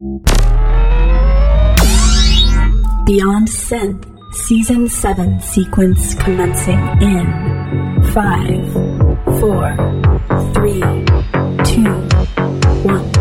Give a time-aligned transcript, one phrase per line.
[0.00, 0.38] Beyond
[3.48, 7.26] Synth Season 7 sequence commencing in
[8.12, 8.72] 5,
[9.40, 9.76] 4,
[10.54, 10.80] 3,
[11.64, 11.82] 2,
[12.84, 13.17] 1.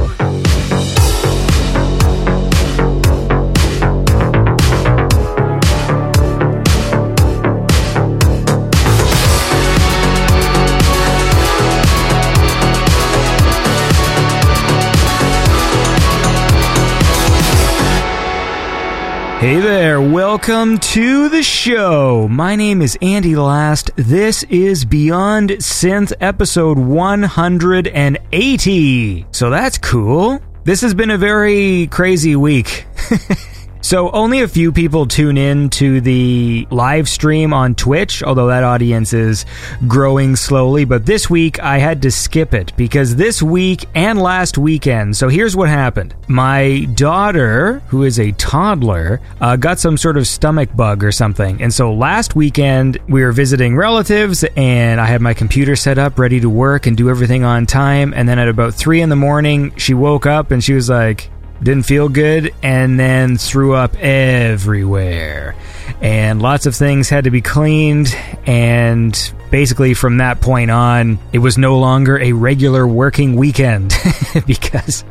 [19.39, 22.27] Hey there, welcome to the show.
[22.27, 23.91] My name is Andy Last.
[23.95, 29.27] This is Beyond Synth episode 180.
[29.29, 30.39] So that's cool.
[30.63, 32.87] This has been a very crazy week.
[33.81, 38.63] So only a few people tune in to the live stream on Twitch, although that
[38.63, 39.45] audience is
[39.87, 40.85] growing slowly.
[40.85, 45.15] But this week I had to skip it because this week and last weekend.
[45.15, 46.15] So here's what happened.
[46.27, 51.61] My daughter, who is a toddler, uh, got some sort of stomach bug or something.
[51.61, 56.19] And so last weekend we were visiting relatives and I had my computer set up
[56.19, 58.13] ready to work and do everything on time.
[58.13, 61.29] And then at about three in the morning, she woke up and she was like,
[61.61, 65.55] didn't feel good, and then threw up everywhere.
[66.01, 71.39] And lots of things had to be cleaned, and basically from that point on, it
[71.39, 73.93] was no longer a regular working weekend
[74.45, 75.03] because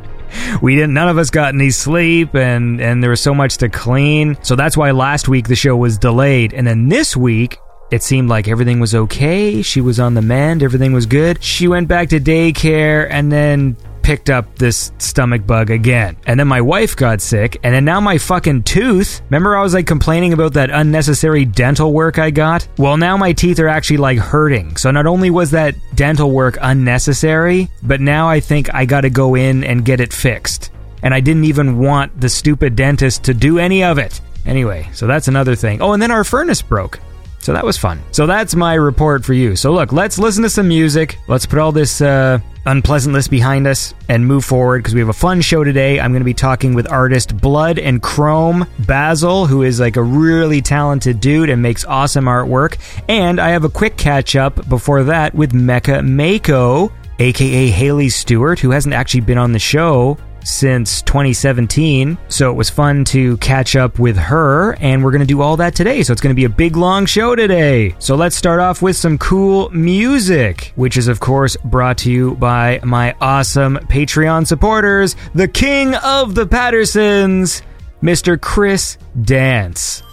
[0.61, 3.69] we didn't none of us got any sleep and and there was so much to
[3.69, 4.37] clean.
[4.43, 6.53] So that's why last week the show was delayed.
[6.53, 7.57] And then this week
[7.89, 9.61] it seemed like everything was okay.
[9.61, 11.41] She was on the mend, everything was good.
[11.43, 16.15] She went back to daycare and then picked up this stomach bug again.
[16.27, 19.21] And then my wife got sick, and then now my fucking tooth.
[19.25, 22.65] Remember, I was like complaining about that unnecessary dental work I got?
[22.77, 24.77] Well, now my teeth are actually like hurting.
[24.77, 29.35] So not only was that dental work unnecessary, but now I think I gotta go
[29.35, 30.71] in and get it fixed.
[31.03, 34.21] And I didn't even want the stupid dentist to do any of it.
[34.45, 35.81] Anyway, so that's another thing.
[35.81, 37.01] Oh, and then our furnace broke.
[37.39, 38.01] So that was fun.
[38.11, 39.57] So that's my report for you.
[39.57, 41.17] So look, let's listen to some music.
[41.27, 45.13] Let's put all this uh, unpleasantness behind us and move forward because we have a
[45.13, 45.99] fun show today.
[45.99, 50.03] I'm going to be talking with artist Blood and Chrome Basil, who is like a
[50.03, 52.77] really talented dude and makes awesome artwork.
[53.07, 58.59] And I have a quick catch up before that with Mecha Mako, aka Haley Stewart,
[58.59, 60.17] who hasn't actually been on the show
[60.47, 62.17] since 2017.
[62.29, 65.57] So it was fun to catch up with her, and we're going to do all
[65.57, 66.03] that today.
[66.03, 67.95] So it's going to be a big, long show today.
[67.99, 72.35] So let's start off with some cool music, which is, of course, brought to you
[72.35, 77.61] by my awesome Patreon supporters, the king of the Pattersons,
[78.01, 78.39] Mr.
[78.39, 80.03] Chris Dance.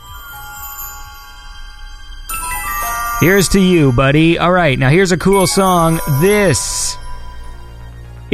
[3.20, 4.38] Here's to you, buddy.
[4.38, 6.00] All right, now here's a cool song.
[6.20, 6.96] This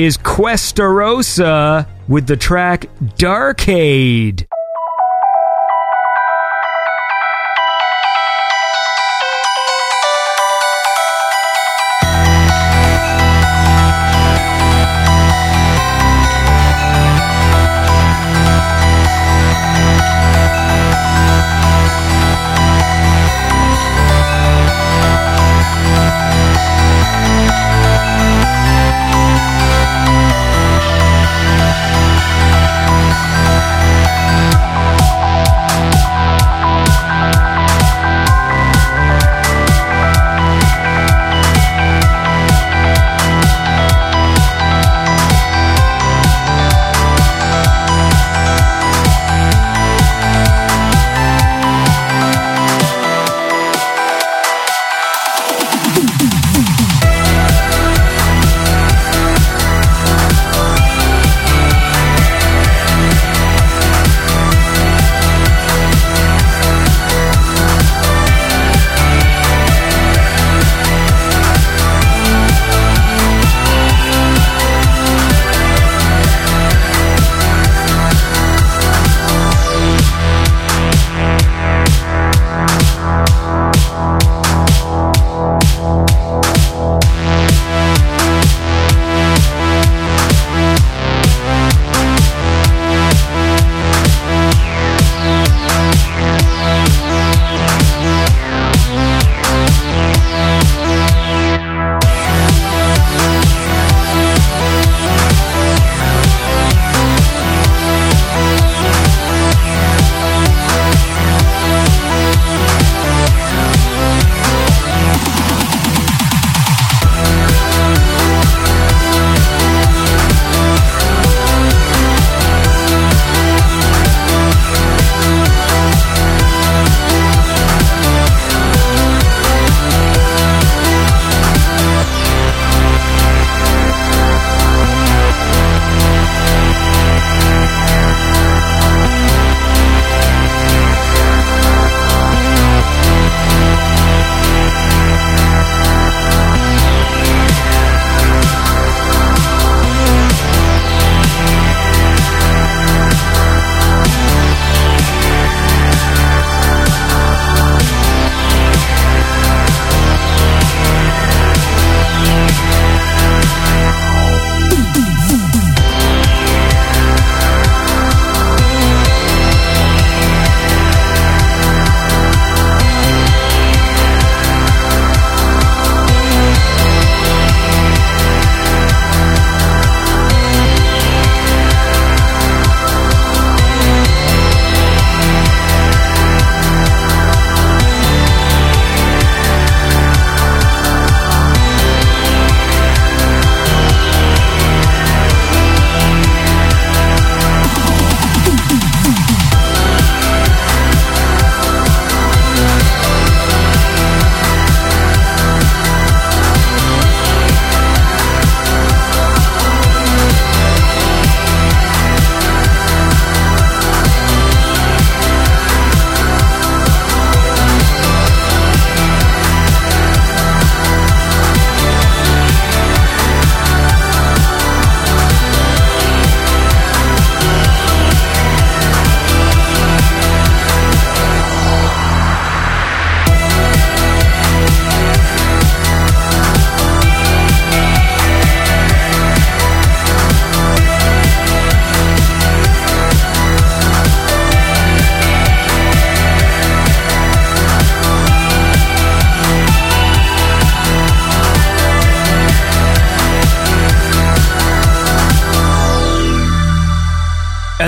[0.04, 2.86] is Questarosa with the track
[3.18, 4.46] Darkade.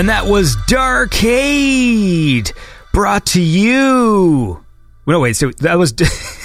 [0.03, 2.51] And that was Darkade,
[2.91, 4.61] brought to you.
[5.07, 5.93] No, wait, so that was.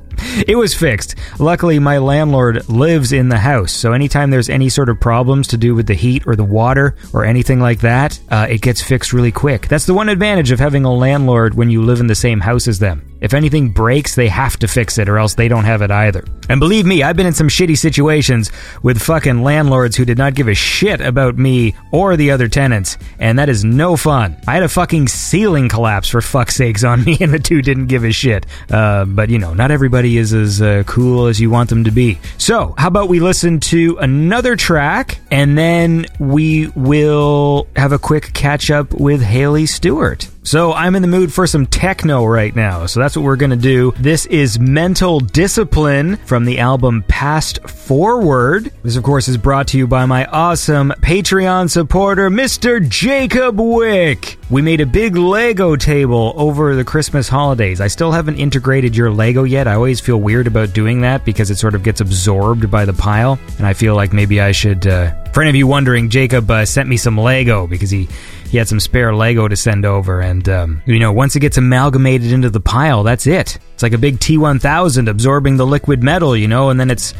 [0.47, 1.15] it was fixed.
[1.39, 5.57] Luckily, my landlord lives in the house, so anytime there's any sort of problems to
[5.57, 9.13] do with the heat or the water or anything like that, uh, it gets fixed
[9.13, 9.67] really quick.
[9.67, 12.67] That's the one advantage of having a landlord when you live in the same house
[12.67, 13.12] as them.
[13.23, 16.25] If anything breaks, they have to fix it or else they don't have it either.
[16.49, 18.51] And believe me, I've been in some shitty situations
[18.83, 22.97] with fucking landlords who did not give a shit about me or the other tenants,
[23.19, 24.35] and that is no fun.
[24.45, 27.87] I had a fucking ceiling collapse for fuck's sakes on me, and the two didn't
[27.87, 28.45] give a shit.
[28.69, 31.91] Uh, but you know, not everybody is as uh, cool as you want them to
[31.91, 32.19] be.
[32.37, 38.33] So, how about we listen to another track, and then we will have a quick
[38.33, 40.27] catch up with Haley Stewart.
[40.45, 42.85] So I'm in the mood for some techno right now.
[42.85, 43.93] So that's what we're going to do.
[43.97, 48.69] This is Mental Discipline from the album Past Forward.
[48.83, 52.85] This, of course, is brought to you by my awesome Patreon supporter, Mr.
[52.85, 54.37] Jacob Wick.
[54.49, 57.79] We made a big Lego table over the Christmas holidays.
[57.79, 59.65] I still haven't integrated your Lego yet.
[59.65, 62.93] I always feel weird about doing that because it sort of gets absorbed by the
[62.93, 63.39] pile.
[63.57, 64.85] And I feel like maybe I should.
[64.85, 68.09] Uh, for any of you wondering, Jacob uh, sent me some Lego because he
[68.53, 71.57] he had some spare Lego to send over, and um, you know, once it gets
[71.57, 73.57] amalgamated into the pile, that's it.
[73.73, 77.15] It's like a big T1000 absorbing the liquid metal, you know, and then it's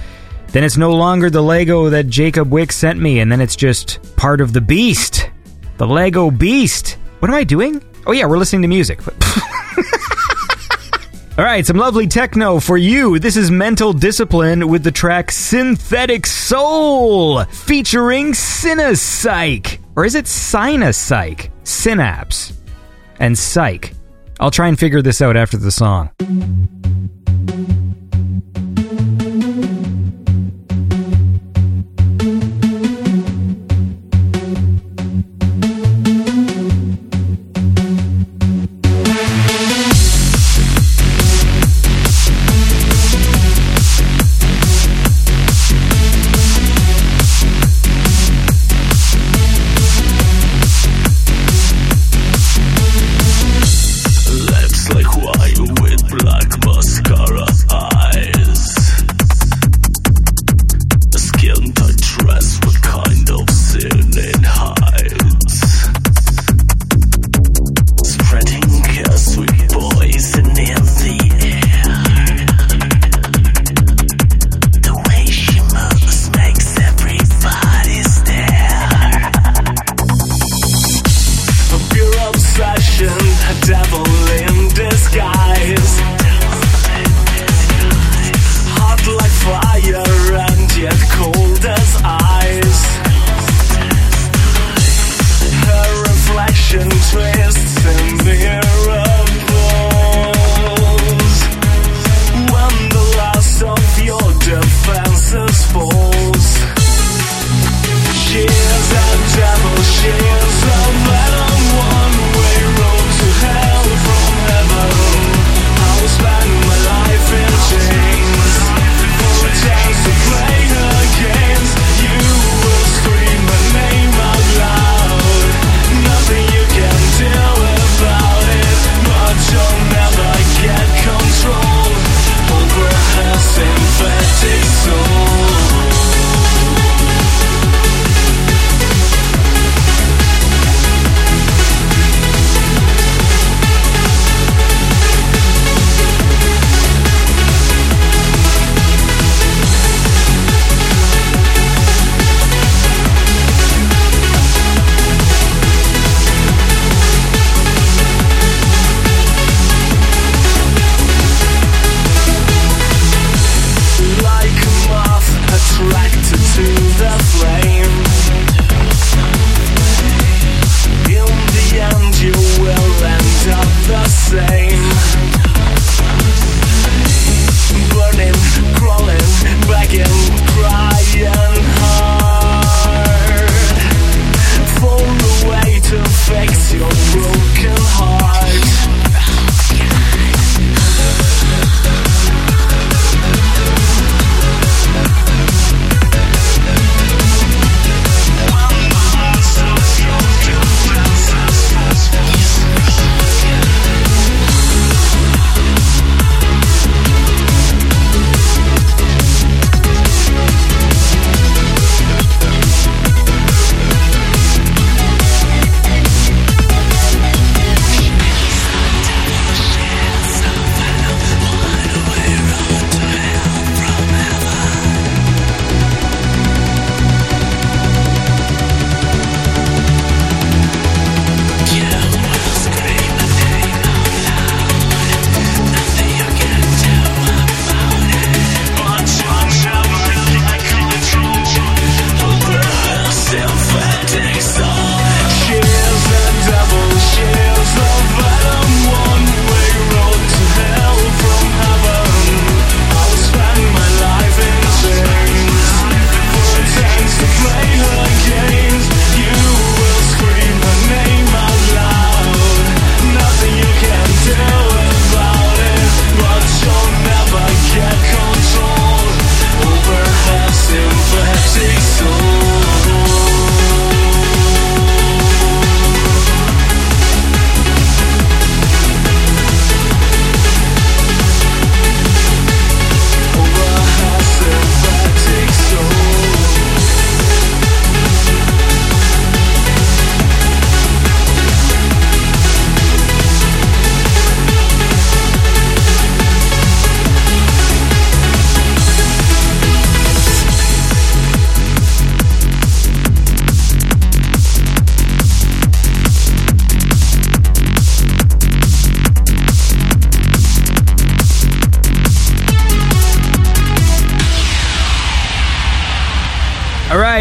[0.49, 4.15] then it's no longer the Lego that Jacob Wick sent me, and then it's just
[4.15, 5.31] part of the beast,
[5.77, 6.99] the Lego beast.
[7.17, 7.83] What am I doing?
[8.05, 8.99] Oh yeah, we're listening to music.
[11.35, 13.17] All right, some lovely techno for you.
[13.17, 19.79] This is Mental Discipline with the track Synthetic Soul featuring Synapsyche.
[19.95, 21.49] Or is it Sinapsych?
[21.63, 22.53] Synapse.
[23.19, 23.93] And Psych.
[24.39, 26.09] I'll try and figure this out after the song.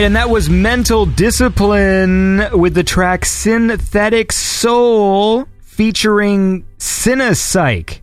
[0.02, 8.00] Right, and that was Mental Discipline with the track Synthetic Soul featuring Synapsyche.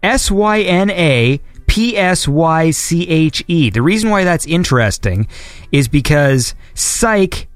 [0.00, 3.68] S Y N A P S Y C H E.
[3.68, 5.26] The reason why that's interesting
[5.72, 7.48] is because psych,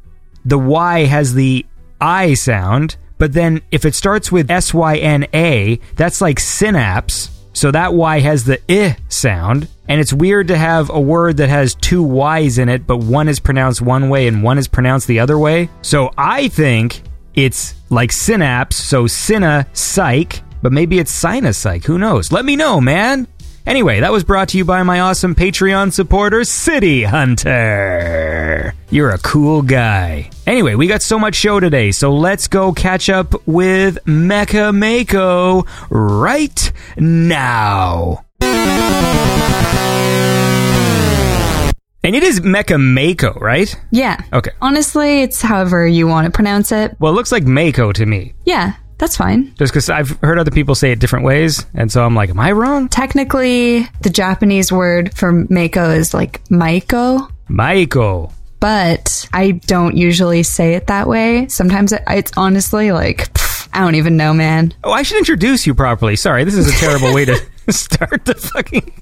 [0.44, 1.64] the Y has the
[2.00, 7.30] I sound, but then if it starts with S Y N A, that's like synapse.
[7.54, 9.68] So that Y has the I sound.
[9.88, 13.28] And it's weird to have a word that has two Y's in it, but one
[13.28, 15.68] is pronounced one way and one is pronounced the other way.
[15.82, 17.02] So I think
[17.34, 21.84] it's like synapse, so syna psych, but maybe it's sinus psych.
[21.84, 22.32] Who knows?
[22.32, 23.26] Let me know, man.
[23.66, 28.74] Anyway, that was brought to you by my awesome Patreon supporter, City Hunter.
[28.90, 30.28] You're a cool guy.
[30.46, 35.64] Anyway, we got so much show today, so let's go catch up with Mecha Mako
[35.88, 38.24] right now.
[42.02, 43.74] And it is Mecha Mako, right?
[43.90, 44.20] Yeah.
[44.30, 44.50] Okay.
[44.60, 46.94] Honestly, it's however you want to pronounce it.
[47.00, 48.34] Well, it looks like Mako to me.
[48.44, 49.54] Yeah, that's fine.
[49.56, 52.40] Just because I've heard other people say it different ways, and so I'm like, am
[52.40, 52.88] I wrong?
[52.88, 58.32] Technically, the Japanese word for Mako is like Maiko, Maiko.
[58.60, 61.48] but I don't usually say it that way.
[61.48, 64.72] Sometimes it, it's honestly like, pff, I don't even know, man.
[64.84, 66.16] Oh, I should introduce you properly.
[66.16, 67.36] Sorry, this is a terrible way to
[67.70, 68.92] start the fucking.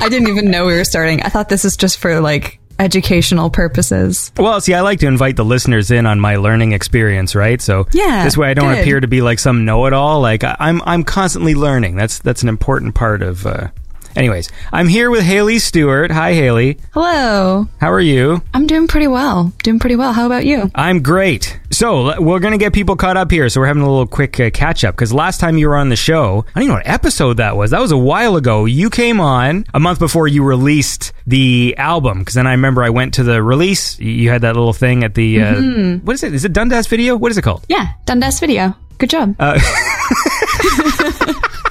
[0.00, 1.22] I didn't even know we were starting.
[1.22, 4.32] I thought this is just for like educational purposes.
[4.36, 7.60] Well, see, I like to invite the listeners in on my learning experience, right?
[7.60, 8.80] So Yeah, this way I don't good.
[8.80, 10.20] appear to be like some know-it-all.
[10.20, 11.96] Like I- I'm, I'm constantly learning.
[11.96, 13.46] That's that's an important part of.
[13.46, 13.68] Uh...
[14.16, 16.10] Anyways, I'm here with Haley Stewart.
[16.10, 16.78] Hi, Haley.
[16.92, 17.68] Hello.
[17.80, 18.42] How are you?
[18.52, 19.52] I'm doing pretty well.
[19.62, 20.12] Doing pretty well.
[20.12, 20.70] How about you?
[20.74, 21.58] I'm great.
[21.70, 23.48] So we're gonna get people caught up here.
[23.48, 25.88] So we're having a little quick uh, catch up because last time you were on
[25.88, 27.70] the show, I don't even know what episode that was.
[27.70, 28.64] That was a while ago.
[28.64, 32.18] You came on a month before you released the album.
[32.18, 33.98] Because then I remember I went to the release.
[34.00, 36.34] You had that little thing at the uh, what is it?
[36.34, 37.16] Is it Dundas Video?
[37.16, 37.64] What is it called?
[37.68, 38.74] Yeah, Dundas video.
[38.98, 39.36] Good job.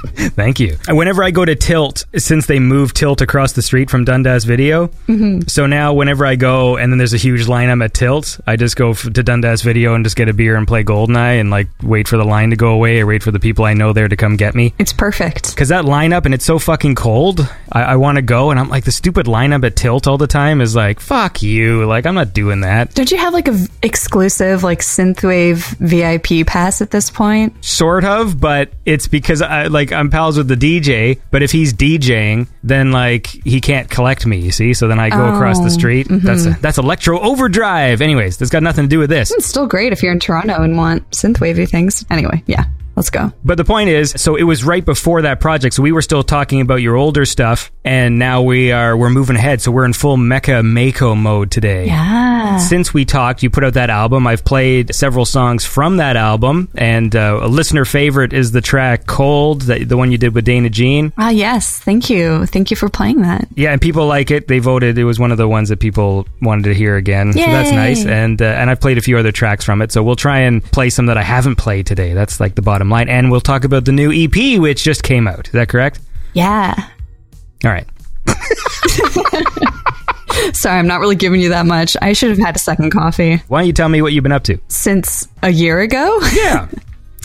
[0.34, 0.76] Thank you.
[0.88, 4.44] And whenever I go to Tilt, since they moved Tilt across the street from Dundas
[4.44, 5.42] Video, mm-hmm.
[5.46, 8.76] so now whenever I go and then there's a huge lineup at Tilt, I just
[8.76, 11.68] go f- to Dundas Video and just get a beer and play Goldeneye and like
[11.82, 14.08] wait for the line to go away or wait for the people I know there
[14.08, 14.74] to come get me.
[14.78, 15.50] it's perfect.
[15.50, 17.40] Because that lineup and it's so fucking cold,
[17.72, 20.26] I, I want to go and I'm like the stupid lineup at Tilt all the
[20.26, 22.94] time is like fuck you, like I'm not doing that.
[22.94, 27.64] Don't you have like a v- exclusive like synthwave VIP pass at this point?
[27.64, 31.20] Sort of, but it's because I like I'm pals with the DJ.
[31.30, 34.38] But if he's DJing, then like he can't collect me.
[34.38, 36.08] You see, so then I go across the Oh, street.
[36.08, 36.26] Mm-hmm.
[36.26, 38.00] That's that's electro overdrive.
[38.02, 39.30] Anyways, that's got nothing to do with this.
[39.30, 42.04] It's still great if you're in Toronto and want synthwavy things.
[42.10, 42.64] Anyway, yeah,
[42.96, 43.32] let's go.
[43.44, 45.74] But the point is, so it was right before that project.
[45.74, 49.36] So we were still talking about your older stuff, and now we are we're moving
[49.36, 49.60] ahead.
[49.60, 51.86] So we're in full Mecha Mako mode today.
[51.86, 52.58] Yeah.
[52.58, 54.26] Since we talked, you put out that album.
[54.26, 59.06] I've played several songs from that album, and uh, a listener favorite is the track
[59.06, 61.12] "Cold," that, the one you did with Dana Jean.
[61.16, 61.78] Ah, yes.
[61.78, 62.46] Thank you.
[62.46, 63.48] Thank you for playing that.
[63.54, 64.48] Yeah, and people like it.
[64.48, 64.98] They voted.
[64.98, 67.32] It was one of the ones that people wanted to hear again.
[67.32, 68.04] So that's nice.
[68.04, 69.92] And uh, and I've played a few other tracks from it.
[69.92, 72.12] So we'll try and play some that I haven't played today.
[72.12, 73.08] That's like the bottom line.
[73.08, 75.46] And we'll talk about the new EP which just came out.
[75.46, 76.00] Is that correct?
[76.34, 76.74] Yeah.
[77.64, 77.86] All right.
[80.52, 81.96] Sorry, I'm not really giving you that much.
[82.00, 84.32] I should have had a second coffee Why don't you tell me what you've been
[84.32, 84.58] up to?
[84.68, 86.18] since a year ago.
[86.32, 86.68] Yeah.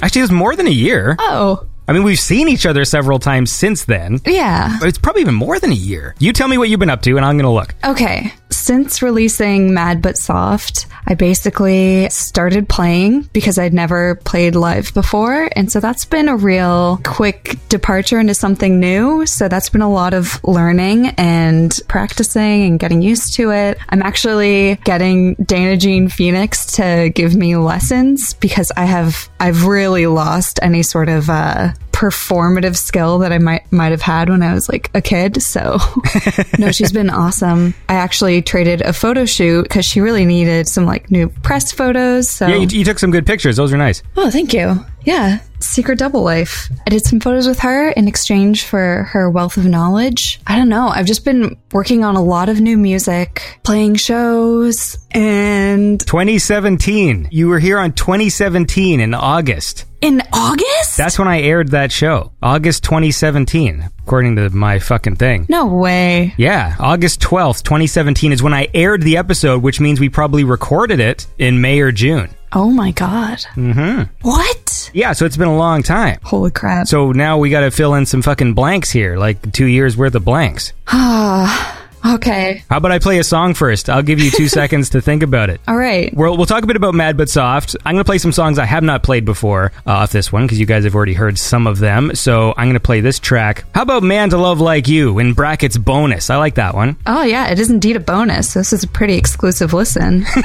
[0.02, 1.16] Actually, it was more than a year.
[1.20, 4.20] oh, I mean, we've seen each other several times since then.
[4.26, 4.76] yeah.
[4.80, 6.16] But it's probably even more than a year.
[6.20, 7.76] You tell me what you've been up to, and I'm going to look.
[7.86, 8.34] Okay.
[8.56, 15.50] Since releasing Mad But Soft, I basically started playing because I'd never played live before.
[15.56, 19.26] And so that's been a real quick departure into something new.
[19.28, 23.78] So that's been a lot of learning and practicing and getting used to it.
[23.90, 30.08] I'm actually getting Dana Jean Phoenix to give me lessons because I have, I've really
[30.08, 34.54] lost any sort of, uh, performative skill that I might might have had when I
[34.54, 35.42] was like a kid.
[35.42, 35.78] So
[36.60, 37.74] no, she's been awesome.
[37.88, 42.30] I actually traded a photo shoot because she really needed some like new press photos.
[42.30, 43.56] So Yeah, you, you took some good pictures.
[43.56, 44.04] Those are nice.
[44.18, 44.86] oh, thank you.
[45.06, 46.70] Yeah, secret double life.
[46.86, 50.42] I did some photos with her in exchange for her wealth of knowledge.
[50.48, 50.88] I don't know.
[50.88, 57.30] I've just been working on a lot of new music, playing shows, and 2017.
[57.32, 59.86] You were here on 2017 in August.
[60.06, 60.98] In August.
[60.98, 62.32] That's when I aired that show.
[62.42, 65.48] August 2017, according to my fucking thing.
[65.50, 66.36] no way.
[66.38, 71.00] Yeah, August 12th, 2017 is when I aired the episode, which means we probably recorded
[71.00, 72.30] it in May or June.
[72.54, 73.40] Oh my god.
[73.56, 74.04] Mm-hmm.
[74.22, 74.92] What?
[74.94, 76.20] Yeah, so it's been a long time.
[76.24, 76.86] Holy crap.
[76.88, 80.14] So now we got to fill in some fucking blanks here, like two years worth
[80.14, 80.72] of blanks.
[82.06, 82.64] Okay.
[82.70, 83.90] How about I play a song first?
[83.90, 85.60] I'll give you two seconds to think about it.
[85.68, 86.14] All right.
[86.14, 87.76] We'll, we'll talk a bit about Mad But Soft.
[87.84, 90.46] I'm going to play some songs I have not played before uh, off this one
[90.46, 92.14] because you guys have already heard some of them.
[92.16, 93.66] So I'm going to play this track.
[93.74, 96.30] How about Man to Love Like You in brackets bonus?
[96.30, 96.98] I like that one.
[97.08, 98.54] Oh, yeah, it is indeed a bonus.
[98.54, 100.26] This is a pretty exclusive listen.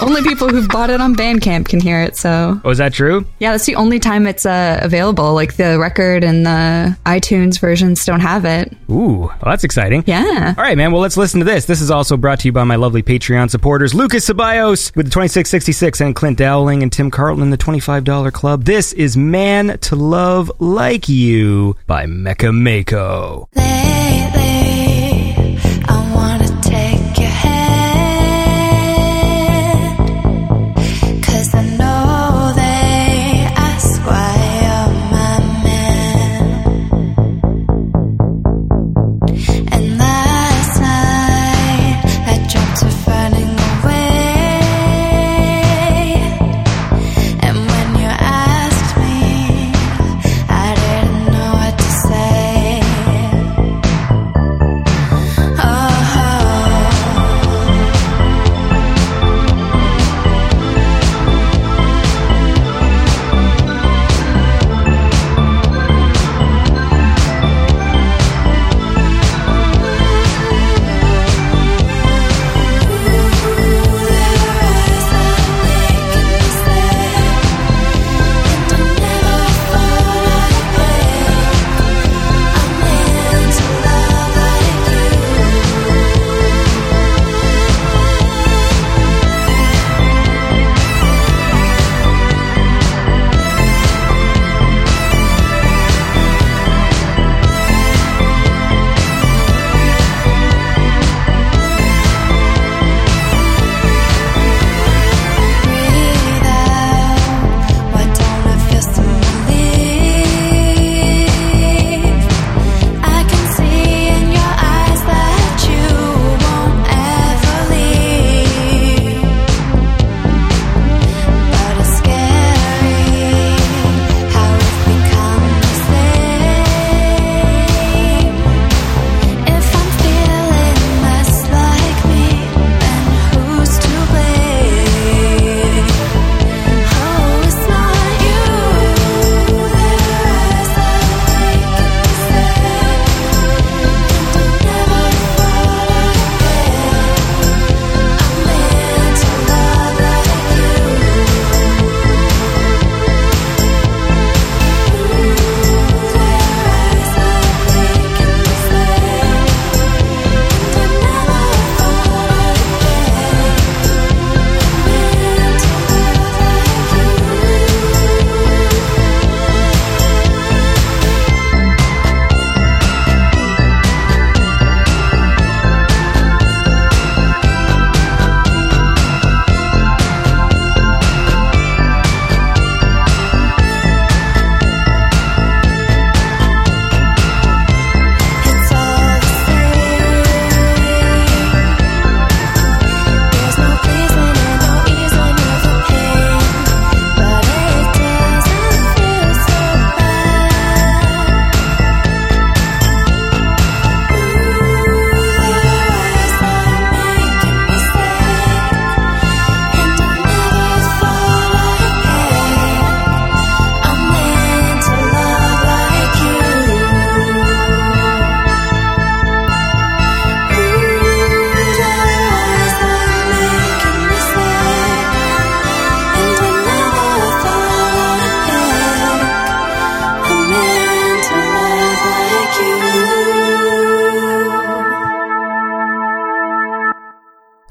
[0.00, 2.60] only people who've bought it on Bandcamp can hear it, so.
[2.64, 3.26] Oh, is that true?
[3.38, 5.34] Yeah, that's the only time it's uh, available.
[5.34, 8.72] Like the record and the iTunes versions don't have it.
[8.90, 10.04] Ooh, well, that's exciting.
[10.06, 10.54] Yeah.
[10.56, 10.92] All right, man.
[10.92, 11.64] Well, let's listen to this.
[11.66, 15.10] This is also brought to you by my lovely Patreon supporters, Lucas Ceballos with the
[15.10, 18.64] 2666 and Clint Dowling and Tim Carlton in the $25 club.
[18.64, 23.48] This is Man to Love Like You by Mecha Mako.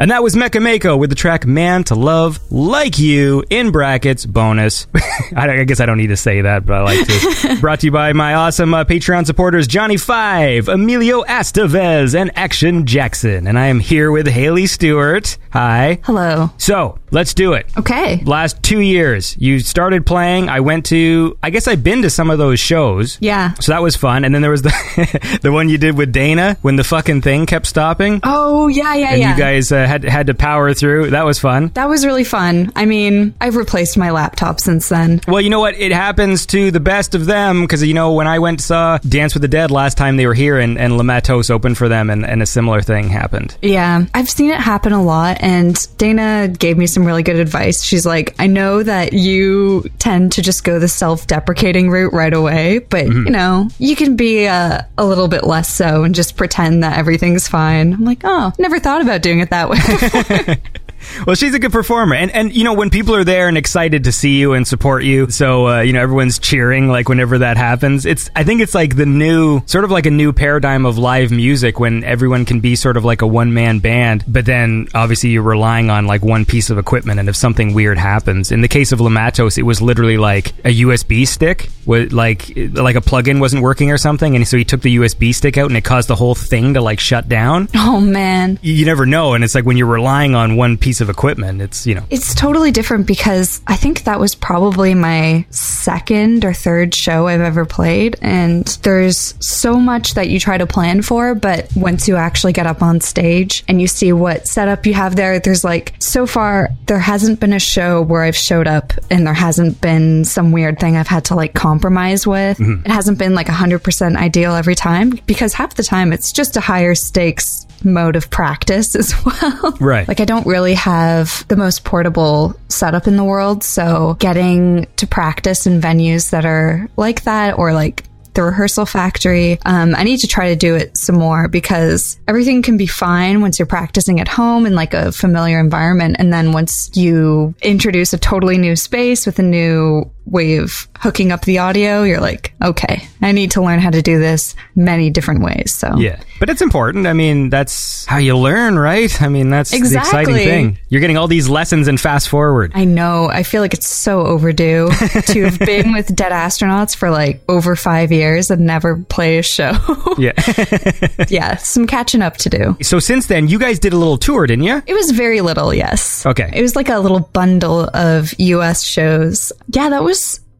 [0.02, 4.26] And that was Mecha Mako with the track Man to Love Like You in brackets
[4.26, 4.88] bonus.
[5.36, 7.58] I, I guess I don't need to say that, but I like to.
[7.62, 12.86] Brought to you by my awesome uh, Patreon supporters Johnny Five, Emilio Estevez, and Action
[12.86, 13.46] Jackson.
[13.46, 15.38] And I am here with Haley Stewart.
[15.52, 16.00] Hi.
[16.04, 16.50] Hello.
[16.58, 17.68] So let's do it.
[17.78, 18.24] Okay.
[18.24, 20.48] Last two years, you started playing.
[20.48, 23.18] I went to, I guess I've been to some of those shows.
[23.20, 23.54] Yeah.
[23.56, 24.24] So that was fun.
[24.24, 27.46] And then there was the the one you did with Dana when the fucking thing
[27.46, 28.22] kept stopping.
[28.24, 29.32] Oh, yeah, yeah, and yeah.
[29.32, 31.12] you guys uh, had had to power through.
[31.12, 31.68] That was fun.
[31.70, 32.72] That was really fun.
[32.76, 35.22] I mean, I've replaced my laptop since then.
[35.28, 35.76] Well, you know what?
[35.76, 39.34] It happens to the best of them because you know when I went saw Dance
[39.34, 42.10] with the Dead last time they were here and and Le Matos opened for them
[42.10, 43.58] and, and a similar thing happened.
[43.62, 47.84] Yeah, I've seen it happen a lot, and Dana gave me some really good advice.
[47.84, 52.34] She's like, I know that you tend to just go the self deprecating route right
[52.34, 56.38] away, but you know, you can be uh, a little bit less so and just
[56.38, 57.94] pretend that everything's fine.
[57.94, 60.62] I'm like, oh, never thought about doing it that way.
[61.26, 64.06] Well, she's a good performer, and and you know when people are there and excited
[64.06, 67.58] to see you and support you, so uh, you know everyone's cheering like whenever that
[67.58, 68.06] happens.
[68.06, 71.30] It's I think it's like the new sort of like a new paradigm of live
[71.30, 75.32] music when everyone can be sort of like a one man band, but then obviously
[75.32, 78.68] you're relying on like one piece of equipment, and if something weird happens, in the
[78.68, 83.02] case of Le Matos, it was literally like a USB stick, with like like a
[83.02, 85.84] plug-in wasn't working or something, and so he took the USB stick out and it
[85.84, 87.68] caused the whole thing to like shut down.
[87.76, 88.58] oh man.
[88.62, 91.86] You never know, and it's like when you're relying on one piece of equipment, it's
[91.86, 96.94] you know It's totally different because I think that was probably my second or third
[96.96, 98.18] show I've ever played.
[98.22, 102.68] And there's so much that you try to plan for, but once you actually get
[102.68, 106.70] up on stage and you see what setup you have there, there's like, so far,
[106.88, 110.80] there hasn't been a show where I've showed up and there hasn't been some weird
[110.80, 112.58] thing I've had to like compromise with.
[112.58, 112.86] Mm-hmm.
[112.86, 116.62] It hasn't been like 100% ideal every time because half the time it's just a
[116.62, 119.78] higher stakes mode of practice as well.
[119.80, 120.08] Right.
[120.08, 125.08] Like I don't really have the most portable setup in the world, so getting to
[125.08, 129.60] practice in venues that are like that or like the rehearsal factory.
[129.66, 133.42] Um, I need to try to do it some more because everything can be fine
[133.42, 136.18] once you're practicing at home in like a familiar environment.
[136.20, 141.32] And then once you introduce a totally new space with a new way of hooking
[141.32, 145.10] up the audio, you're like, okay, I need to learn how to do this many
[145.10, 145.74] different ways.
[145.74, 147.08] So Yeah, but it's important.
[147.08, 149.22] I mean, that's how you learn, right?
[149.22, 150.80] I mean, that's the exciting thing.
[150.90, 152.72] You're getting all these lessons and fast forward.
[152.76, 153.30] I know.
[153.30, 157.76] I feel like it's so overdue to have been with Dead Astronauts for like over
[157.76, 159.74] five years and never play a show.
[160.18, 160.34] yeah.
[161.30, 162.78] yeah, some catching up to do.
[162.82, 164.82] so since then, you guys did a little tour, didn't you?
[164.86, 166.26] It was very little, yes.
[166.26, 166.50] Okay.
[166.54, 169.52] It was like a little bundle of US shows.
[169.70, 170.09] Yeah, that was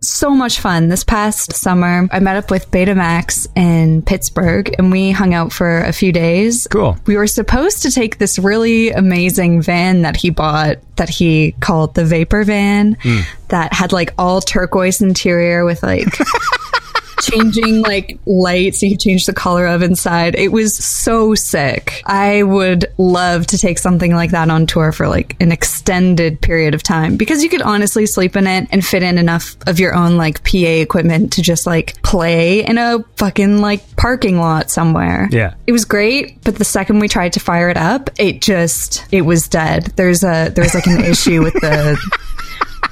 [0.02, 0.88] so much fun.
[0.88, 5.80] This past summer, I met up with Betamax in Pittsburgh and we hung out for
[5.82, 6.68] a few days.
[6.68, 6.98] Cool.
[7.06, 11.96] We were supposed to take this really amazing van that he bought that he called
[11.96, 13.20] the Vapor Van hmm.
[13.50, 16.08] that had like all turquoise interior with like
[17.22, 20.36] changing like lights you could change the color of inside.
[20.36, 22.02] It was so sick.
[22.06, 26.74] I would love to take something like that on tour for like an extended period
[26.74, 29.96] of time because you could honestly sleep in it and fit in enough of your
[29.96, 35.28] own like PA equipment to just like play in a fucking like parking lot somewhere.
[35.32, 35.56] Yeah.
[35.68, 39.22] It was great, but the second we tried to fire it up, it just it
[39.22, 39.86] was dead.
[39.96, 42.00] There's a there's like an issue with the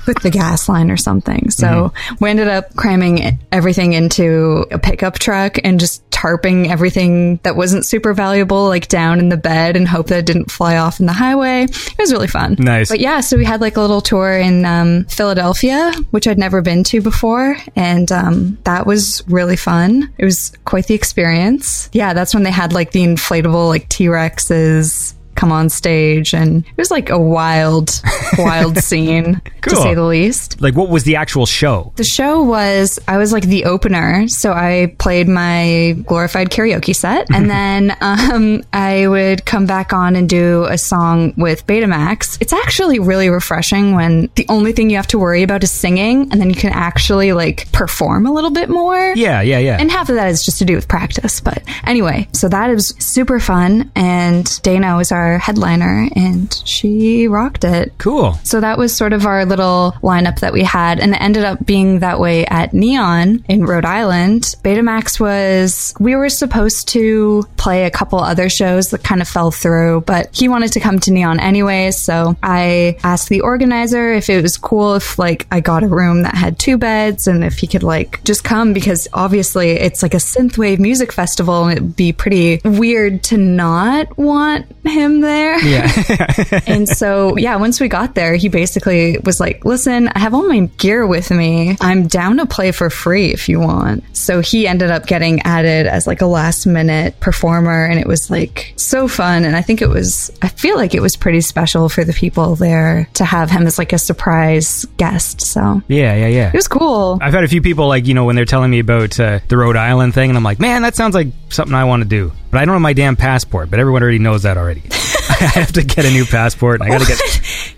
[0.08, 1.50] with the gas line or something.
[1.50, 7.56] So we ended up cramming everything into a pickup truck and just tarping everything that
[7.56, 11.00] wasn't super valuable like down in the bed and hope that it didn't fly off
[11.00, 11.63] in the highway.
[11.63, 12.56] It was really fun.
[12.58, 12.89] Nice.
[12.89, 16.62] But yeah, so we had like a little tour in um, Philadelphia, which I'd never
[16.62, 17.58] been to before.
[17.76, 20.12] And um, that was really fun.
[20.17, 21.89] It was quite the experience.
[21.93, 26.65] Yeah, that's when they had like the inflatable like T Rexes come on stage and
[26.65, 27.89] it was like a wild
[28.38, 31.93] wild scene to say the least Like, what was the actual show?
[31.95, 37.28] the show was I was like the opener, so I played my glorified karaoke set,
[37.34, 42.38] and then um, I would come back on and do a song with Betamax.
[42.41, 46.32] It's actually really refreshing when the only thing you have to worry about is singing,
[46.32, 49.13] and then you can actually like perform a little bit more.
[49.15, 49.78] Yeah, yeah, yeah.
[49.80, 51.39] And half of that is just to do with practice.
[51.41, 53.91] But anyway, so that is super fun.
[53.95, 57.94] And Dana was our headliner and she rocked it.
[57.98, 58.34] cool.
[58.44, 61.66] So that was sort of our little lineup that we had, and it ended up
[61.66, 64.56] being that way at Neon in Rhode Island.
[64.63, 69.52] Betamax was, we were supposed to play a couple other shows that kind of fell
[69.52, 71.92] through, but he wanted to come to Neon anyway.
[71.92, 76.24] So I asked the organizer if it was cool if like I got a room
[76.24, 80.13] that had two beds and if he could like just come because obviously it's like
[80.13, 85.60] a synthwave music festival and it'd be pretty weird to not want him there.
[85.60, 85.88] Yeah.
[86.67, 90.47] And so, yeah, once we got there, he basically was like, listen, I have all
[90.47, 91.77] my gear with me.
[91.80, 94.03] I'm down to play for free if you want.
[94.17, 97.86] So he ended up getting added as like a last minute performer.
[97.86, 99.45] And it was like so fun.
[99.45, 102.56] And I think it was, I feel like it was pretty special for the people
[102.56, 105.41] there to have him as like a surprise guest.
[105.41, 106.47] So yeah, yeah, yeah.
[106.47, 107.17] it was cool.
[107.21, 109.58] I've had a few people like you know when they're telling me about uh, the
[109.58, 112.32] Rhode Island thing, and I'm like, man, that sounds like something I want to do.
[112.51, 113.69] But I don't have my damn passport.
[113.69, 114.83] But everyone already knows that already.
[115.39, 116.81] I have to get a new passport.
[116.81, 117.19] I gotta get.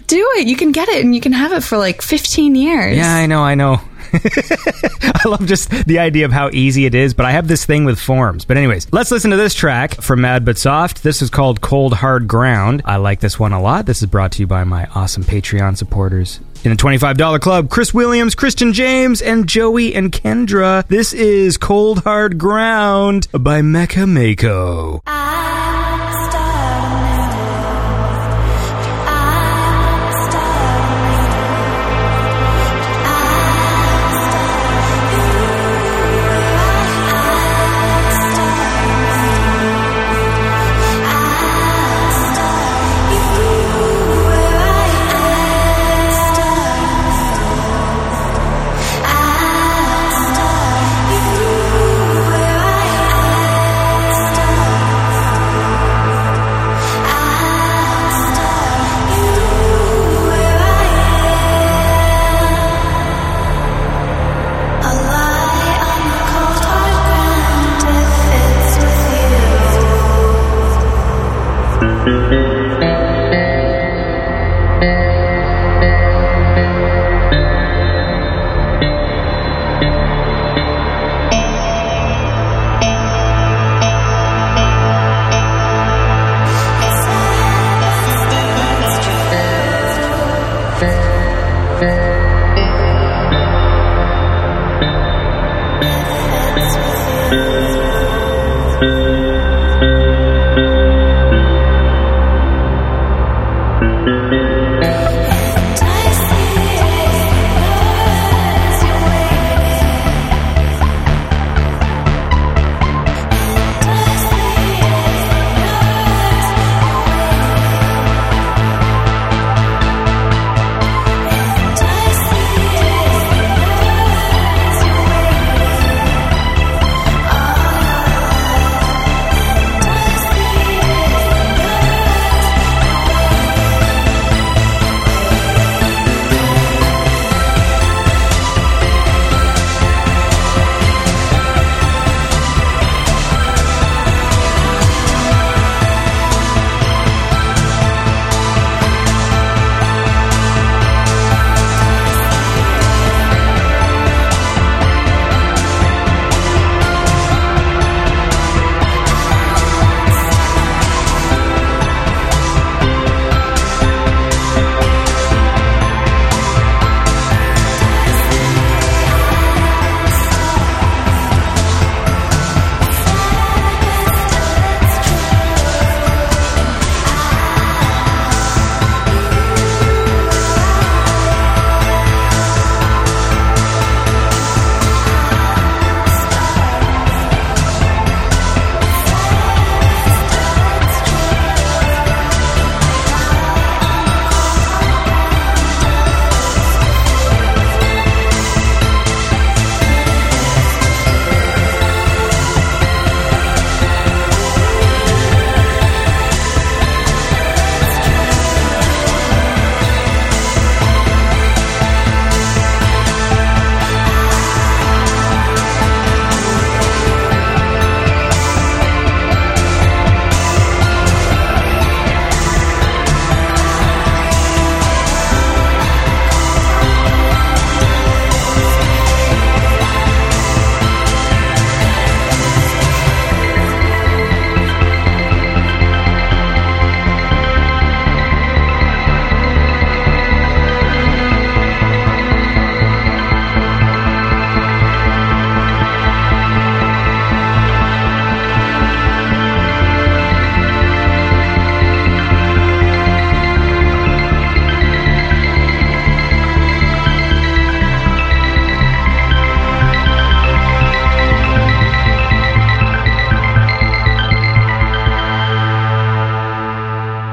[0.08, 0.47] Do it.
[0.47, 2.95] You can get it and you can have it for like 15 years.
[2.95, 3.82] Yeah, I know, I know.
[4.13, 7.86] I love just the idea of how easy it is, but I have this thing
[7.86, 8.45] with forms.
[8.45, 11.03] But anyways, let's listen to this track from Mad But Soft.
[11.03, 12.82] This is called Cold Hard Ground.
[12.86, 13.86] I like this one a lot.
[13.86, 16.39] This is brought to you by my awesome Patreon supporters.
[16.62, 20.86] In the $25 club, Chris Williams, Christian James, and Joey and Kendra.
[20.88, 25.02] This is Cold Hard Ground by Mecha Mako.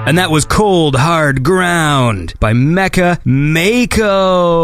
[0.06, 4.58] And that was Cold Hard Ground by Mecha Mako.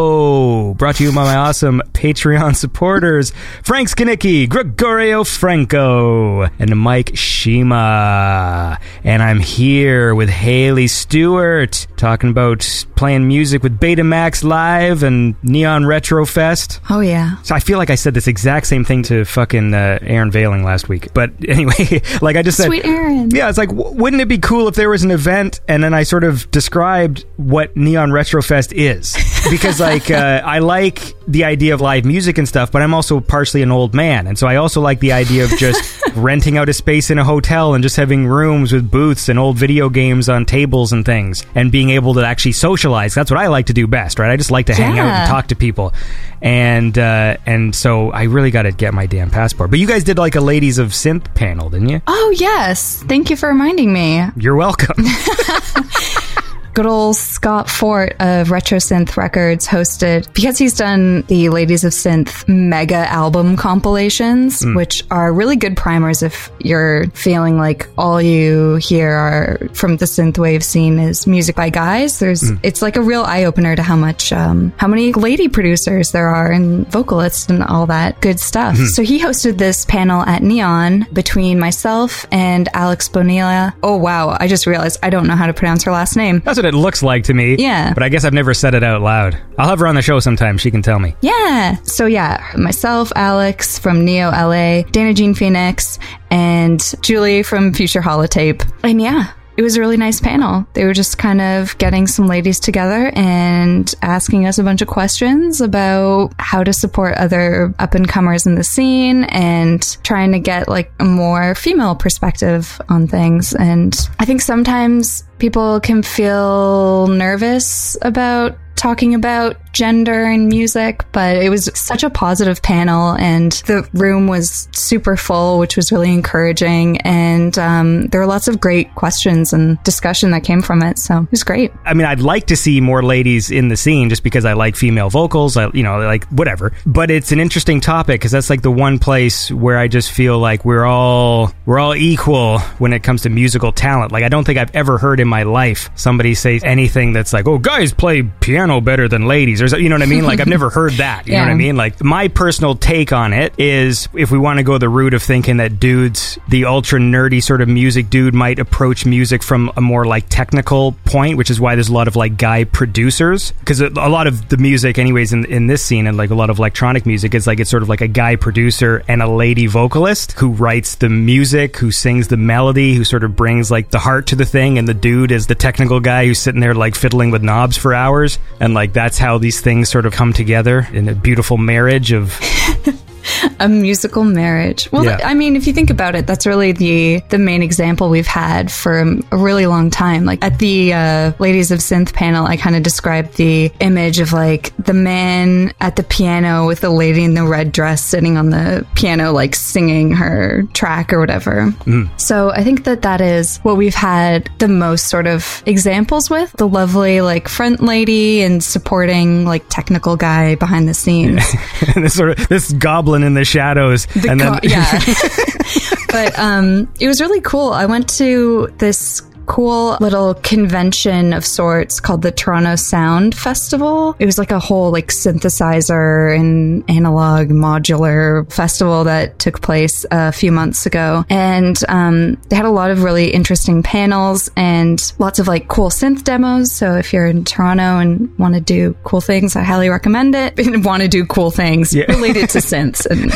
[0.74, 3.32] Brought to you by my awesome Patreon supporters,
[3.64, 8.78] Frank Skanicki, Gregorio Franco, and Mike Shima.
[9.02, 15.86] And I'm here with Haley Stewart talking about playing music with Betamax Live and Neon
[15.86, 16.80] Retro Fest.
[16.90, 17.40] Oh, yeah.
[17.42, 20.62] So I feel like I said this exact same thing to fucking uh, Aaron Vehling
[20.64, 21.14] last week.
[21.14, 23.30] But anyway, like I just said, Sweet Aaron.
[23.30, 25.82] yeah, it's like, w- wouldn't it be cool if there was an event event, and
[25.84, 29.14] then I sort of described what Neon Retro Fest is
[29.50, 33.20] because, like, uh, I like the idea of live music and stuff, but I'm also
[33.20, 36.68] partially an old man, and so I also like the idea of just renting out
[36.68, 40.28] a space in a hotel and just having rooms with booths and old video games
[40.28, 43.14] on tables and things, and being able to actually socialize.
[43.14, 44.30] That's what I like to do best, right?
[44.30, 45.92] I just like to hang out and talk to people,
[46.40, 49.70] and uh, and so I really got to get my damn passport.
[49.70, 52.02] But you guys did like a ladies of synth panel, didn't you?
[52.06, 53.02] Oh, yes.
[53.04, 54.24] Thank you for reminding me.
[54.36, 54.96] You're welcome.
[56.74, 61.92] Good old Scott Fort of Retro Synth Records hosted, because he's done the Ladies of
[61.92, 64.74] Synth mega album compilations, hmm.
[64.74, 70.06] which are really good primers if you're feeling like all you hear are from the
[70.06, 72.18] synthwave scene is music by guys.
[72.18, 72.56] There's, hmm.
[72.62, 76.28] it's like a real eye opener to how much, um, how many lady producers there
[76.28, 78.78] are and vocalists and all that good stuff.
[78.78, 78.86] Hmm.
[78.86, 83.74] So he hosted this panel at Neon between myself and Alex Bonilla.
[83.82, 86.40] Oh wow, I just realized I don't know how to pronounce her last name.
[86.40, 87.56] That's what it looks like to me.
[87.58, 87.92] Yeah.
[87.92, 89.36] But I guess I've never said it out loud.
[89.58, 90.58] I'll have her on the show sometime.
[90.58, 91.14] She can tell me.
[91.20, 91.76] Yeah.
[91.82, 95.98] So yeah, myself, Alex from Neo LA, Dana Jean Phoenix,
[96.30, 98.68] and Julie from Future Holotape.
[98.82, 99.32] And yeah.
[99.56, 100.66] It was a really nice panel.
[100.72, 104.88] They were just kind of getting some ladies together and asking us a bunch of
[104.88, 110.38] questions about how to support other up and comers in the scene and trying to
[110.38, 113.54] get like a more female perspective on things.
[113.54, 121.36] And I think sometimes people can feel nervous about talking about gender and music, but
[121.36, 126.12] it was such a positive panel, and the room was super full, which was really
[126.12, 127.00] encouraging.
[127.02, 131.22] And um, there were lots of great questions and discussion that came from it, so
[131.22, 131.72] it was great.
[131.84, 134.74] I mean, I'd like to see more ladies in the scene just because I like
[134.74, 135.56] female vocals.
[135.56, 136.72] I, you know, like whatever.
[136.84, 140.40] But it's an interesting topic because that's like the one place where I just feel
[140.40, 144.10] like we're all we're all equal when it comes to musical talent.
[144.10, 147.46] Like I don't think I've ever heard in my life somebody say anything that's like,
[147.46, 150.24] "Oh, guys play piano better than ladies," or you know what I mean.
[150.24, 151.26] Like I've never heard that.
[151.26, 151.76] You know what I mean?
[151.76, 155.22] Like my personal take on it is, if we want to go the route of
[155.22, 159.80] thinking that dudes, the ultra nerdy sort of music dude, might approach music from a
[159.80, 163.80] more like technical point, which is why there's a lot of like guy producers because
[163.80, 166.50] a a lot of the music, anyways, in in this scene and like a lot
[166.50, 169.66] of electronic music, is like it's sort of like a guy producer and a lady
[169.66, 173.98] vocalist who writes the music, who sings the melody, who sort of brings like the
[173.98, 176.94] heart to the thing, and the dude is the technical guy who's sitting there like
[176.94, 180.86] fiddling with knobs for hours, and like that's how these things sort of come together
[180.92, 182.38] in a beautiful marriage of
[183.60, 184.90] A musical marriage.
[184.92, 185.20] Well, Yeah.
[185.24, 188.70] I mean, if you think about it, that's really the the main example we've had
[188.70, 190.24] for a really long time.
[190.24, 194.32] Like at the uh, Ladies of Synth panel, I kind of described the image of
[194.32, 198.50] like the man at the piano with the lady in the red dress sitting on
[198.50, 201.72] the piano, like singing her track or whatever.
[202.16, 206.52] So I think that that is what we've had the most sort of examples with
[206.52, 211.42] the lovely like front lady and supporting like technical guy behind the scenes.
[211.96, 214.98] this sort of this goblin in the shadows, The and then yeah.
[216.08, 217.72] but um, it was really cool.
[217.72, 224.14] I went to this cool little convention of sorts called the Toronto Sound Festival.
[224.18, 230.32] It was like a whole like synthesizer and analog modular festival that took place a
[230.32, 231.24] few months ago.
[231.30, 235.90] And um, they had a lot of really interesting panels and lots of like cool
[235.90, 236.72] synth demos.
[236.72, 240.54] So if you're in Toronto and want to do cool things, I highly recommend it.
[240.84, 242.04] Want to do cool things Yeah.
[242.08, 243.30] related to synths and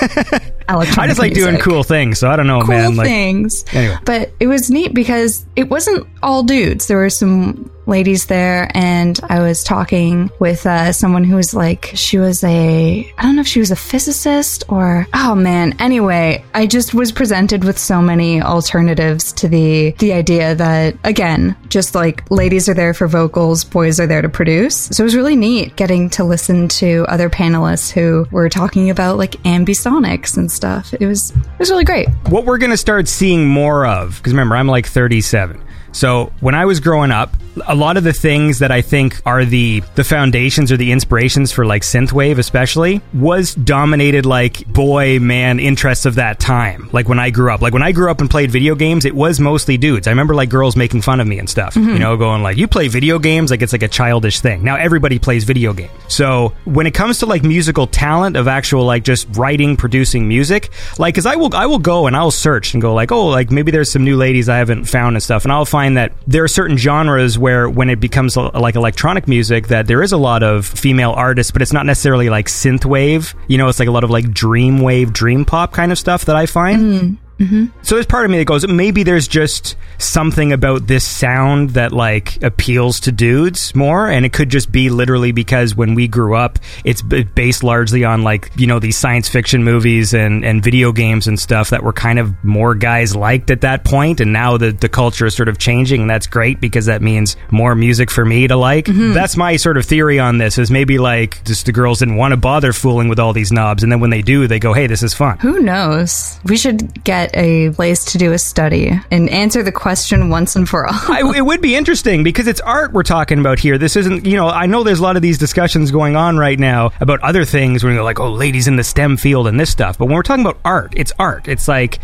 [0.68, 2.18] electronic I just like doing cool things.
[2.18, 2.96] So I don't know, cool man.
[2.96, 3.64] Like, things.
[3.72, 3.96] Anyway.
[4.04, 6.86] But it was neat because it wasn't all dudes.
[6.86, 11.92] There were some ladies there, and I was talking with uh, someone who was like,
[11.94, 15.76] she was a, I don't know if she was a physicist or, oh man.
[15.78, 21.56] Anyway, I just was presented with so many alternatives to the the idea that again,
[21.68, 24.76] just like ladies are there for vocals, boys are there to produce.
[24.76, 29.16] So it was really neat getting to listen to other panelists who were talking about
[29.16, 30.92] like ambisonics and stuff.
[30.92, 32.08] It was it was really great.
[32.28, 35.62] what we're to start seeing more of because remember i'm like 37
[35.96, 37.30] so when i was growing up
[37.66, 41.52] a lot of the things that i think are the the foundations or the inspirations
[41.52, 47.18] for like synthwave especially was dominated like boy man interests of that time like when
[47.18, 47.60] i grew up.
[47.60, 50.06] Like when i grew up and played video games it was mostly dudes.
[50.06, 51.90] I remember like girls making fun of me and stuff mm-hmm.
[51.90, 53.50] you know going like you play video games?
[53.50, 54.62] Like it's like a childish thing.
[54.62, 55.92] Now everybody plays video games.
[56.08, 60.70] So when it comes to like musical talent of actual like just writing producing music
[60.98, 63.50] like because i will i will go and i'll search and go like oh like
[63.50, 66.44] maybe there's some new ladies i haven't found and stuff and i'll find that there
[66.44, 70.16] are certain genres where when it becomes uh, like electronic music that there is a
[70.16, 73.34] lot of female artists but it's not necessarily like synthwave.
[73.48, 76.24] You know it's like a lot of like dream wave dream pop kind of stuff
[76.26, 77.66] that i find Mm-hmm.
[77.82, 81.92] So there's part of me that goes, maybe there's just something about this sound that
[81.92, 86.34] like appeals to dudes more, and it could just be literally because when we grew
[86.34, 90.92] up, it's based largely on like you know these science fiction movies and and video
[90.92, 94.56] games and stuff that were kind of more guys liked at that point, and now
[94.56, 98.10] the the culture is sort of changing, and that's great because that means more music
[98.10, 98.86] for me to like.
[98.86, 99.12] Mm-hmm.
[99.12, 100.58] That's my sort of theory on this.
[100.58, 103.82] Is maybe like just the girls didn't want to bother fooling with all these knobs,
[103.82, 105.38] and then when they do, they go, hey, this is fun.
[105.38, 106.38] Who knows?
[106.44, 110.68] We should get a place to do a study and answer the question once and
[110.68, 110.94] for all.
[110.94, 113.78] I, it would be interesting because it's art we're talking about here.
[113.78, 116.58] This isn't, you know, I know there's a lot of these discussions going on right
[116.58, 119.70] now about other things where you're like, oh, ladies in the STEM field and this
[119.70, 119.98] stuff.
[119.98, 121.48] But when we're talking about art, it's art.
[121.48, 121.98] It's like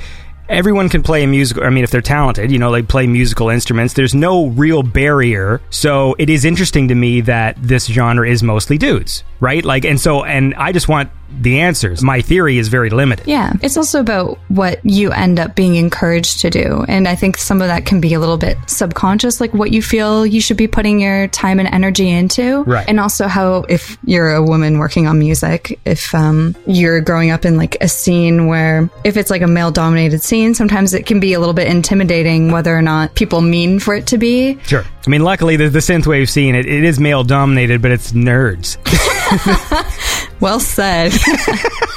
[0.48, 1.64] everyone can play a musical.
[1.64, 3.94] I mean, if they're talented, you know, they play musical instruments.
[3.94, 5.60] There's no real barrier.
[5.70, 9.64] So it is interesting to me that this genre is mostly dudes, right?
[9.64, 11.10] Like, and so, and I just want
[11.40, 12.02] the answers.
[12.02, 13.26] My theory is very limited.
[13.26, 16.84] Yeah, it's also about what you end up being encouraged to do.
[16.88, 19.82] And I think some of that can be a little bit subconscious, like what you
[19.82, 22.62] feel you should be putting your time and energy into.
[22.62, 22.88] Right.
[22.88, 27.44] And also how, if you're a woman working on music, if um, you're growing up
[27.44, 31.20] in like a scene where, if it's like a male dominated scene, sometimes it can
[31.20, 34.58] be a little bit intimidating whether or not people mean for it to be.
[34.64, 34.84] Sure.
[35.06, 38.78] I mean, luckily, the, the synthwave scene, it, it is male dominated, but it's nerds.
[40.40, 41.12] Well said.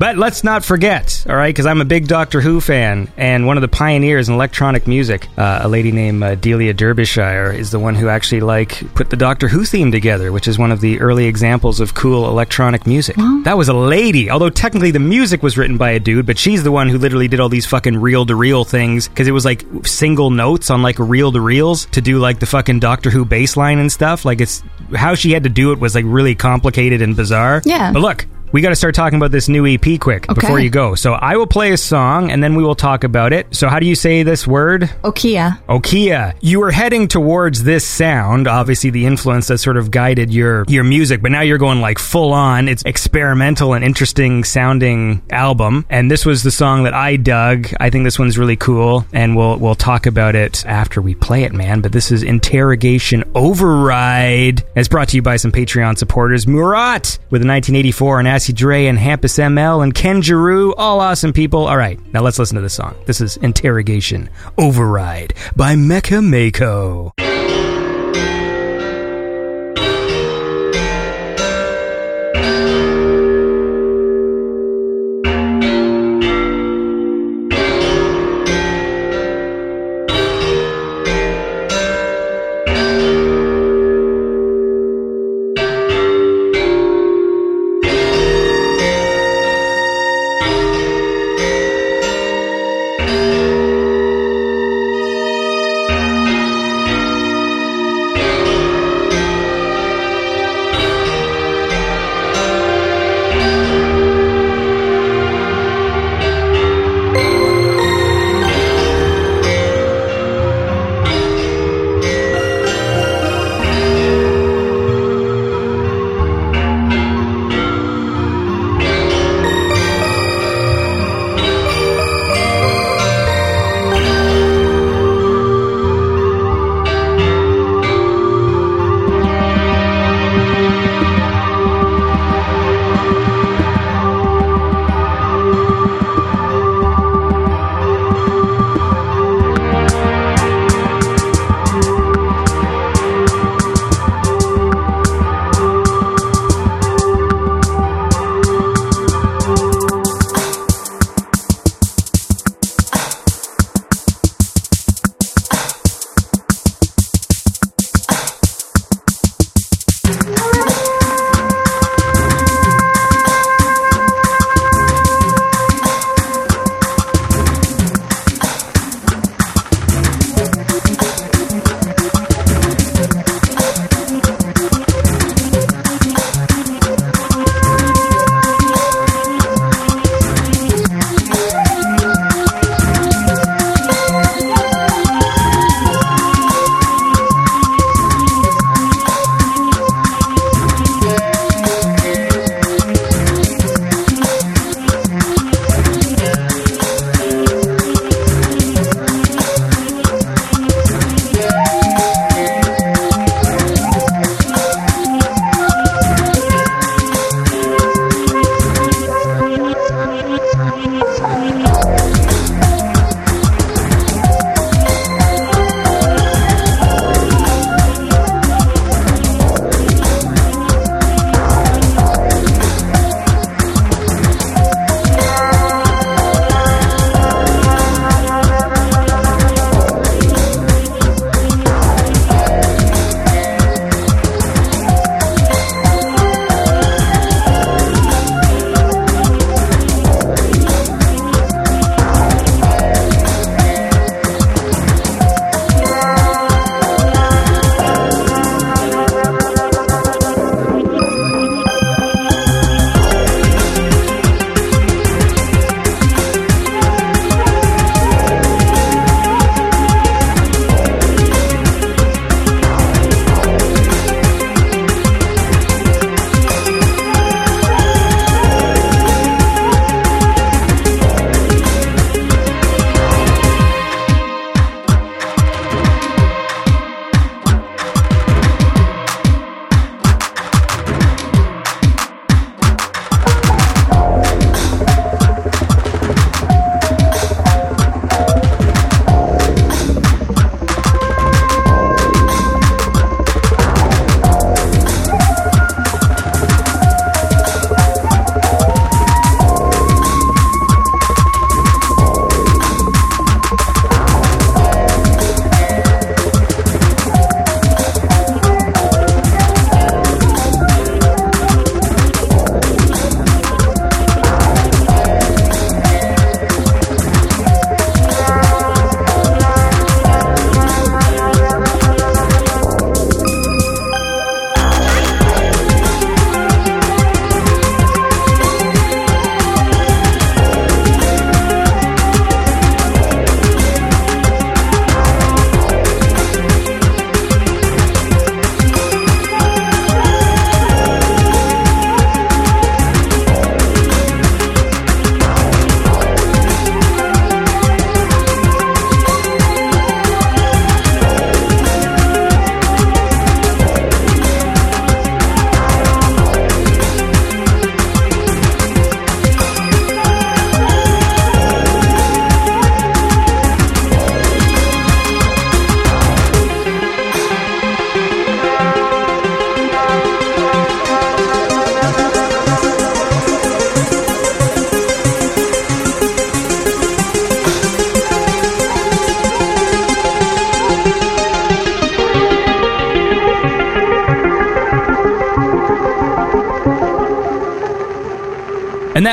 [0.00, 3.58] But let's not forget, all right, because I'm a big Doctor Who fan, and one
[3.58, 7.78] of the pioneers in electronic music, uh, a lady named uh, Delia Derbyshire, is the
[7.78, 10.98] one who actually like put the Doctor Who theme together, which is one of the
[11.02, 13.14] early examples of cool electronic music.
[13.44, 16.62] That was a lady, although technically the music was written by a dude, but she's
[16.62, 19.44] the one who literally did all these fucking reel to reel things because it was
[19.44, 23.26] like single notes on like reel to reels to do like the fucking Doctor Who
[23.26, 24.24] bass line and stuff.
[24.24, 24.62] Like it's
[24.96, 27.60] how she had to do it was like really complicated and bizarre.
[27.66, 27.92] Yeah.
[27.92, 30.94] But look, we got to start talking about this new EP quick before you go.
[30.94, 33.54] So I will play a song and then we will talk about it.
[33.54, 34.82] So how do you say this word?
[35.04, 35.62] Okia.
[35.68, 36.34] Okia.
[36.40, 40.84] You were heading towards this sound, obviously the influence that sort of guided your your
[40.84, 42.68] music, but now you're going like full on.
[42.68, 45.86] It's experimental and interesting sounding album.
[45.88, 47.68] And this was the song that I dug.
[47.78, 51.44] I think this one's really cool and we'll we'll talk about it after we play
[51.44, 51.80] it, man.
[51.80, 54.64] But this is Interrogation Override.
[54.74, 56.46] It's brought to you by some Patreon supporters.
[56.46, 61.30] Murat with a 1984 and Acid Dre and Hampus ML and Ken Giroux, all awesome
[61.30, 61.68] people.
[61.68, 62.94] All right, now let's listen to this song.
[63.04, 67.12] This is Interrogation Override by Mecha Mako.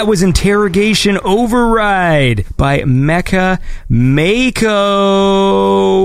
[0.08, 5.28] That was Interrogation Override by Mecha Mako.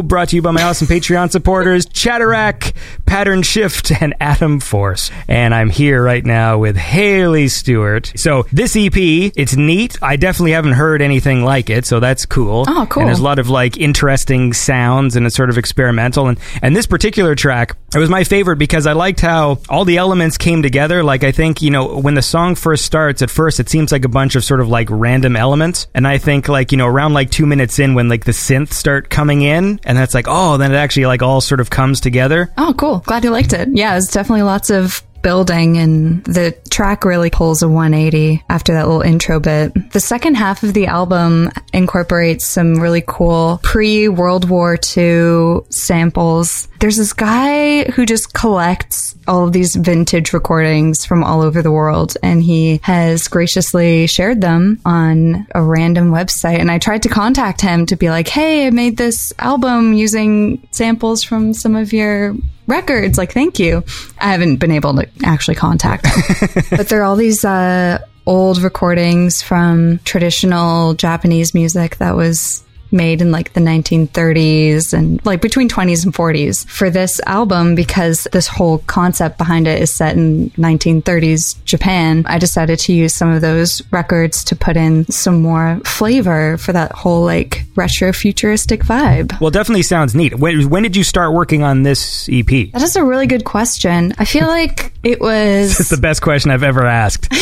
[0.03, 2.75] Brought to you by my awesome Patreon supporters, Chatterack,
[3.07, 5.13] Pattern Shift, and Atom Force.
[5.29, 8.13] And I'm here right now with Haley Stewart.
[8.17, 9.97] So this EP, it's neat.
[10.03, 12.65] I definitely haven't heard anything like it, so that's cool.
[12.67, 13.03] Oh, cool.
[13.03, 16.27] And there's a lot of like interesting sounds and it's sort of experimental.
[16.27, 19.99] And and this particular track, it was my favorite because I liked how all the
[19.99, 21.03] elements came together.
[21.03, 24.05] Like I think, you know, when the song first starts, at first it seems like
[24.05, 25.87] a bunch of sort of like random elements.
[25.95, 28.75] And I think like, you know, around like two minutes in when like the synths
[28.75, 32.01] start coming in and that's like, oh, then it actually like all sort of comes
[32.01, 32.53] together.
[32.57, 32.99] Oh, cool.
[33.01, 33.69] Glad you liked it.
[33.73, 38.87] Yeah, it's definitely lots of building and the track really pulls a 180 after that
[38.87, 39.93] little intro bit.
[39.93, 46.69] The second half of the album incorporates some really cool pre World War II samples.
[46.81, 47.52] There's this guy
[47.95, 52.81] who just collects all of these vintage recordings from all over the world and he
[52.83, 57.97] has graciously shared them on a random website and I tried to contact him to
[57.97, 62.35] be like, "Hey, I made this album using samples from some of your
[62.67, 63.19] records.
[63.19, 63.85] Like, thank you.
[64.19, 66.65] I haven't been able to actually contact them.
[66.71, 73.21] but there are all these uh, old recordings from traditional Japanese music that was made
[73.21, 78.47] in like the 1930s and like between 20s and 40s for this album because this
[78.47, 82.25] whole concept behind it is set in 1930s Japan.
[82.27, 86.73] I decided to use some of those records to put in some more flavor for
[86.73, 89.39] that whole like retro futuristic vibe.
[89.41, 90.39] Well, definitely sounds neat.
[90.39, 92.73] When, when did you start working on this EP?
[92.73, 94.15] That is a really good question.
[94.19, 95.79] I feel like it was.
[95.81, 97.33] It's the best question I've ever asked.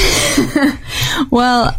[1.31, 1.75] well.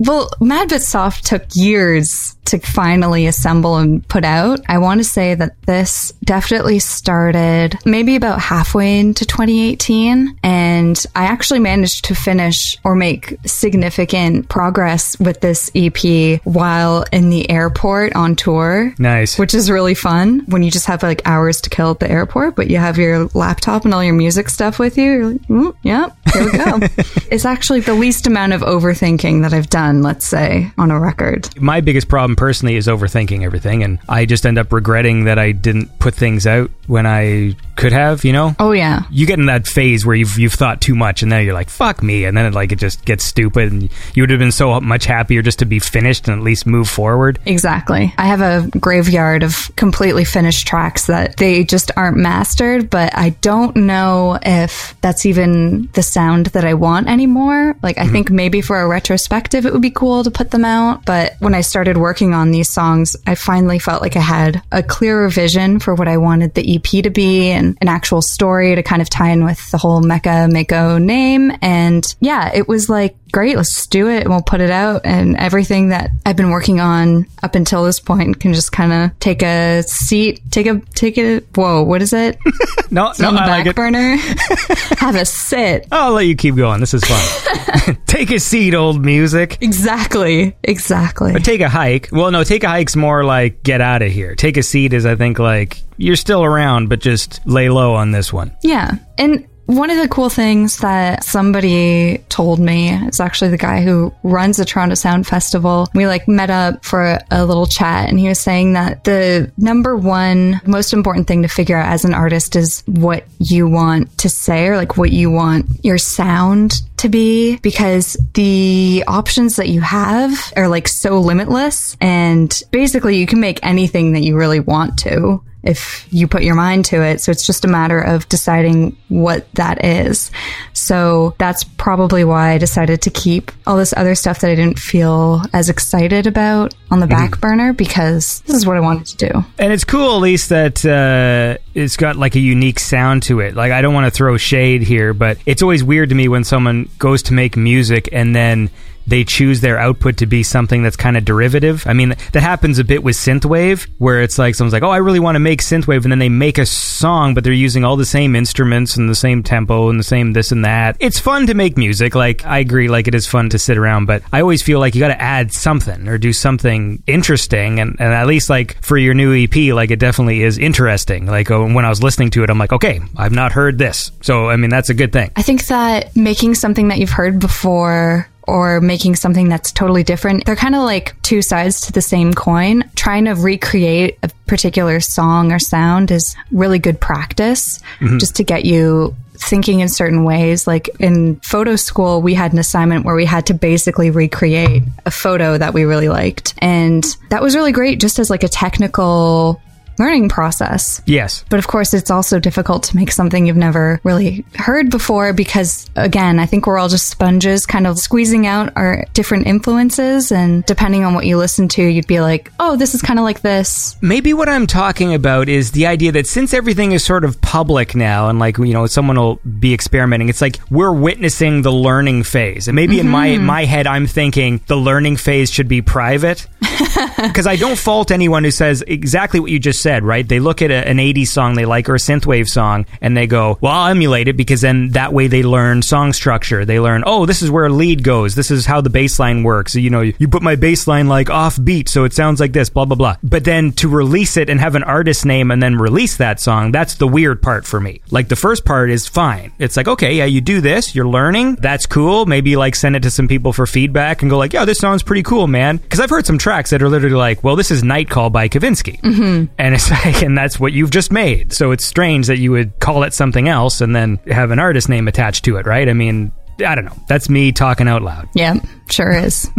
[0.00, 4.60] Well, Mad Bit Soft took years to finally assemble and put out.
[4.68, 10.38] I want to say that this definitely started maybe about halfway into 2018.
[10.42, 17.30] And I actually managed to finish or make significant progress with this EP while in
[17.30, 18.94] the airport on tour.
[18.98, 19.38] Nice.
[19.38, 22.56] Which is really fun when you just have like hours to kill at the airport,
[22.56, 25.04] but you have your laptop and all your music stuff with you.
[25.04, 26.78] You're like, mm, yep, here we go.
[27.30, 31.48] it's actually the least amount of overthinking that I've done, let's say, on a record.
[31.60, 35.52] my biggest problem personally is overthinking everything and i just end up regretting that i
[35.52, 39.02] didn't put things out when i could have you know Oh, yeah.
[39.10, 41.70] you get in that phase where you've you've thought too much and then you're like
[41.70, 44.52] fuck me and then it like it just gets stupid and you would have been
[44.52, 48.12] so much happier just to be finished and at least move forward Exactly.
[48.18, 53.30] I have a graveyard of completely finished tracks that they just aren't mastered, but I
[53.40, 57.76] don't know if that's even the sound that I want anymore.
[57.82, 58.12] Like, I mm-hmm.
[58.12, 61.04] think maybe for a retrospective, it would be cool to put them out.
[61.04, 64.82] But when I started working on these songs, I finally felt like I had a
[64.82, 68.82] clearer vision for what I wanted the EP to be and an actual story to
[68.82, 71.52] kind of tie in with the whole Mecha Mako name.
[71.62, 75.02] And yeah, it was like, great, let's do it and we'll put it out.
[75.04, 79.18] And everything that I've been working on up until this point can just kind of
[79.20, 82.38] take a seat, take a, take a, whoa, what is it?
[82.90, 84.16] no no on the i back like burner.
[84.98, 85.86] Have a sit.
[85.92, 90.56] i'll let you keep going this is fun take a seat old music Exactly.
[90.62, 91.32] Exactly.
[91.32, 92.08] But take a hike.
[92.12, 94.34] Well, no, take a hike's more like get out of here.
[94.34, 98.10] Take a seat is, I think, like you're still around, but just lay low on
[98.10, 98.56] this one.
[98.62, 98.92] Yeah.
[99.18, 104.12] And one of the cool things that somebody told me is actually the guy who
[104.24, 105.88] runs the Toronto Sound Festival.
[105.94, 109.52] We like met up for a, a little chat and he was saying that the
[109.56, 114.18] number one most important thing to figure out as an artist is what you want
[114.18, 119.68] to say or like what you want your sound to be because the options that
[119.68, 124.60] you have are like so limitless and basically you can make anything that you really
[124.60, 127.20] want to if you put your mind to it.
[127.20, 130.30] So it's just a matter of deciding what that is.
[130.72, 134.78] So that's probably why I decided to keep all this other stuff that I didn't
[134.78, 139.28] feel as excited about on the back burner because this is what I wanted to
[139.28, 139.44] do.
[139.58, 143.54] And it's cool, at least, that uh, it's got like a unique sound to it.
[143.54, 146.44] Like, I don't want to throw shade here, but it's always weird to me when
[146.44, 148.70] someone goes to make music and then
[149.06, 151.86] they choose their output to be something that's kind of derivative.
[151.86, 154.98] I mean, that happens a bit with synthwave, where it's like someone's like, "Oh, I
[154.98, 157.96] really want to make synthwave," and then they make a song, but they're using all
[157.96, 160.96] the same instruments and the same tempo and the same this and that.
[161.00, 162.14] It's fun to make music.
[162.14, 164.94] Like, I agree, like it is fun to sit around, but I always feel like
[164.94, 168.96] you got to add something or do something interesting, and, and at least like for
[168.96, 171.26] your new EP, like it definitely is interesting.
[171.26, 174.12] Like uh, when I was listening to it, I'm like, okay, I've not heard this,
[174.20, 175.30] so I mean that's a good thing.
[175.36, 180.44] I think that making something that you've heard before or making something that's totally different,
[180.44, 182.82] they're kind of like two sides to the same coin.
[182.96, 188.18] Trying to recreate a particular song or sound is really good practice mm-hmm.
[188.18, 190.66] just to get you thinking in certain ways.
[190.66, 195.10] Like in photo school, we had an assignment where we had to basically recreate a
[195.10, 196.54] photo that we really liked.
[196.58, 199.62] And that was really great just as like a technical
[200.00, 201.00] learning process.
[201.06, 201.44] Yes.
[201.48, 205.88] But of course, it's also difficult to make something you've never really heard before because,
[205.94, 210.32] again, I think we're all just sponges kind of squeezing out our different influences.
[210.32, 213.24] And depending on what you listen to, you'd be like, oh, this is kind of
[213.24, 213.96] like this.
[214.00, 217.94] Maybe what I'm talking about is the idea that since everything is sort of public
[217.94, 222.22] now and like, you know, someone will be experimenting, it's like we're witnessing the learning
[222.22, 222.68] phase.
[222.68, 223.44] And maybe in my mm-hmm.
[223.44, 226.46] my head I'm thinking the learning phase should be private.
[227.16, 230.26] Because I don't fault anyone who says exactly what you just said, right?
[230.26, 233.26] They look at a, an 80s song they like or a synthwave song and they
[233.26, 236.64] go, well, I'll emulate it because then that way they learn song structure.
[236.64, 238.34] They learn, oh, this is where a lead goes.
[238.34, 239.74] This is how the bass line works.
[239.74, 242.70] You know, you put my bass line like off beat, so it sounds like this,
[242.70, 243.16] blah, blah, blah.
[243.22, 246.72] But then to release it and have an artist name and then release that song,
[246.72, 248.00] that's the weird part for me.
[248.10, 249.52] Like the first part is fine.
[249.58, 251.56] It's like, okay, yeah, you do this, you're learning.
[251.56, 252.26] That's cool.
[252.26, 255.02] Maybe like send it to some people for feedback and go like, yeah, this sounds
[255.02, 255.76] pretty cool, man.
[255.76, 258.48] Because I've heard some tracks that are literally like, well, this is Night Call by
[258.48, 259.00] Kavinsky.
[259.00, 259.52] Mm-hmm.
[259.58, 261.52] And it's like, and that's what you've just made.
[261.52, 264.88] So it's strange that you would call it something else and then have an artist
[264.88, 265.88] name attached to it, right?
[265.88, 266.32] I mean,
[266.64, 266.96] I don't know.
[267.08, 268.28] That's me talking out loud.
[268.34, 268.54] Yeah,
[268.90, 269.48] sure is.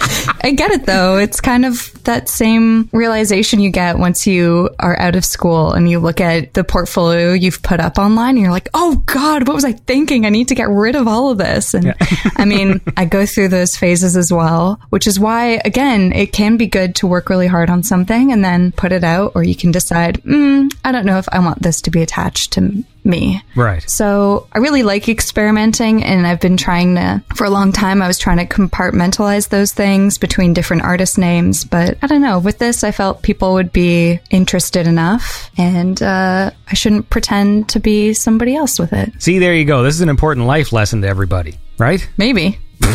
[0.00, 1.16] I get it though.
[1.16, 5.88] It's kind of that same realization you get once you are out of school and
[5.90, 9.54] you look at the portfolio you've put up online and you're like, oh God, what
[9.54, 10.26] was I thinking?
[10.26, 11.74] I need to get rid of all of this.
[11.74, 11.94] And
[12.36, 16.56] I mean, I go through those phases as well, which is why, again, it can
[16.56, 19.56] be good to work really hard on something and then put it out, or you
[19.56, 23.42] can decide, mm, I don't know if I want this to be attached to me.
[23.54, 23.88] Right.
[23.88, 28.06] So I really like experimenting, and I've been trying to, for a long time, I
[28.06, 31.64] was trying to compartmentalize those things between different artist names.
[31.64, 36.50] But I don't know, with this, I felt people would be interested enough, and uh,
[36.68, 39.12] I shouldn't pretend to be somebody else with it.
[39.22, 39.82] See, there you go.
[39.82, 42.06] This is an important life lesson to everybody, right?
[42.16, 42.58] Maybe.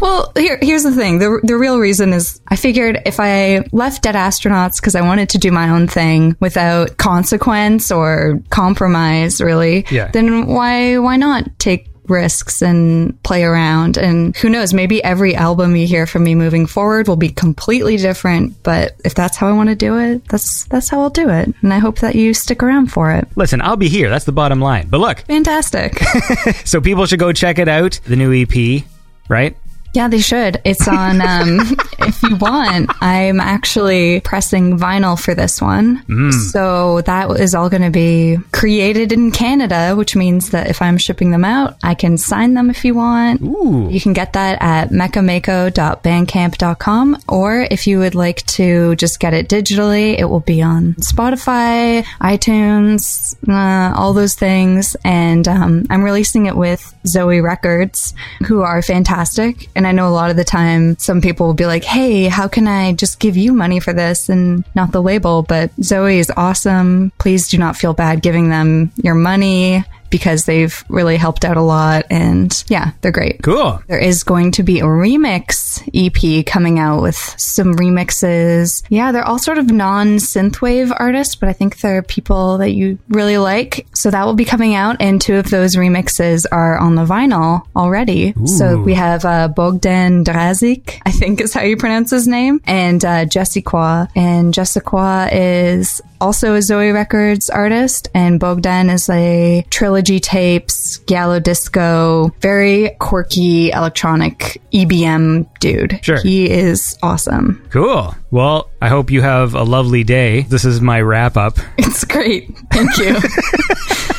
[0.00, 1.18] well, here, here's the thing.
[1.18, 5.28] The, the real reason is I figured if I left Dead Astronauts because I wanted
[5.30, 10.10] to do my own thing without consequence or compromise, really, Yeah.
[10.12, 15.76] then why, why not take risks and play around and who knows maybe every album
[15.76, 19.52] you hear from me moving forward will be completely different but if that's how I
[19.52, 22.32] want to do it that's that's how I'll do it and I hope that you
[22.32, 24.08] stick around for it Listen, I'll be here.
[24.08, 24.88] That's the bottom line.
[24.88, 25.98] But look, fantastic
[26.64, 28.84] so people should go check it out, the new EP,
[29.28, 29.56] right?
[29.94, 30.60] Yeah, they should.
[30.64, 31.60] It's on, um,
[32.00, 36.04] if you want, I'm actually pressing vinyl for this one.
[36.50, 40.98] So that is all going to be created in Canada, which means that if I'm
[40.98, 43.40] shipping them out, I can sign them if you want.
[43.42, 43.88] Ooh.
[43.90, 49.48] You can get that at mechamako.bandcamp.com, or if you would like to just get it
[49.48, 54.96] digitally, it will be on Spotify, iTunes, uh, all those things.
[55.04, 58.14] And um, I'm releasing it with Zoe Records,
[58.46, 59.68] who are fantastic.
[59.74, 62.46] And I know a lot of the time some people will be like, hey, how
[62.46, 65.42] can I just give you money for this and not the label?
[65.42, 67.10] But Zoe is awesome.
[67.18, 71.62] Please do not feel bad giving them your money because they've really helped out a
[71.62, 72.06] lot.
[72.10, 73.42] And yeah, they're great.
[73.42, 73.82] Cool.
[73.86, 78.82] There is going to be a remix EP coming out with some remixes.
[78.88, 82.98] Yeah, they're all sort of non synthwave artists, but I think they're people that you
[83.08, 83.86] really like.
[83.94, 87.62] So that will be coming out, and two of those remixes are on the vinyl
[87.76, 88.34] already.
[88.46, 93.04] So we have uh, Bogdan Drazik, I think is how you pronounce his name, and
[93.04, 94.08] uh, Jessica.
[94.14, 101.40] And Jessica is also a Zoe Records artist, and Bogdan is a trilogy tapes, Gallo
[101.40, 106.00] disco, very quirky electronic EBM dude.
[106.02, 106.20] Sure.
[106.20, 107.66] He is awesome.
[107.70, 108.14] Cool.
[108.30, 110.42] Well, I hope you have a lovely day.
[110.42, 111.58] This is my wrap up.
[111.78, 112.56] It's great.
[112.70, 113.16] Thank you.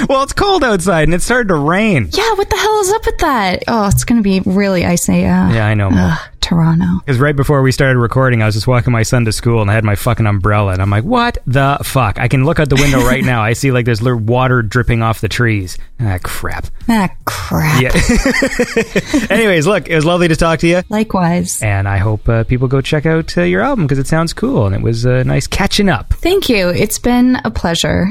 [0.08, 2.08] Well, it's cold outside and it started to rain.
[2.12, 3.62] yeah, what the hell is up with that?
[3.68, 5.24] Oh, it's going to be really icy.
[5.24, 5.88] Uh, Yeah, I know.
[5.92, 6.84] Ugh, Toronto.
[7.00, 9.70] Because right before we started recording, I was just walking my son to school and
[9.70, 10.72] I had my fucking umbrella.
[10.72, 12.18] And I'm like, what the fuck?
[12.18, 13.42] I can look out the window right now.
[13.42, 15.78] I see like there's little water dripping off the trees.
[16.00, 16.66] Ah, crap.
[16.88, 17.80] Ah, crap.
[17.82, 17.92] Yeah.
[19.30, 20.82] Anyways, look, it was lovely to talk to you.
[20.90, 21.62] Likewise.
[21.62, 24.66] And I hope uh, people go check out uh, your album because it sounds cool
[24.66, 26.12] and it was uh, nice catching up.
[26.14, 26.68] Thank you.
[26.68, 28.06] It's been a pleasure.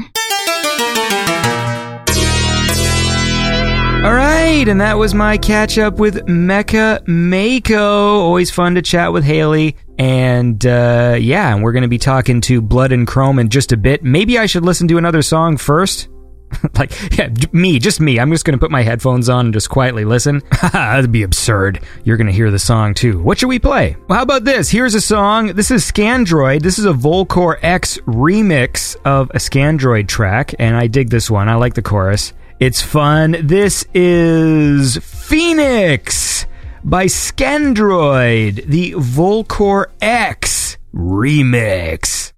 [4.04, 8.20] All right, and that was my catch up with Mecha Mako.
[8.20, 9.76] Always fun to chat with Haley.
[9.98, 13.72] And uh, yeah, and we're going to be talking to Blood and Chrome in just
[13.72, 14.04] a bit.
[14.04, 16.08] Maybe I should listen to another song first.
[16.76, 18.20] like, yeah, me, just me.
[18.20, 20.42] I'm just going to put my headphones on and just quietly listen.
[20.74, 21.80] That'd be absurd.
[22.04, 23.22] You're going to hear the song too.
[23.22, 23.96] What should we play?
[24.06, 24.68] Well, how about this?
[24.68, 25.54] Here's a song.
[25.54, 26.60] This is Scandroid.
[26.60, 31.48] This is a Volkor X remix of a Scandroid track, and I dig this one.
[31.48, 32.34] I like the chorus.
[32.60, 33.36] It's fun.
[33.42, 36.46] This is Phoenix
[36.84, 42.33] by Scandroid, the Volkor X remix.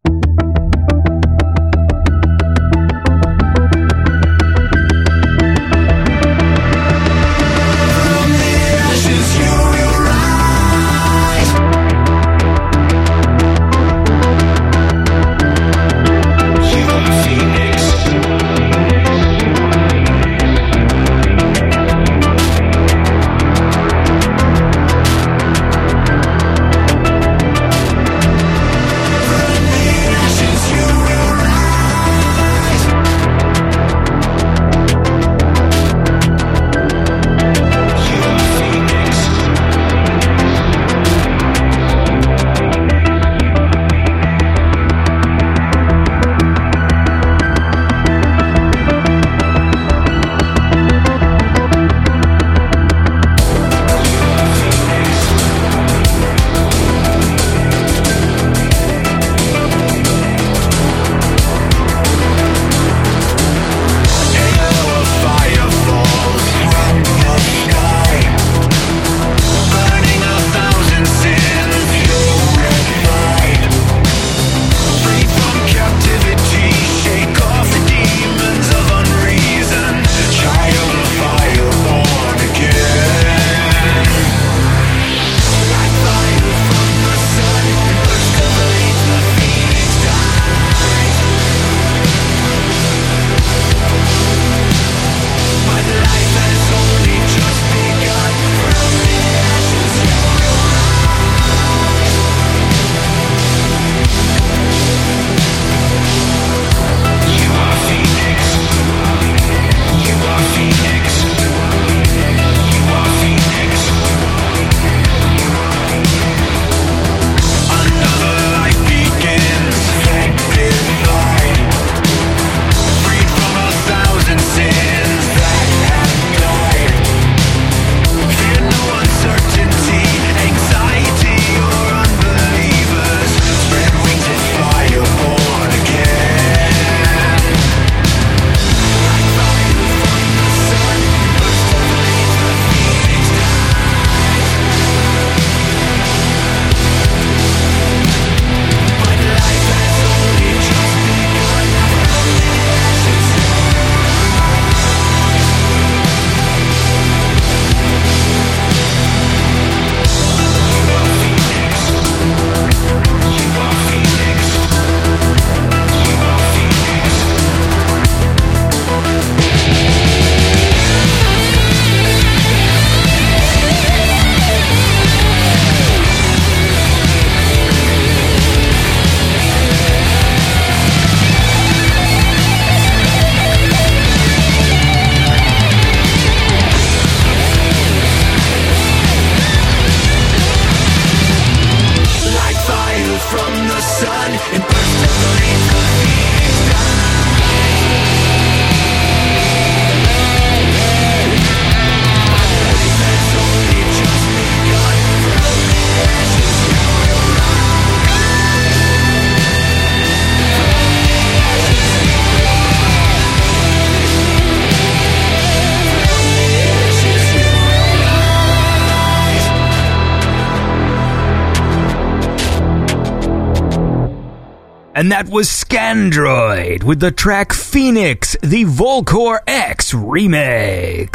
[225.07, 231.07] And that was Scandroid with the track Phoenix, the Volkor X remix.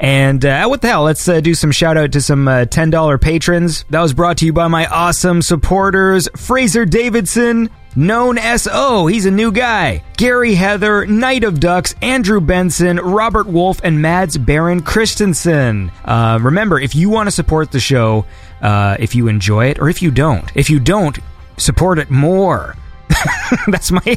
[0.00, 1.02] And uh, what the hell?
[1.02, 3.84] Let's uh, do some shout out to some uh, $10 patrons.
[3.90, 9.30] That was brought to you by my awesome supporters Fraser Davidson, known SO, he's a
[9.30, 10.02] new guy.
[10.16, 15.92] Gary Heather, Knight of Ducks, Andrew Benson, Robert Wolf, and Mads Baron Christensen.
[16.02, 18.24] Uh, remember, if you want to support the show,
[18.62, 21.18] uh, if you enjoy it, or if you don't, if you don't,
[21.58, 22.76] support it more.
[23.68, 24.16] That's my.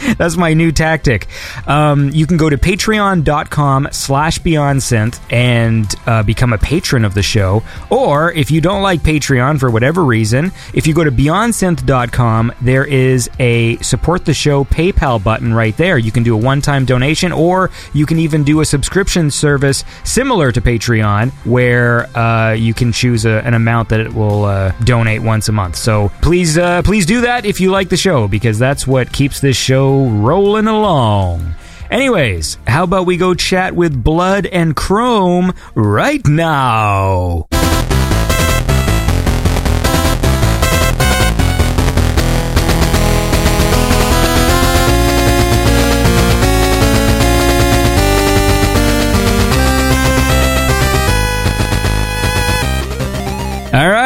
[0.16, 1.26] That's my new tactic.
[1.66, 7.14] Um, you can go to patreon.com slash beyond synth and uh, become a patron of
[7.14, 7.62] the show.
[7.90, 12.84] Or if you don't like Patreon for whatever reason, if you go to beyondsynth.com, there
[12.84, 15.98] is a support the show PayPal button right there.
[15.98, 19.84] You can do a one time donation or you can even do a subscription service
[20.04, 24.72] similar to Patreon where uh, you can choose a, an amount that it will uh,
[24.84, 25.76] donate once a month.
[25.76, 29.40] So please, uh, please do that if you like the show because that's what keeps
[29.40, 31.54] this show rolling along.
[31.90, 37.46] Anyways, how about we go chat with Blood and Chrome right now?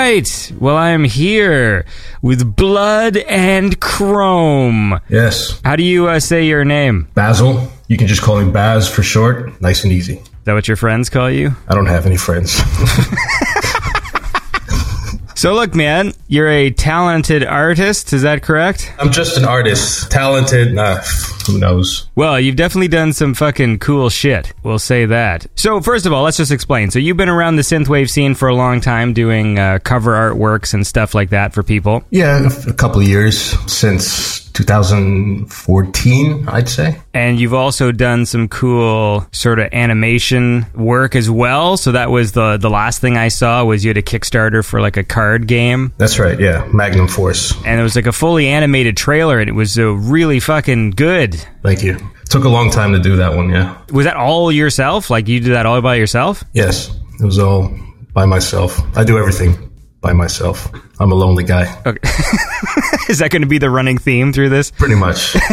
[0.04, 0.52] Right.
[0.60, 1.86] Well, I'm here
[2.20, 5.00] with Blood and Chrome.
[5.08, 5.60] Yes.
[5.64, 7.08] How do you uh, say your name?
[7.14, 7.70] Basil.
[7.88, 9.60] You can just call me Baz for short.
[9.62, 10.16] Nice and easy.
[10.16, 11.52] Is that what your friends call you?
[11.68, 12.60] I don't have any friends.
[15.44, 18.14] So, look, man, you're a talented artist.
[18.14, 18.90] Is that correct?
[18.98, 20.10] I'm just an artist.
[20.10, 20.72] Talented.
[20.72, 21.02] Nah,
[21.46, 22.08] who knows?
[22.14, 24.54] Well, you've definitely done some fucking cool shit.
[24.62, 25.46] We'll say that.
[25.54, 26.90] So, first of all, let's just explain.
[26.90, 30.72] So, you've been around the synthwave scene for a long time, doing uh, cover artworks
[30.72, 32.02] and stuff like that for people.
[32.08, 33.36] Yeah, a couple of years
[33.70, 37.00] since 2014, I'd say.
[37.12, 41.76] And you've also done some cool sort of animation work as well.
[41.76, 44.80] So that was the the last thing I saw was you had a Kickstarter for
[44.80, 46.38] like a card game, That's right.
[46.38, 47.54] Yeah, Magnum Force.
[47.64, 51.34] and it was like a fully animated trailer, and it was uh, really fucking good.
[51.62, 51.98] Thank you.
[52.30, 53.50] Took a long time to do that one.
[53.50, 53.76] Yeah.
[53.92, 55.10] Was that all yourself?
[55.10, 56.42] Like you did that all by yourself?
[56.52, 56.90] Yes,
[57.20, 57.70] it was all
[58.12, 58.80] by myself.
[58.96, 59.70] I do everything
[60.04, 60.68] by myself.
[61.00, 61.98] I'm a lonely guy, Okay.
[63.08, 64.70] Is that going to be the running theme through this?
[64.70, 65.34] pretty much.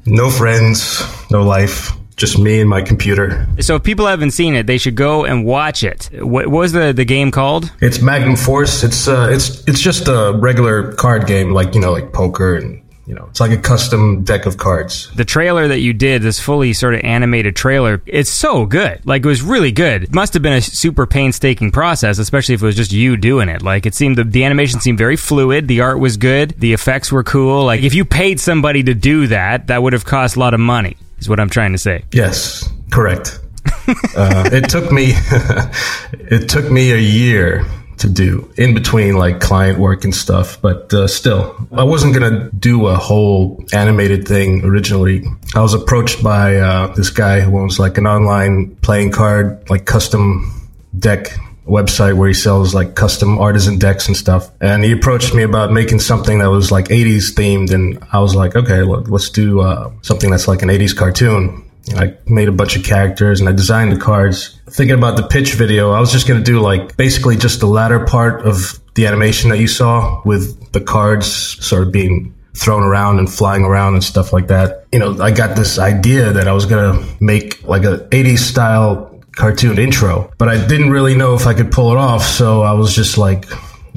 [0.06, 3.46] no friends, no life, just me and my computer.
[3.60, 6.10] So if people haven't seen it, they should go and watch it.
[6.14, 7.70] What, was the, the game called?
[7.80, 8.82] It's Magnum Force.
[8.84, 12.79] It's uh, it's it's just a regular card game, like you know, like poker, and
[13.10, 15.10] you know, it's like a custom deck of cards.
[15.16, 19.04] The trailer that you did, this fully sort of animated trailer, it's so good.
[19.04, 20.04] Like it was really good.
[20.04, 23.48] It must have been a super painstaking process, especially if it was just you doing
[23.48, 23.62] it.
[23.62, 25.66] Like it seemed the, the animation seemed very fluid.
[25.66, 26.50] The art was good.
[26.60, 27.64] The effects were cool.
[27.64, 30.60] Like if you paid somebody to do that, that would have cost a lot of
[30.60, 30.96] money.
[31.18, 32.04] Is what I'm trying to say.
[32.12, 33.40] Yes, correct.
[34.16, 35.06] uh, it took me
[36.30, 37.66] it took me a year
[38.00, 42.50] to do in between like client work and stuff, but uh, still, I wasn't gonna
[42.50, 45.24] do a whole animated thing originally.
[45.54, 49.84] I was approached by uh, this guy who owns like an online playing card, like
[49.84, 51.28] custom deck
[51.66, 54.50] website where he sells like custom artisan decks and stuff.
[54.60, 57.72] And he approached me about making something that was like 80s themed.
[57.72, 61.69] And I was like, okay, look, let's do uh, something that's like an 80s cartoon.
[61.96, 64.58] I made a bunch of characters and I designed the cards.
[64.68, 67.66] Thinking about the pitch video, I was just going to do like basically just the
[67.66, 71.26] latter part of the animation that you saw with the cards
[71.64, 74.86] sort of being thrown around and flying around and stuff like that.
[74.92, 78.38] You know, I got this idea that I was going to make like a 80s
[78.38, 82.24] style cartoon intro, but I didn't really know if I could pull it off.
[82.24, 83.50] So I was just like,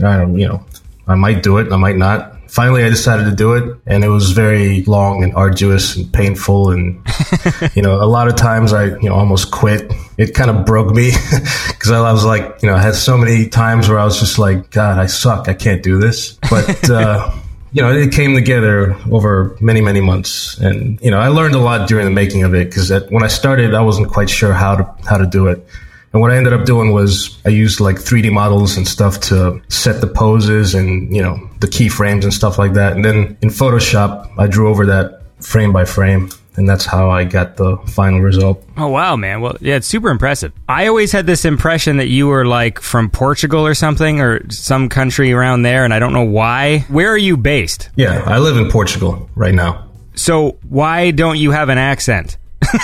[0.04, 0.66] I don't, you know,
[1.08, 2.33] I might do it, I might not.
[2.54, 6.70] Finally, I decided to do it, and it was very long and arduous and painful.
[6.70, 7.04] And
[7.76, 9.92] you know, a lot of times I, you know, almost quit.
[10.20, 11.14] It kind of broke me
[11.68, 14.38] because I was like, you know, I had so many times where I was just
[14.38, 15.50] like, God, I suck.
[15.50, 16.38] I can't do this.
[16.48, 17.34] But uh,
[17.72, 21.60] you know, it came together over many, many months, and you know, I learned a
[21.60, 24.76] lot during the making of it because when I started, I wasn't quite sure how
[24.76, 25.66] to how to do it.
[26.14, 29.60] And what I ended up doing was I used like 3D models and stuff to
[29.70, 32.94] set the poses and you know the keyframes and stuff like that.
[32.94, 37.24] And then in Photoshop, I drew over that frame by frame, and that's how I
[37.24, 38.64] got the final result.
[38.78, 39.42] Oh wow, man.
[39.42, 40.54] Well, yeah, it's super impressive.
[40.70, 44.90] I always had this impression that you were like from Portugal or something or some
[44.90, 46.80] country around there, and I don't know why.
[46.90, 47.90] Where are you based?
[47.96, 49.90] Yeah, I live in Portugal right now.
[50.14, 52.38] So why don't you have an accent?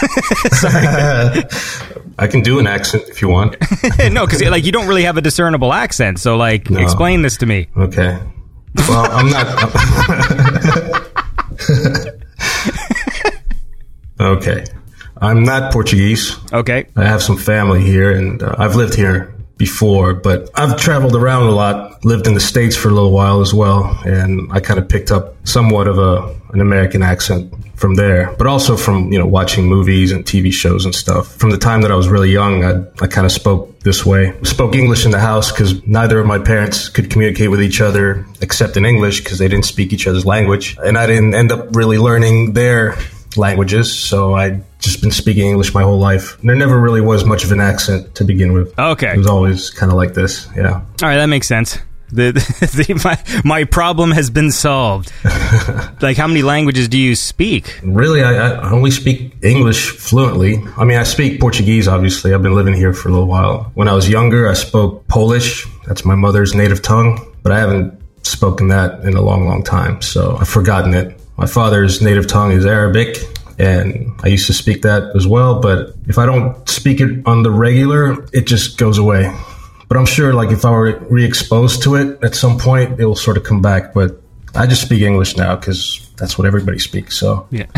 [2.19, 3.55] I can do an accent if you want.
[4.11, 6.19] no, because like you don't really have a discernible accent.
[6.19, 6.79] So like, No.
[6.81, 7.69] explain this to me.
[7.77, 8.19] Okay.
[8.87, 9.47] Well, I'm not.
[14.19, 14.65] okay.
[15.21, 16.35] I'm not Portuguese.
[16.51, 16.87] Okay.
[16.95, 21.43] I have some family here and uh, I've lived here before, but I've traveled around
[21.43, 24.79] a lot lived in the States for a little while as well, and I kind
[24.79, 29.19] of picked up somewhat of a an American accent from there, but also from you
[29.19, 31.35] know watching movies and TV shows and stuff.
[31.35, 34.33] From the time that I was really young, I, I kind of spoke this way.
[34.43, 38.25] Spoke English in the house because neither of my parents could communicate with each other
[38.41, 41.75] except in English because they didn't speak each other's language, and I didn't end up
[41.75, 42.97] really learning their
[43.37, 43.97] languages.
[43.97, 46.37] So I just been speaking English my whole life.
[46.41, 48.77] There never really was much of an accent to begin with.
[48.77, 49.13] Okay.
[49.13, 50.47] It was always kind of like this.
[50.55, 50.73] Yeah.
[50.73, 51.77] All right, that makes sense.
[52.11, 52.31] The,
[52.87, 55.11] the my my problem has been solved.
[56.01, 57.79] like, how many languages do you speak?
[57.83, 60.63] Really, I, I only speak English fluently.
[60.77, 62.33] I mean, I speak Portuguese, obviously.
[62.33, 63.71] I've been living here for a little while.
[63.75, 65.67] When I was younger, I spoke Polish.
[65.85, 70.01] That's my mother's native tongue, but I haven't spoken that in a long, long time.
[70.01, 71.18] So I've forgotten it.
[71.39, 73.17] My father's native tongue is Arabic,
[73.57, 75.61] and I used to speak that as well.
[75.61, 79.33] But if I don't speak it on the regular, it just goes away.
[79.87, 83.05] But I'm sure, like, if I were re exposed to it at some point, it
[83.05, 83.93] will sort of come back.
[83.93, 84.21] But
[84.53, 87.17] I just speak English now because that's what everybody speaks.
[87.17, 87.65] So Yeah,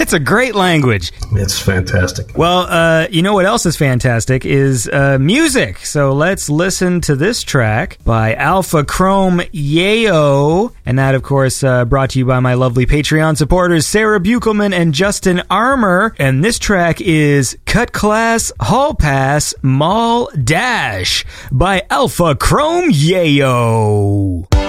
[0.00, 1.12] it's a great language.
[1.32, 2.36] it's fantastic.
[2.36, 5.78] Well, uh, you know what else is fantastic is uh, music.
[5.84, 11.84] So let's listen to this track by Alpha Chrome Yayo, and that, of course, uh,
[11.84, 16.14] brought to you by my lovely Patreon supporters Sarah Buchelman and Justin Armour.
[16.18, 24.65] And this track is Cut Class Hall Pass Mall Dash by Alpha Chrome Yayo.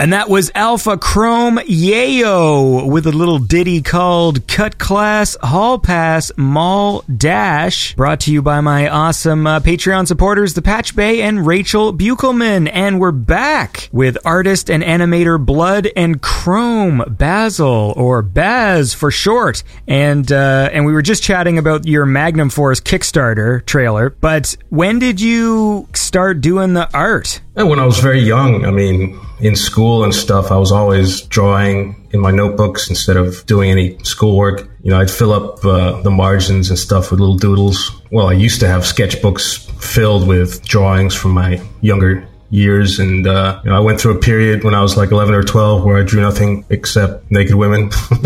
[0.00, 6.32] And that was Alpha Chrome Yayo with a little ditty called Cut Class Hall Pass
[6.38, 11.46] Mall Dash, brought to you by my awesome uh, Patreon supporters, the Patch Bay and
[11.46, 12.70] Rachel Buchelman.
[12.72, 19.62] And we're back with artist and animator Blood and Chrome Basil, or Baz for short.
[19.86, 24.08] And uh, and we were just chatting about your Magnum Force Kickstarter trailer.
[24.08, 27.42] But when did you start doing the art?
[27.60, 31.20] Yeah, when I was very young, I mean, in school and stuff, I was always
[31.20, 34.66] drawing in my notebooks instead of doing any schoolwork.
[34.82, 38.00] You know, I'd fill up uh, the margins and stuff with little doodles.
[38.10, 43.60] Well, I used to have sketchbooks filled with drawings from my younger years and uh,
[43.62, 45.98] you know, I went through a period when I was like 11 or 12 where
[45.98, 47.90] I drew nothing except naked women.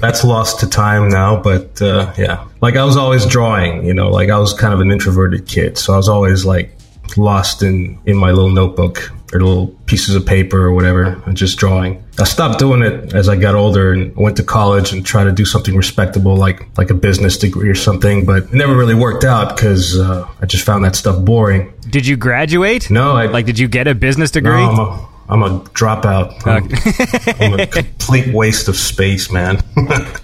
[0.00, 2.48] That's lost to time now, but uh, yeah.
[2.60, 5.78] Like I was always drawing, you know, like I was kind of an introverted kid,
[5.78, 6.75] so I was always like
[7.16, 11.58] lost in in my little notebook or little pieces of paper or whatever and just
[11.58, 12.02] drawing.
[12.18, 15.32] I stopped doing it as I got older and went to college and tried to
[15.32, 19.24] do something respectable like like a business degree or something, but it never really worked
[19.24, 21.72] out because uh, I just found that stuff boring.
[21.90, 22.90] Did you graduate?
[22.90, 24.52] No, I Like, did you get a business degree?
[24.52, 26.46] no, I'm a dropout.
[26.46, 26.64] I'm,
[27.40, 29.60] I'm a complete waste of space, man.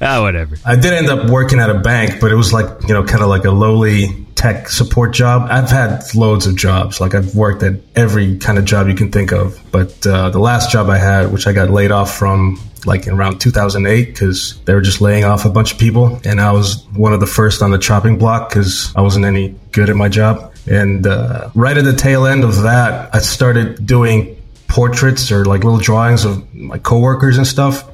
[0.01, 0.57] oh, whatever.
[0.65, 3.23] I did end up working at a bank, but it was like, you know, kind
[3.23, 5.49] of like a lowly tech support job.
[5.51, 7.01] I've had loads of jobs.
[7.01, 9.61] Like I've worked at every kind of job you can think of.
[9.71, 13.13] But uh, the last job I had, which I got laid off from like in
[13.13, 16.21] around 2008 because they were just laying off a bunch of people.
[16.25, 19.55] And I was one of the first on the chopping block because I wasn't any
[19.71, 20.53] good at my job.
[20.67, 24.42] And uh, right at the tail end of that, I started doing
[24.73, 27.89] portraits or like little drawings of my coworkers and stuff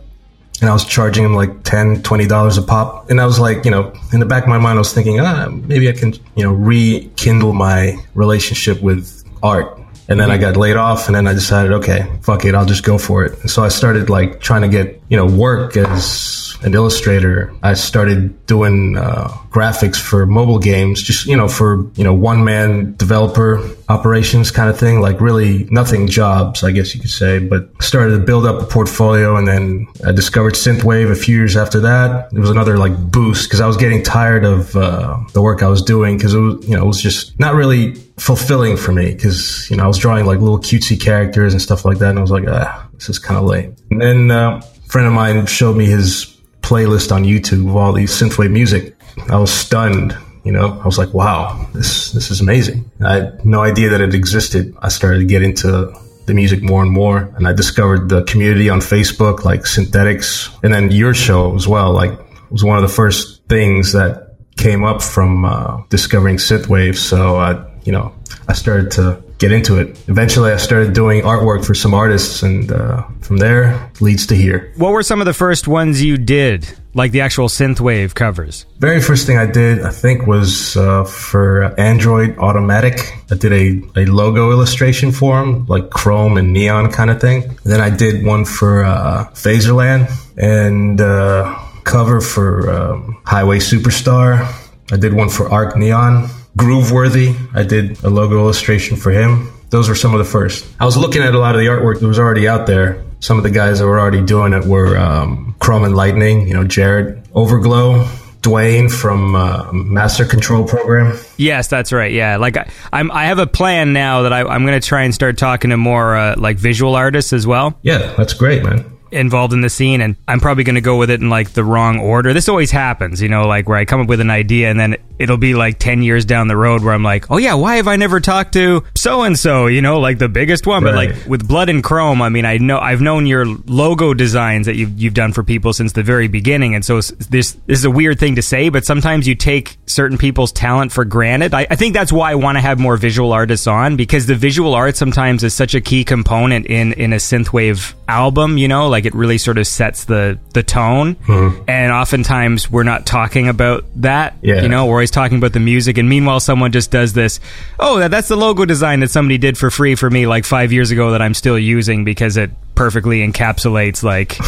[0.60, 3.10] and I was charging him like 10 $20 a pop.
[3.10, 5.20] And I was like, you know, in the back of my mind, I was thinking,
[5.20, 9.78] ah, maybe I can, you know, rekindle my relationship with art.
[10.08, 12.82] And then I got laid off and then I decided, okay, fuck it, I'll just
[12.82, 13.38] go for it.
[13.42, 17.52] And so I started like trying to get, you know, work as an illustrator.
[17.62, 22.44] I started doing uh, graphics for mobile games, just, you know, for, you know, one
[22.44, 27.38] man developer operations kind of thing, like really nothing jobs, I guess you could say,
[27.38, 31.56] but started to build up a portfolio and then I discovered Synthwave a few years
[31.56, 32.32] after that.
[32.32, 35.68] It was another like boost because I was getting tired of uh, the work I
[35.68, 39.12] was doing because it was, you know, it was just not really fulfilling for me
[39.12, 42.10] because, you know, I was drawing like little cutesy characters and stuff like that.
[42.10, 43.76] And I was like, ah, this is kind of lame.
[43.90, 46.37] And then uh, a friend of mine showed me his
[46.68, 48.94] playlist on YouTube of all these synthwave music.
[49.30, 50.16] I was stunned.
[50.44, 52.90] You know, I was like, wow, this this is amazing.
[53.04, 54.74] I had no idea that it existed.
[54.80, 55.92] I started to get into
[56.26, 60.72] the music more and more, and I discovered the community on Facebook, like Synthetics, and
[60.72, 61.92] then your show as well.
[61.92, 66.96] Like, it was one of the first things that came up from uh, discovering synthwave.
[66.96, 68.14] So, I, you know,
[68.46, 69.96] I started to get into it.
[70.08, 74.72] Eventually, I started doing artwork for some artists, and uh, from there leads to here.
[74.76, 76.68] What were some of the first ones you did?
[76.94, 78.66] Like the actual synthwave covers?
[78.78, 82.98] Very first thing I did, I think, was uh, for Android Automatic.
[83.30, 87.56] I did a, a logo illustration for them, like chrome and neon kind of thing.
[87.64, 94.52] Then I did one for uh, Phaserland and uh, cover for um, Highway Superstar.
[94.90, 96.28] I did one for Arc Neon.
[96.58, 99.52] Grooveworthy, I did a logo illustration for him.
[99.70, 100.66] Those were some of the first.
[100.80, 103.04] I was looking at a lot of the artwork that was already out there.
[103.20, 106.54] Some of the guys that were already doing it were um, Chrome and Lightning, you
[106.54, 108.04] know, Jared Overglow,
[108.42, 111.16] Dwayne from uh, Master Control Program.
[111.36, 112.10] Yes, that's right.
[112.12, 115.02] Yeah, like I, I'm, I have a plan now that I, I'm going to try
[115.02, 118.84] and start talking to more uh, like visual artists as well Yeah, that's great, man.
[119.10, 121.64] Involved in the scene, and I'm probably going to go with it in like the
[121.64, 122.32] wrong order.
[122.32, 124.96] This always happens, you know, like where I come up with an idea and then
[125.18, 127.88] it'll be like 10 years down the road where I'm like, oh yeah, why have
[127.88, 130.82] I never talked to so and so, you know, like the biggest one.
[130.82, 134.66] But like with Blood and Chrome, I mean, I know I've known your logo designs
[134.66, 137.84] that you've you've done for people since the very beginning, and so this this is
[137.84, 141.54] a weird thing to say, but sometimes you take certain people's talent for granted.
[141.54, 144.34] I, I think that's why I want to have more visual artists on because the
[144.34, 148.58] visual art sometimes is such a key component in in a synthwave album.
[148.58, 151.62] You know, like it really sort of sets the the tone, mm-hmm.
[151.68, 154.36] and oftentimes we're not talking about that.
[154.42, 154.62] Yeah.
[154.62, 157.40] you know, we're always talking about the music, and meanwhile, someone just does this.
[157.78, 160.72] Oh, that, that's the logo design that somebody did for free for me like five
[160.72, 164.38] years ago that I'm still using because it perfectly encapsulates like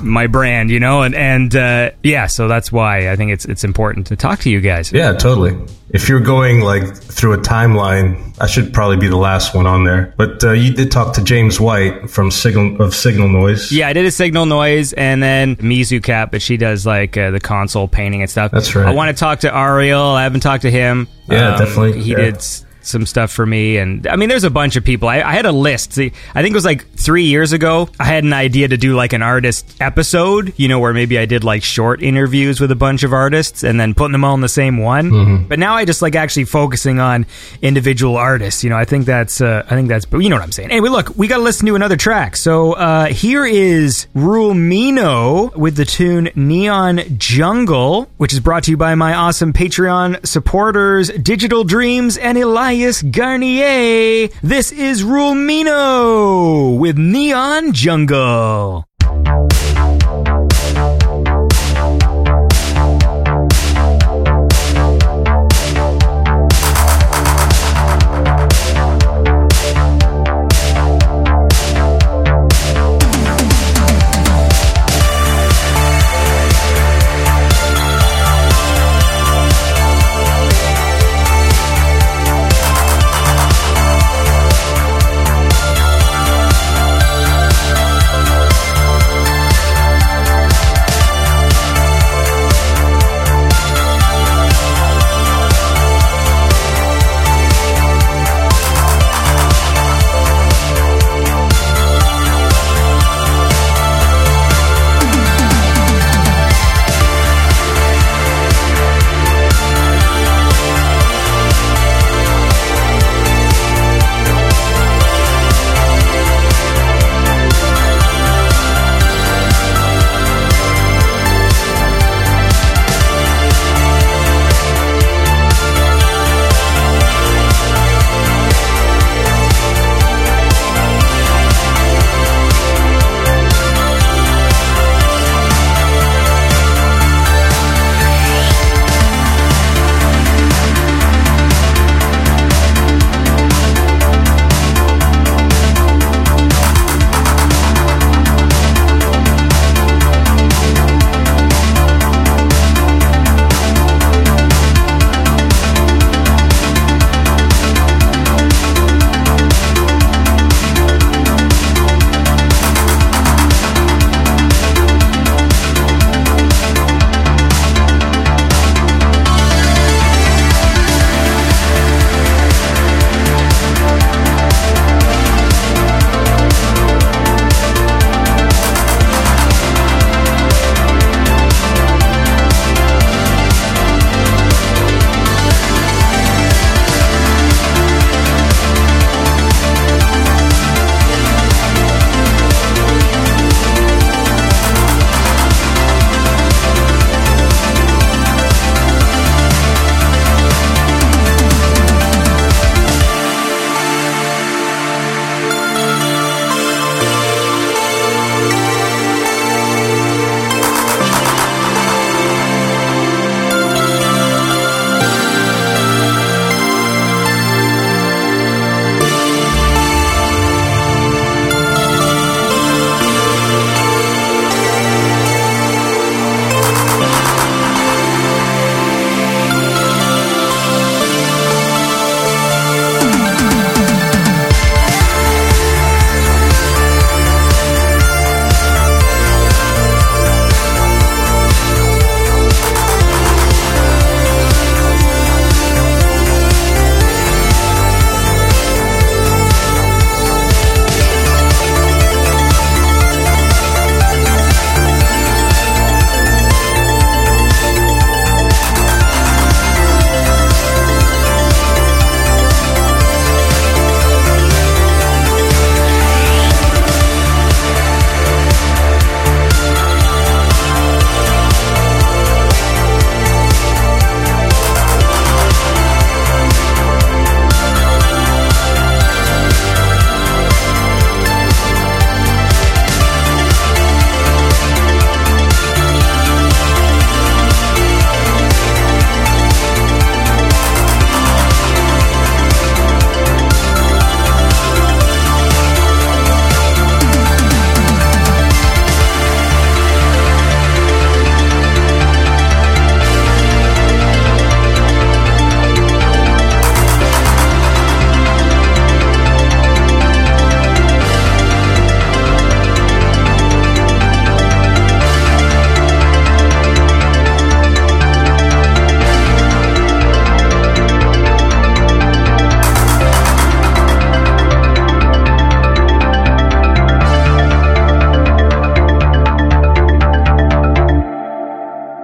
[0.02, 3.62] my brand, you know, and and uh, yeah, so that's why I think it's it's
[3.62, 4.90] important to talk to you guys.
[4.90, 5.54] Yeah, totally.
[5.90, 9.84] If you're going like through a timeline, I should probably be the last one on
[9.84, 10.14] there.
[10.16, 13.70] But uh, you did talk to James White from Signal of Signal Noise.
[13.70, 17.30] Yeah, I did a signal noise and then Mizu Cap, but she does like uh,
[17.30, 18.50] the console painting and stuff.
[18.50, 18.86] That's right.
[18.86, 20.02] I want to talk to Ariel.
[20.02, 21.00] I haven't talked to him.
[21.28, 22.16] Um, Yeah, definitely, He yeah.
[22.16, 22.42] did
[22.88, 23.76] some stuff for me.
[23.76, 25.08] And I mean, there's a bunch of people.
[25.08, 25.92] I, I had a list.
[25.92, 27.88] See, I think it was like three years ago.
[28.00, 31.26] I had an idea to do like an artist episode, you know, where maybe I
[31.26, 34.40] did like short interviews with a bunch of artists and then putting them all in
[34.40, 35.46] the same one.
[35.48, 37.26] But now I just like actually focusing on
[37.62, 38.64] individual artists.
[38.64, 40.70] You know, I think that's, uh, I think that's, but you know what I'm saying.
[40.70, 42.36] Anyway, look, we got to listen to another track.
[42.36, 48.76] So uh, here is Rulmino with the tune Neon Jungle, which is brought to you
[48.76, 54.28] by my awesome Patreon supporters, Digital Dreams and Elias Garnier.
[54.40, 58.86] This is Rulmino with Neon Jungle.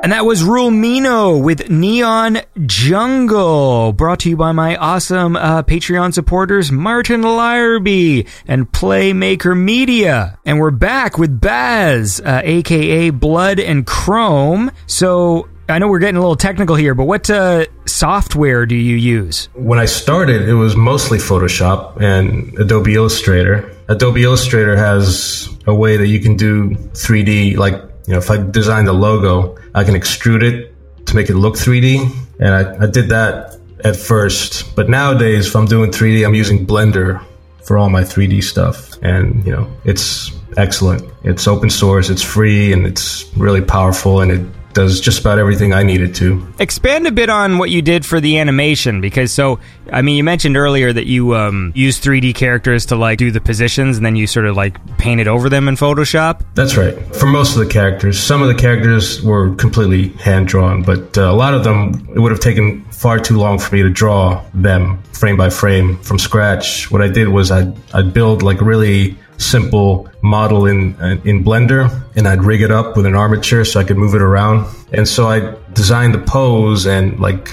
[0.05, 6.13] And that was Rulmino with Neon Jungle, brought to you by my awesome uh, Patreon
[6.13, 10.39] supporters, Martin Larby and Playmaker Media.
[10.45, 14.73] And we're back with Baz, uh, aka Blood and Chrome.
[14.87, 18.97] So I know we're getting a little technical here, but what uh, software do you
[18.97, 19.49] use?
[19.55, 23.75] When I started, it was mostly Photoshop and Adobe Illustrator.
[23.89, 28.37] Adobe Illustrator has a way that you can do 3D, like, you know, if I
[28.37, 30.75] design the logo, I can extrude it
[31.07, 32.11] to make it look 3D.
[32.39, 34.75] And I, I did that at first.
[34.77, 37.25] But nowadays, if I'm doing 3D, I'm using Blender
[37.63, 38.91] for all my 3D stuff.
[39.03, 41.11] And, you know, it's excellent.
[41.23, 45.73] It's open source, it's free, and it's really powerful, and it does just about everything
[45.73, 46.47] I needed to.
[46.59, 49.59] Expand a bit on what you did for the animation, because so
[49.93, 53.41] I mean, you mentioned earlier that you um, use 3D characters to like do the
[53.41, 56.43] positions, and then you sort of like painted over them in Photoshop.
[56.55, 56.95] That's right.
[57.15, 61.31] For most of the characters, some of the characters were completely hand drawn, but uh,
[61.31, 64.43] a lot of them, it would have taken far too long for me to draw
[64.55, 66.91] them frame by frame from scratch.
[66.91, 70.95] What I did was I'd, I'd build like really simple model in
[71.25, 74.23] in Blender and I'd rig it up with an armature so I could move it
[74.23, 74.67] around.
[74.93, 77.51] And so I designed the pose and like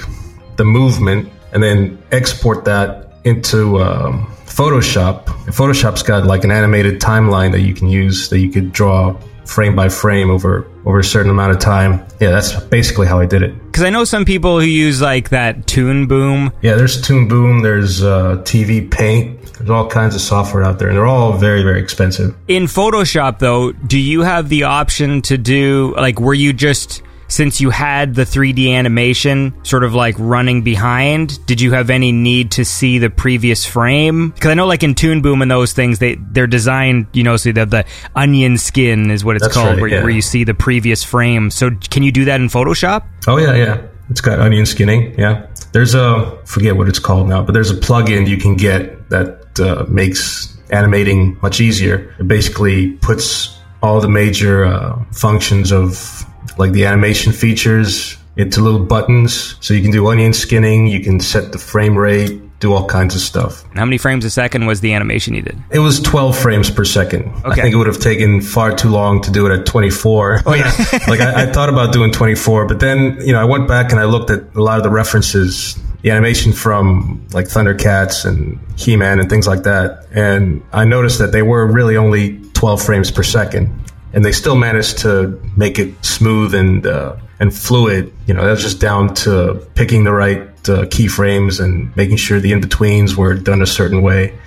[0.57, 5.27] the movement and then export that into um, Photoshop.
[5.45, 9.17] And Photoshop's got like an animated timeline that you can use that you could draw
[9.45, 12.05] frame by frame over over a certain amount of time.
[12.19, 13.53] Yeah, that's basically how I did it.
[13.65, 16.51] Because I know some people who use like that Toon Boom.
[16.61, 20.87] Yeah, there's Toon Boom, there's uh, TV Paint, there's all kinds of software out there,
[20.87, 22.35] and they're all very very expensive.
[22.47, 27.61] In Photoshop, though, do you have the option to do like were you just since
[27.61, 32.51] you had the 3D animation sort of like running behind, did you have any need
[32.51, 34.31] to see the previous frame?
[34.31, 37.37] Because I know, like in Toon Boom and those things, they they're designed, you know,
[37.37, 37.85] so they have the
[38.15, 40.01] onion skin is what it's That's called, right, where, yeah.
[40.01, 41.49] where you see the previous frame.
[41.49, 43.05] So can you do that in Photoshop?
[43.27, 43.87] Oh yeah, yeah.
[44.09, 45.17] It's got onion skinning.
[45.17, 49.09] Yeah, there's a forget what it's called now, but there's a plugin you can get
[49.09, 52.15] that uh, makes animating much easier.
[52.19, 56.25] It basically puts all the major uh, functions of
[56.57, 60.87] like the animation features into little buttons, so you can do onion skinning.
[60.87, 63.65] You can set the frame rate, do all kinds of stuff.
[63.73, 65.57] How many frames a second was the animation you did?
[65.71, 67.29] It was 12 frames per second.
[67.43, 70.43] I think it would have taken far too long to do it at 24.
[70.45, 70.63] Oh, yeah.
[71.07, 73.99] like I, I thought about doing 24, but then, you know, I went back and
[73.99, 79.19] I looked at a lot of the references, the animation from like Thundercats and He-Man
[79.19, 80.07] and things like that.
[80.11, 83.69] And I noticed that they were really only 12 frames per second.
[84.13, 88.11] And they still managed to make it smooth and, uh, and fluid.
[88.25, 92.39] You know, that was just down to picking the right uh, keyframes and making sure
[92.39, 94.37] the in-betweens were done a certain way.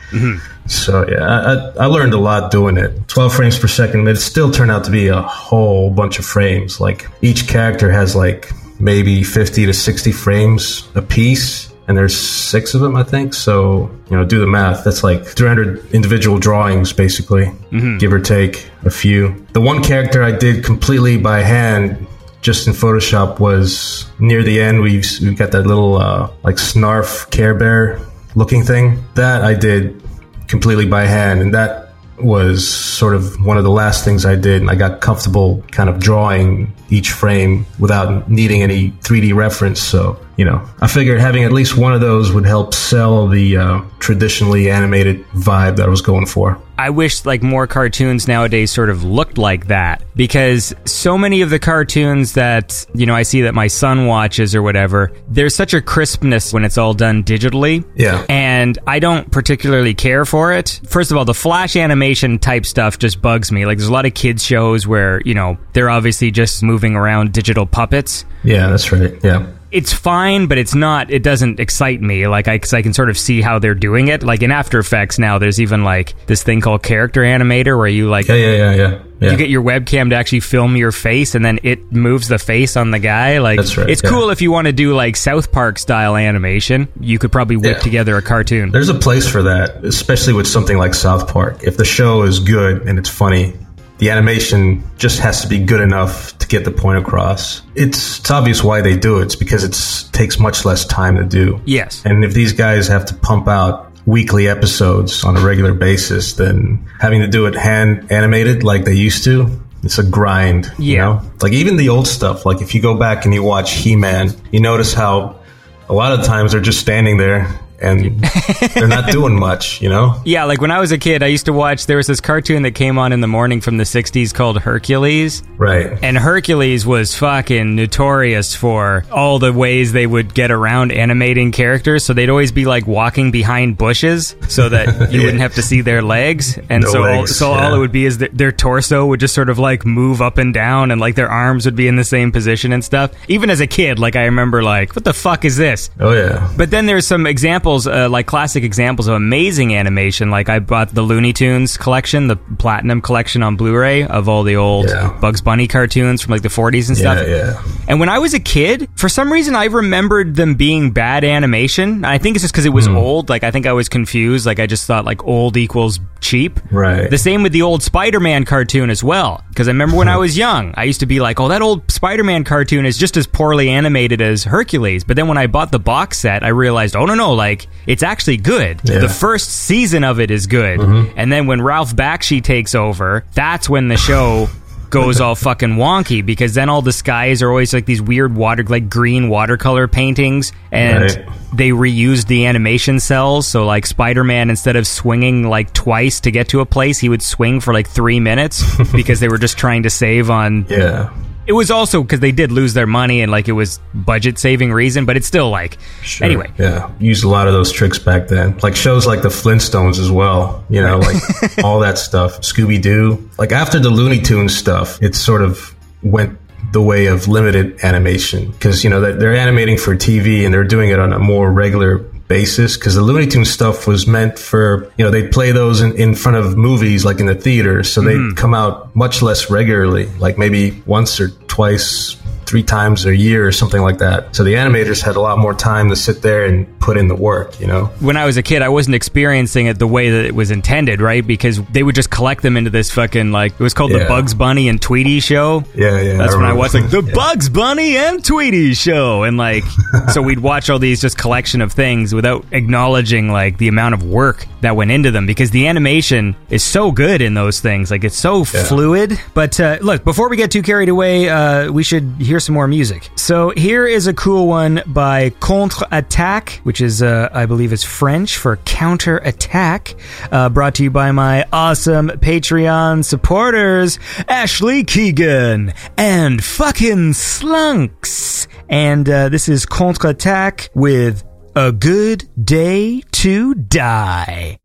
[0.67, 3.09] So yeah, I, I, I learned a lot doing it.
[3.09, 6.25] 12 frames per second, but it still turned out to be a whole bunch of
[6.25, 6.81] frames.
[6.81, 11.73] Like each character has like maybe 50 to 60 frames a piece.
[11.87, 13.35] And there's six of them, I think.
[13.35, 14.85] So, you know, do the math.
[14.85, 17.53] That's like 300 individual drawings, basically,
[17.99, 19.47] give or take a few.
[19.53, 22.07] The one character I did completely by hand
[22.41, 24.81] just in Photoshop was near the end.
[24.81, 28.01] We've, we've got that little, uh, like snarf Care Bear
[28.35, 29.05] looking thing.
[29.15, 30.03] That I did
[30.49, 31.43] completely by hand.
[31.43, 31.84] And that
[32.19, 34.61] was sort of one of the last things I did.
[34.61, 39.81] And I got comfortable kind of drawing each frame without needing any 3D reference.
[39.81, 43.57] So, you know, I figured having at least one of those would help sell the
[43.57, 46.61] uh, traditionally animated vibe that I was going for.
[46.77, 51.51] I wish like more cartoons nowadays sort of looked like that because so many of
[51.51, 55.73] the cartoons that, you know, I see that my son watches or whatever, there's such
[55.73, 57.85] a crispness when it's all done digitally.
[57.95, 58.27] Yeah.
[58.29, 60.81] And I don't particularly care for it.
[60.89, 63.67] First of all, the flash animation type stuff just bugs me.
[63.67, 67.33] Like there's a lot of kids shows where, you know, they're obviously just moving around
[67.33, 69.15] digital puppets Yeah, that's right.
[69.23, 69.47] Yeah.
[69.75, 71.11] It's fine, but it's not.
[71.11, 72.27] It doesn't excite me.
[72.29, 74.23] Like I, cause I can sort of see how they're doing it.
[74.23, 78.09] Like in After Effects now, there's even like this thing called Character Animator, where you
[78.09, 79.03] like Yeah, yeah, yeah, yeah.
[79.21, 79.31] yeah.
[79.33, 82.77] you get your webcam to actually film your face, and then it moves the face
[82.77, 83.39] on the guy.
[83.39, 84.11] Like That's right, it's yeah.
[84.11, 86.89] cool if you want to do like South Park style animation.
[87.01, 87.83] You could probably whip Yeah.
[87.83, 88.71] together a cartoon.
[88.71, 91.65] There's a place for that, especially with something like South Park.
[91.65, 93.55] If the show is good and it's funny,
[93.99, 97.63] the animation just has to be good enough to get the point across.
[97.75, 99.25] It's, it's obvious why they do it.
[99.25, 101.61] It's because it takes much less time to do.
[101.65, 102.03] Yes.
[102.05, 106.87] And if these guys have to pump out weekly episodes on a regular basis, then
[107.01, 110.71] having to do it hand animated like they used to, it's a grind.
[110.79, 111.05] You Yeah.
[111.05, 111.23] know?
[111.41, 114.31] Like even the old stuff, like if you go back and you watch He Man,
[114.51, 115.41] you notice how
[115.89, 117.49] a lot of times they're just standing there
[117.81, 118.21] and
[118.75, 120.21] they're not doing much, you know?
[120.25, 121.87] Yeah, like when I was a kid, I used to watch.
[121.87, 125.43] There was this cartoon that came on in the morning from the '60s called Hercules,
[125.57, 125.99] Right.
[126.03, 132.05] and Hercules was fucking notorious for all the ways they would get around animating characters.
[132.05, 135.25] So they'd always be like walking behind bushes so that you Yeah.
[135.27, 137.93] wouldn't have to see their legs, and No so all, legs, so all it would
[137.93, 141.01] be is that their torso would just sort of like move up and down, and
[141.01, 143.11] like their arms would be in the same position and stuff.
[143.29, 145.91] Even as a kid, like I remember, like what the fuck is this?
[146.01, 146.53] Oh, yeah.
[146.57, 150.31] But then there's some examples, uh, like classic examples of amazing animation.
[150.31, 154.57] Like I bought the Looney Tunes collection, the Platinum collection on Blu-ray of all the
[154.57, 155.17] old Yeah.
[155.21, 157.27] Bugs Bunny cartoons from like the 40s and stuff.
[157.27, 157.61] yeah.
[157.89, 162.05] And when I was a kid, for some reason, I remembered them being bad animation.
[162.05, 162.97] I think it's just because it was Hmm.
[162.97, 163.29] old.
[163.29, 164.47] Like I think I was confused.
[164.47, 166.59] Like I just thought like old equals cheap.
[166.71, 167.11] Right.
[167.11, 169.43] The same with the old Spider-Man cartoon as well.
[169.51, 171.91] Because I remember when I was young, I used to be like, "Oh, that old
[171.91, 175.79] Spider-Man cartoon is just as poorly animated as Hercules." But then when I bought the
[175.79, 177.35] box set, I realized, "Oh no, no!
[177.35, 177.54] Like
[177.87, 178.81] it's actually good.
[178.85, 178.99] Yeah.
[178.99, 181.19] The first season of it is good." Mm-hmm.
[181.19, 184.49] And then when Ralph Bakshi takes over, that's when the show.
[184.91, 188.63] goes all fucking wonky because then all the skies are always like these weird water
[188.63, 191.29] like green watercolor paintings and Right.
[191.53, 196.47] they reused the animation cels so like spider-man instead of swinging like twice to get
[196.51, 198.63] to a place he would swing for like three minutes
[198.93, 201.13] because they were just trying to save on Yeah.
[201.47, 204.73] It was also because they did lose their money and like it was budget saving
[204.73, 206.25] reason but it's still like Sure.
[206.25, 206.91] anyway Yeah.
[206.99, 208.59] Used a lot of those tricks back then.
[208.63, 210.65] Like shows like the Flintstones as well.
[210.69, 211.17] You know, like
[211.65, 212.41] all that stuff.
[212.41, 213.29] Scooby Doo.
[213.39, 216.39] Like after the Looney Tunes stuff, it sort of went
[216.73, 220.65] the way of limited animation because you know they're, they're animating for TV and they're
[220.65, 224.91] doing it on a more regular basis because the Looney Tunes stuff was meant for
[224.97, 228.01] you know they'd play those in, in front of movies like in the theaters so
[228.01, 228.37] they'd mm-hmm.
[228.37, 233.53] come out much less regularly like maybe once or twice three times a year or
[233.53, 236.67] something like that so the animators had a lot more time to sit there and
[236.81, 239.79] put in the work you know when I was a kid, I wasn't experiencing it
[239.79, 241.27] the way that it was intended, right?
[241.27, 244.35] Because they would just collect them into this fucking like it was called the Bugs
[244.35, 245.65] Bunny and Tweety show.
[245.75, 247.15] Yeah, yeah, That's I when I watched like the Yeah.
[247.15, 249.65] Bugs Bunny and Tweety show, and like
[250.13, 254.03] so we'd watch all these just collection of things without acknowledging like the amount of
[254.05, 258.05] work that went into them because the animation is so good in those things, like
[258.05, 259.19] it's so fluid.
[259.33, 262.69] But uh, look, before we get too carried away, uh, we should hear some more
[262.69, 263.11] music.
[263.17, 267.85] So here is a cool one by Contre Attack, which is uh, I believe is
[267.85, 269.95] French for counter attack.
[270.31, 273.99] Uh, brought to you by my awesome Patreon supporters,
[274.29, 278.47] Ashley Keegan and fucking Slunks.
[278.69, 281.25] And uh, this is Contre Attack with
[281.55, 284.59] a good day to die.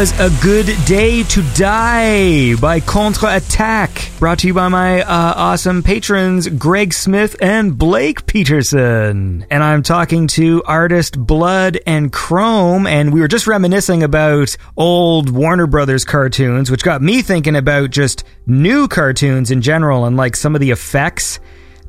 [0.00, 5.34] Was A Good Day to Die by Contre Attack, brought to you by my uh,
[5.36, 9.44] awesome patrons, Greg Smith and Blake Peterson.
[9.50, 15.28] And I'm talking to artist Blood and Chrome, and we were just reminiscing about old
[15.28, 20.34] Warner Brothers cartoons, which got me thinking about just new cartoons in general and like
[20.34, 21.40] some of the effects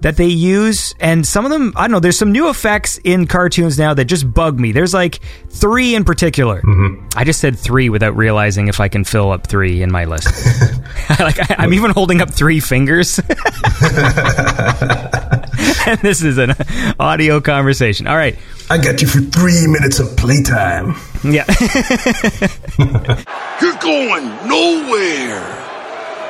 [0.02, 3.28] that they use and some of them i don't know there's some new effects in
[3.28, 4.72] cartoons now that just bug me.
[4.72, 5.20] There's like
[5.50, 6.62] three in particular.
[6.62, 7.08] Mm-hmm.
[7.16, 10.28] I just said three without realizing if i can fill up three in my list.
[11.20, 13.20] Like I, i'm even holding up three fingers.
[15.86, 16.54] And this is an
[17.00, 18.06] audio conversation.
[18.08, 18.38] All right.
[18.70, 20.96] I got you for three minutes of playtime.
[21.24, 21.46] yeah.
[23.62, 25.42] You're going nowhere.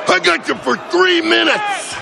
[0.08, 1.94] I got you for three minutes.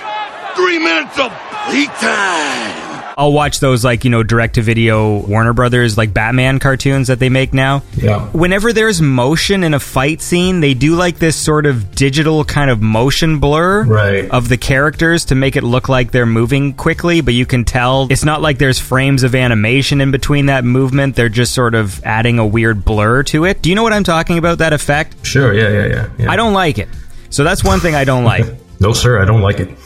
[0.55, 1.31] Three minutes of
[1.65, 3.13] playtime.
[3.17, 7.19] i'll watch those like you know direct to video warner brothers like batman cartoons that
[7.19, 8.25] they make now Yeah.
[8.29, 12.71] whenever there's motion in a fight scene, they do like this sort of digital kind
[12.71, 14.29] of motion blur Right.
[14.31, 18.07] of the characters to make it look like they're moving quickly, but you can tell
[18.09, 21.15] it's not like there's frames of animation in between that movement.
[21.15, 23.61] They're just sort of adding a weird blur to it.
[23.61, 24.59] Do you know what I'm talking about?
[24.59, 25.25] That effect?
[25.25, 25.53] Sure.
[25.53, 25.69] Yeah.
[25.69, 25.85] Yeah.
[25.87, 26.07] Yeah.
[26.17, 26.31] yeah.
[26.31, 26.87] I don't like it.
[27.29, 28.45] So that's one thing I don't like.
[28.81, 29.21] No, sir.
[29.21, 29.77] I don't like it.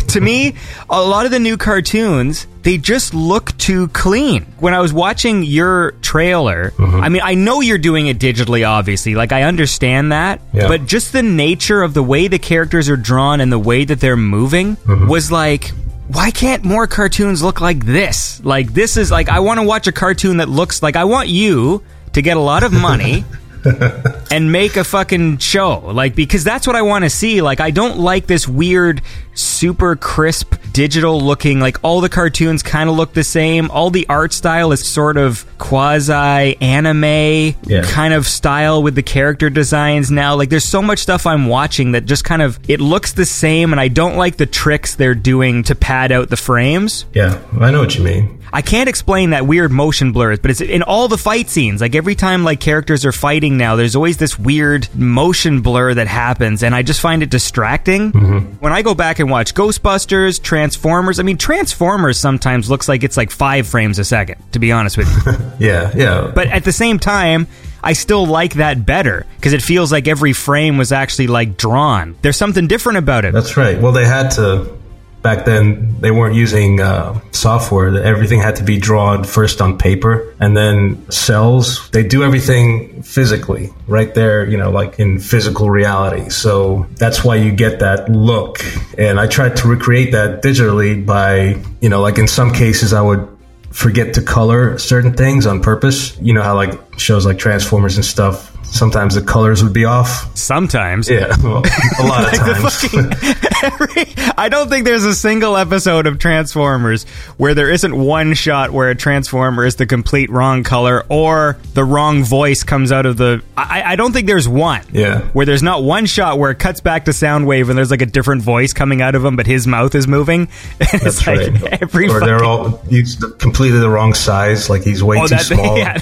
[0.08, 0.54] to me,
[0.90, 4.42] a lot of the new cartoons, they just look too clean.
[4.60, 7.00] When I was watching your trailer, mm-hmm.
[7.00, 9.14] I mean, I know you're doing it digitally, obviously.
[9.14, 10.42] Like, I understand that.
[10.52, 10.68] Yeah.
[10.68, 14.00] But just the nature of the way the characters are drawn and the way that
[14.00, 15.08] they're moving mm-hmm.
[15.08, 15.72] was like.
[16.08, 18.44] Why can't more cartoons look like this?
[18.44, 21.30] Like, this is like, I want to watch a cartoon that looks like, I want
[21.30, 23.24] you to get a lot of money
[24.30, 25.78] and make a fucking show.
[25.78, 27.40] Like, because that's what I want to see.
[27.42, 29.02] Like, I don't like this weird,
[29.34, 33.70] super crisp, digital looking, like, all the cartoons kind of look the same.
[33.70, 37.82] All the art style is sort of quasi anime Yeah.
[37.84, 40.34] kind of style with the character designs now.
[40.34, 43.72] Like, there's so much stuff I'm watching that just kind of, it looks the same,
[43.72, 47.04] and I don't like the tricks they're doing to pad out the frames.
[47.14, 47.38] Yeah.
[47.60, 48.38] I know what you mean.
[48.52, 51.80] I can't explain that weird motion blurs, but it's in all the fight scenes.
[51.80, 56.06] Like every time like characters are fighting now, there's always this weird motion blur that
[56.06, 58.12] happens, and I just find it distracting.
[58.12, 58.38] Mm-hmm.
[58.60, 63.16] When I go back and watch Ghostbusters, Transformers, I mean Transformers sometimes looks like it's
[63.16, 64.36] like five frames a second.
[64.52, 65.32] To be honest with you,
[65.66, 65.92] Yeah.
[65.94, 66.32] Yeah.
[66.34, 67.46] but at the same time.
[67.84, 72.14] I still like that better because it feels like every frame was actually like drawn.
[72.22, 73.32] There's something different about it.
[73.34, 73.76] That's right.
[73.80, 74.78] Well, they had to.
[75.22, 78.02] Back then, they weren't using uh, software.
[78.02, 81.90] Everything had to be drawn first on paper, and then cels.
[81.92, 84.48] They do everything physically, right there.
[84.48, 86.28] You know, like in physical reality.
[86.30, 88.58] So that's why you get that look.
[88.98, 93.00] And I tried to recreate that digitally by, you know, like in some cases, I
[93.00, 93.28] would
[93.70, 96.18] forget to color certain things on purpose.
[96.20, 98.50] You know how like shows like Transformers and stuff.
[98.64, 100.36] Sometimes the colors would be off.
[100.36, 101.62] Sometimes, Yeah, well,
[102.00, 102.84] a lot of times.
[103.62, 104.04] Every,
[104.36, 107.04] I don't think there's a single episode of Transformers
[107.36, 111.84] where there isn't one shot where a Transformer is the complete wrong color or the
[111.84, 113.42] wrong voice comes out of the.
[113.56, 114.82] I, I don't think there's one.
[114.92, 115.20] Yeah.
[115.32, 118.06] Where there's not one shot where it cuts back to Soundwave and there's like a
[118.06, 120.42] different voice coming out of him, but his mouth is moving.
[120.42, 120.48] And
[120.80, 121.82] it's That's like right.
[121.82, 124.68] every or they're all he's completely the wrong size.
[124.70, 125.98] Like he's way Oh, too that- small yeah.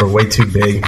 [0.00, 0.84] or way too big.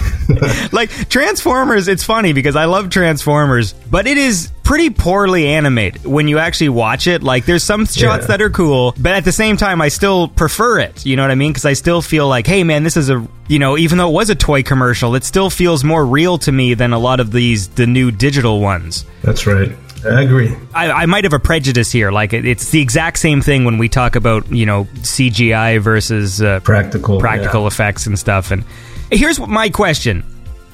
[0.72, 6.26] like Transformers, it's funny because I love Transformers, but it is pretty poorly animated when
[6.28, 7.22] you actually watch it.
[7.22, 8.26] Like there's some shots Yeah.
[8.28, 11.04] that are cool, but at the same time I still prefer it.
[11.04, 11.50] You know what I mean?
[11.52, 14.14] Because I still feel like, hey man, this is a you know, even though it
[14.14, 17.30] was a toy commercial, it still feels more real to me than a lot of
[17.30, 19.04] these the new digital ones.
[19.22, 19.70] That's right.
[20.06, 20.54] I agree.
[20.74, 22.10] I, I might have a prejudice here.
[22.10, 26.42] Like it, it's the exact same thing when we talk about you know CGI versus
[26.42, 27.20] uh, Practical.
[27.20, 27.66] practical yeah.
[27.68, 28.50] effects and stuff.
[28.50, 28.64] And
[29.10, 30.24] here's what my question.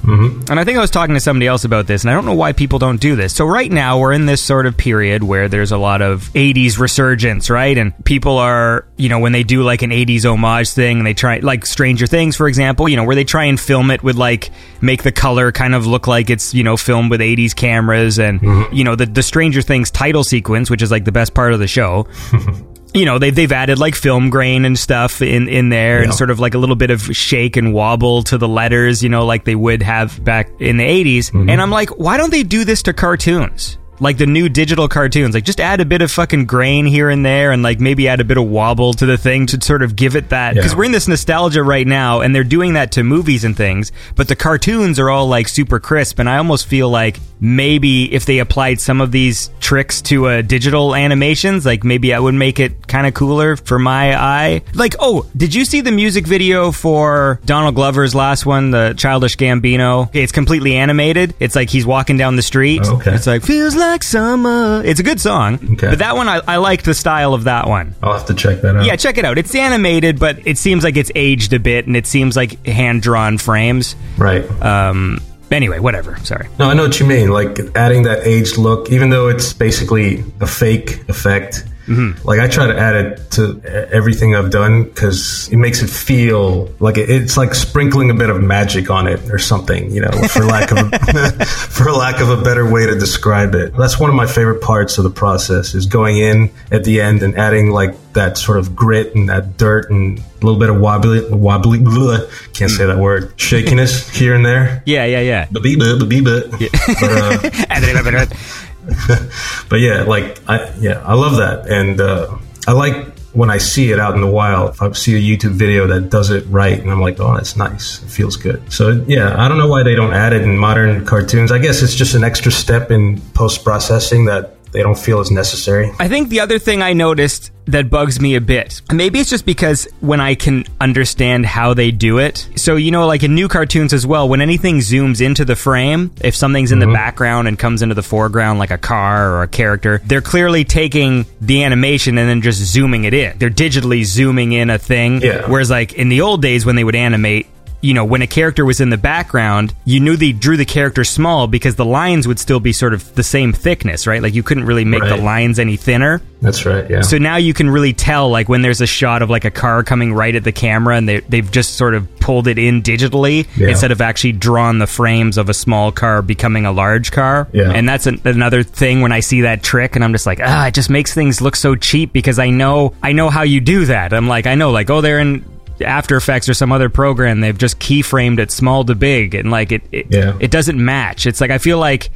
[0.02, 0.50] Mm-hmm.
[0.50, 2.34] And I think I was talking to somebody else about this, and I don't know
[2.34, 3.34] why people don't do this.
[3.34, 6.78] So right now we're in this sort of period where there's a lot of 80s
[6.78, 7.76] resurgence, right?
[7.76, 11.14] And people are, you know, when they do like an 80s homage thing, and they
[11.14, 14.16] try like Stranger Things, for example, you know, where they try and film it with
[14.16, 14.50] like
[14.80, 18.40] make the color kind of look like it's you know filmed with 80s cameras, and
[18.72, 21.60] you know the the Stranger Things title sequence, which is like the best part of
[21.60, 22.06] the show
[22.94, 26.30] you know they've they've added like film grain and stuff in in there and sort
[26.30, 29.44] of like a little bit of shake and wobble to the letters you know like
[29.44, 31.48] they would have back in the 80s Mm-hmm.
[31.50, 35.34] and i'm like why don't they do this to cartoons like the new digital cartoons.
[35.34, 38.20] Like just add a bit of fucking grain here and there, and like maybe add
[38.20, 40.54] a bit of wobble to the thing to sort of give it that.
[40.54, 40.78] Because Yeah.
[40.78, 43.92] we're in this nostalgia right now, and they're doing that to movies and things.
[44.16, 48.26] But the cartoons are all like super crisp, and I almost feel like maybe if
[48.26, 52.60] they applied some of these tricks to uh, digital animations, like maybe I would make
[52.60, 54.62] it kind of cooler for my eye.
[54.74, 59.36] Like, oh, did you see the music video for Donald Glover's last one, the Childish
[59.36, 60.08] Gambino?
[60.08, 61.34] Okay, it's completely animated.
[61.40, 62.82] It's like he's walking down the street.
[62.86, 63.14] Okay.
[63.14, 64.82] It's like feels like summer.
[64.84, 65.54] It's a good song.
[65.54, 65.90] Okay.
[65.90, 67.94] But that one, I, I liked the style of that one.
[68.02, 68.84] I'll have to check that out.
[68.84, 69.38] Yeah, check it out.
[69.38, 73.02] It's animated, but it seems like it's aged a bit, and it seems like hand
[73.02, 73.96] drawn frames.
[74.16, 74.44] Right.
[74.62, 75.20] Um.
[75.50, 76.16] Anyway, whatever.
[76.18, 76.48] Sorry.
[76.60, 77.30] No, I know what you mean.
[77.30, 81.64] Like adding that aged look, even though it's basically a fake effect.
[81.90, 82.26] Mm-hmm.
[82.26, 83.60] Like I try to add it to
[83.90, 88.30] everything I've done because it makes it feel like it, it's like sprinkling a bit
[88.30, 89.90] of magic on it or something.
[89.90, 93.76] You know, for lack of a, for lack of a better way to describe it.
[93.76, 97.24] That's one of my favorite parts of the process is going in at the end
[97.24, 100.80] and adding like that sort of grit and that dirt and a little bit of
[100.80, 101.80] wobbly wobbly.
[101.80, 103.32] Bleh, can't say that word.
[103.36, 104.82] Shakiness here and there.
[104.86, 105.46] Yeah, yeah, yeah.
[105.50, 106.50] Ba-bee-ba, ba-bee-ba.
[106.50, 108.26] But, uh,
[109.68, 112.36] but yeah, like I yeah, I love that, and uh,
[112.66, 114.70] I like when I see it out in the wild.
[114.70, 117.56] If I see a YouTube video that does it right, and I'm like, oh, that's
[117.56, 118.02] nice.
[118.02, 118.72] It feels good.
[118.72, 121.52] So yeah, I don't know why they don't add it in modern cartoons.
[121.52, 125.30] I guess it's just an extra step in post processing that they don't feel is
[125.30, 125.90] necessary.
[125.98, 129.46] I think the other thing I noticed that bugs me a bit, maybe it's just
[129.46, 132.48] because when I can understand how they do it.
[132.56, 136.12] So, you know, like in new cartoons as well, when anything zooms into the frame,
[136.20, 136.94] if something's in the mm-hmm.
[136.94, 141.26] background and comes into the foreground, like a car or a character, they're clearly taking
[141.40, 143.38] the animation and then just zooming it in.
[143.38, 145.22] They're digitally zooming in a thing.
[145.22, 145.48] Yeah.
[145.48, 147.46] Whereas, like in the old days when they would animate,
[147.80, 151.04] you know, when a character was in the background, you knew they drew the character
[151.04, 154.22] small because the lines would still be sort of the same thickness, right?
[154.22, 156.20] Like you couldn't really make the lines any thinner.
[156.42, 156.88] That's right.
[156.88, 157.02] Yeah.
[157.02, 159.82] So now you can really tell, like when there's a shot of like a car
[159.82, 163.46] coming right at the camera, and they they've just sort of pulled it in digitally
[163.56, 163.68] Yeah.
[163.68, 167.48] instead of actually drawn the frames of a small car becoming a large car.
[167.52, 167.70] Yeah.
[167.70, 170.68] And that's an, another thing when I see that trick, and I'm just like, ah,
[170.68, 173.84] it just makes things look so cheap because I know I know how you do
[173.86, 174.12] that.
[174.14, 175.44] I'm like, I know, like, oh, they're in.
[175.82, 179.72] After Effects or some other program, they've just keyframed it small to big, and like
[179.72, 180.36] it, it, Yeah.
[180.40, 181.26] it doesn't match.
[181.26, 182.10] It's like I feel like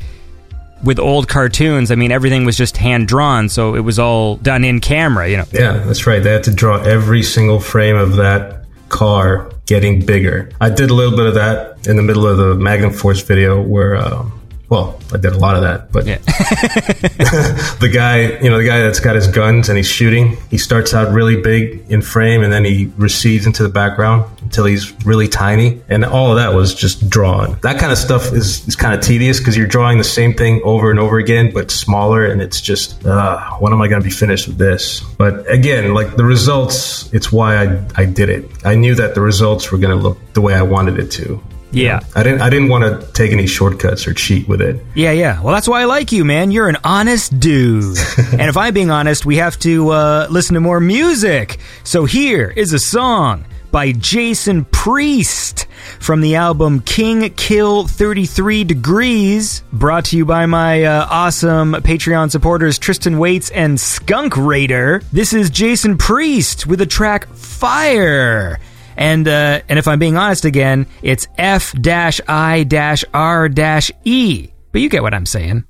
[0.83, 4.65] with old cartoons, I mean, everything was just hand drawn, so it was all done
[4.65, 5.45] in camera, you know.
[5.53, 6.23] Yeah, that's right.
[6.23, 10.51] They had to draw every single frame of that car getting bigger.
[10.61, 13.63] I did a little bit of that in the middle of the Magnum Force video
[13.63, 14.39] where, um,
[14.75, 16.19] well, I did a lot of that, but Yeah.
[17.79, 20.93] the guy, you know, the guy that's got his guns and he's shooting, he starts
[20.93, 25.29] out really big in frame and then he recedes into the background until he's really
[25.29, 25.81] tiny.
[25.89, 27.57] And all of that was just drawn.
[27.63, 30.61] That kind of stuff is, is kind of tedious because you're drawing the same thing
[30.65, 32.27] over and over again, but smaller.
[32.27, 35.03] And it's just, uh, when am I going to be finished with this?
[35.19, 38.51] But again, like the results, it's why I, I did it.
[38.65, 41.41] I knew that the results were going to look the way I wanted it to.
[41.75, 42.01] Yeah.
[42.15, 42.41] I didn't.
[42.41, 44.85] I didn't want to take any shortcuts or cheat with it.
[44.95, 45.43] Yeah, yeah.
[45.43, 46.51] Well, that's why I like you, man.
[46.51, 47.99] You're an honest dude.
[48.33, 51.59] and if I'm being honest, we have to uh, listen to more music.
[51.83, 53.45] So here is a song
[53.75, 55.67] by Jason Priest
[55.99, 62.31] from the album King Kill 33 Degrees, brought to you by my uh, awesome Patreon
[62.31, 65.03] supporters Tristan Waits and Skunk Raider.
[65.13, 68.61] This is Jason Priest with the track Fire.
[68.97, 73.91] And uh, and if I'm being honest again, it's F dash I dash R dash
[74.05, 74.49] E.
[74.73, 75.65] But you get what I'm saying.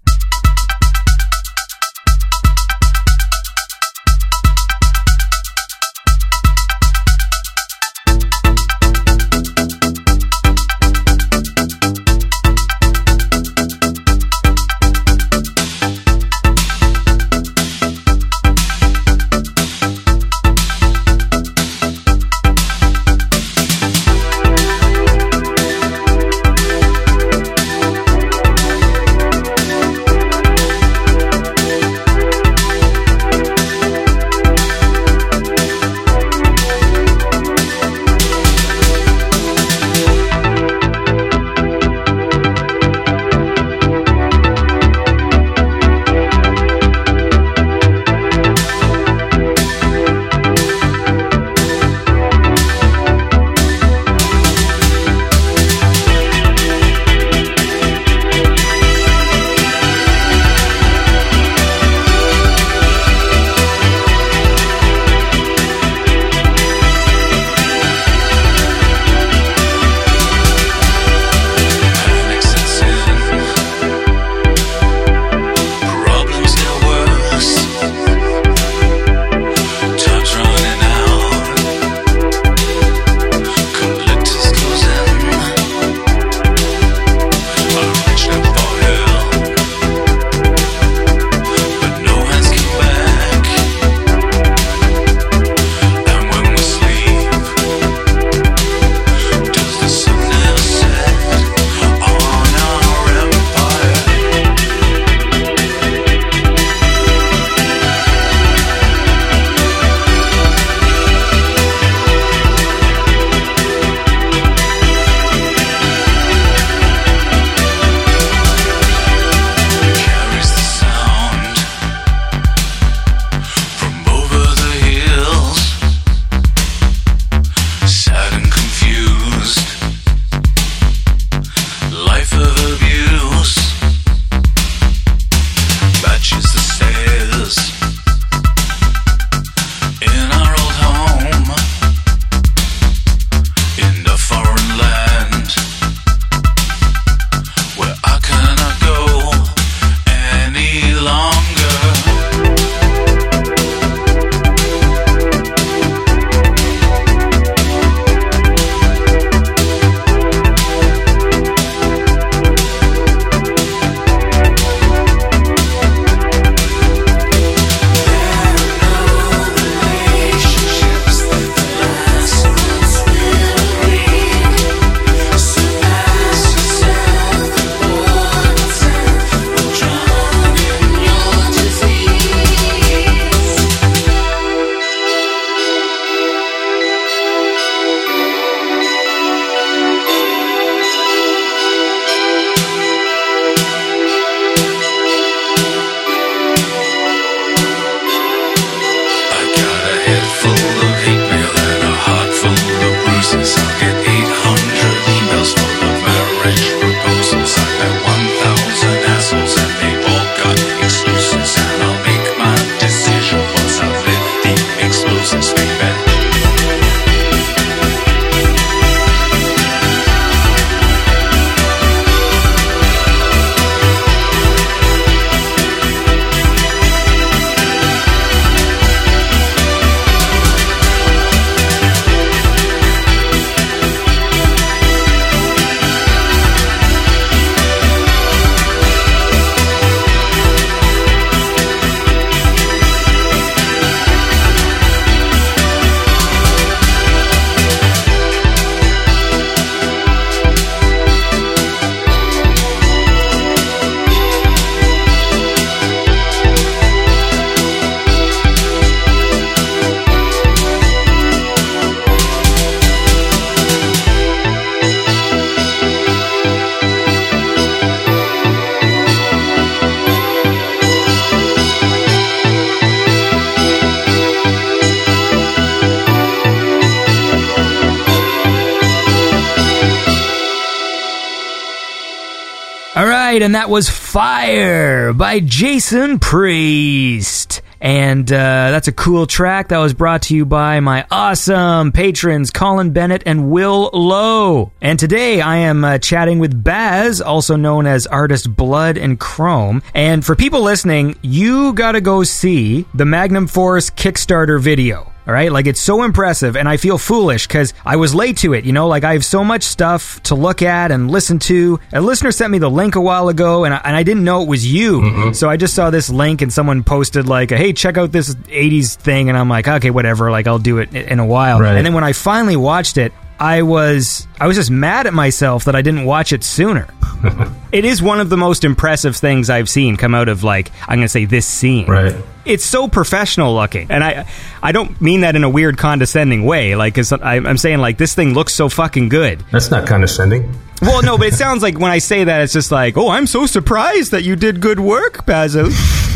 [284.65, 287.61] Fire by Jason Priest.
[287.83, 292.51] And uh, that's a cool track that was brought to you by my awesome patrons,
[292.51, 294.73] Colin Bennett and Will Lowe.
[294.81, 299.83] And today I am uh, chatting with Baz, also known as artist Blood and Chrome.
[299.95, 305.14] And for people listening, you gotta go see the Magnum Force Kickstarter video.
[305.27, 308.53] All right, like it's so impressive, and I feel foolish because I was late to
[308.53, 308.67] it.
[308.67, 311.81] You know, like I have so much stuff to look at and listen to.
[311.95, 314.43] A listener sent me the link a while ago, and I, and I didn't know
[314.43, 315.01] it was you.
[315.01, 315.33] Mm-hmm.
[315.33, 318.97] So I just saw this link, and someone posted like, "Hey, check out this '80s
[318.97, 320.31] thing," and I'm like, "Okay, whatever.
[320.31, 321.75] Like I'll do it in a while." Right.
[321.75, 325.65] And then when I finally watched it, I was I was just mad at myself
[325.65, 326.87] that I didn't watch it sooner.
[327.73, 330.97] it is one of the most impressive things I've seen come out of like I'm
[330.99, 332.15] going to say this scene Right.
[332.45, 334.27] it's so professional looking and i
[334.63, 337.97] i don't mean that in a weird condescending way like 'cause I, i'm saying like
[337.97, 340.53] this thing looks so fucking good That's not condescending.
[340.83, 343.27] well no but it sounds like when i say that it's just like oh i'm
[343.27, 345.71] so surprised that you did good work basil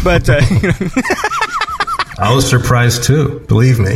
[0.05, 0.75] but uh, you know,
[2.21, 3.41] I was surprised too.
[3.49, 3.95] Believe me.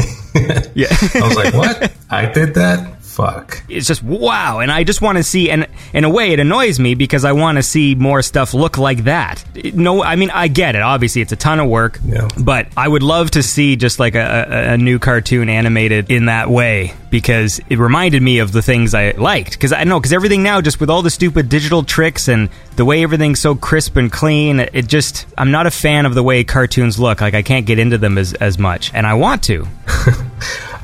[0.75, 1.93] yeah I was like, "What?
[2.09, 3.02] I did that?
[3.13, 6.41] Fuck." it's just wow and i just want to see and in a way it
[6.41, 9.45] annoys me because i want to see more stuff look like that
[9.75, 12.29] no i mean i get it obviously it's a ton of work Yeah.
[12.43, 16.27] but i would love to see just like a, a, a new cartoon animated in
[16.27, 20.13] that way because it reminded me of the things i liked because i know because
[20.15, 23.97] everything now just with all the stupid digital tricks and the way everything's so crisp
[23.97, 27.43] and clean it just i'm not a fan of the way cartoons look like i
[27.43, 29.67] can't get into them as, as much and i want to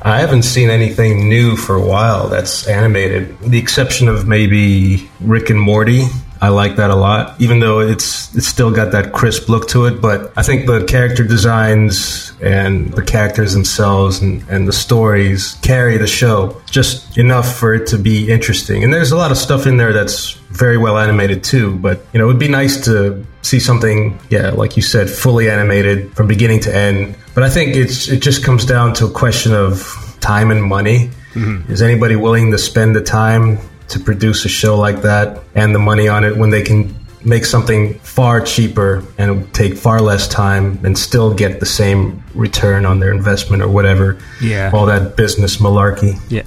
[0.01, 3.37] I haven't seen anything new for a while that's animated.
[3.39, 6.05] The exception of maybe Rick and Morty.
[6.41, 9.87] I like that a lot, even though it's it's still got that crisp look to
[9.87, 9.99] it.
[9.99, 15.97] But I think the character designs and the characters themselves and, and the stories carry
[15.97, 18.85] the show just enough for it to be interesting.
[18.85, 21.75] And there's a lot of stuff in there that's very well animated too.
[21.75, 25.49] But you know, it would be nice to see something, yeah, like you said, fully
[25.49, 27.15] animated from beginning to end.
[27.33, 31.11] But I think it's it just comes down to a question of time and money.
[31.33, 31.71] Mm-hmm.
[31.71, 33.59] Is anybody willing to spend the time
[33.89, 37.45] to produce a show like that and the money on it when they can make
[37.45, 42.99] something far cheaper and take far less time and still get the same return on
[42.99, 44.17] their investment or whatever.
[44.41, 44.71] Yeah.
[44.73, 46.43] All that business malarkey, yeah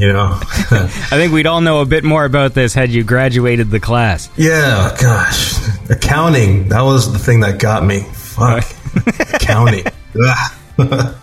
[0.00, 0.38] you know.
[0.40, 4.28] i think we'd all know a bit more about this had you graduated the class
[4.36, 5.54] yeah, gosh.
[5.88, 8.00] Accounting, that was the thing that got me.
[8.00, 8.64] Fuck.
[9.34, 9.84] Accounting.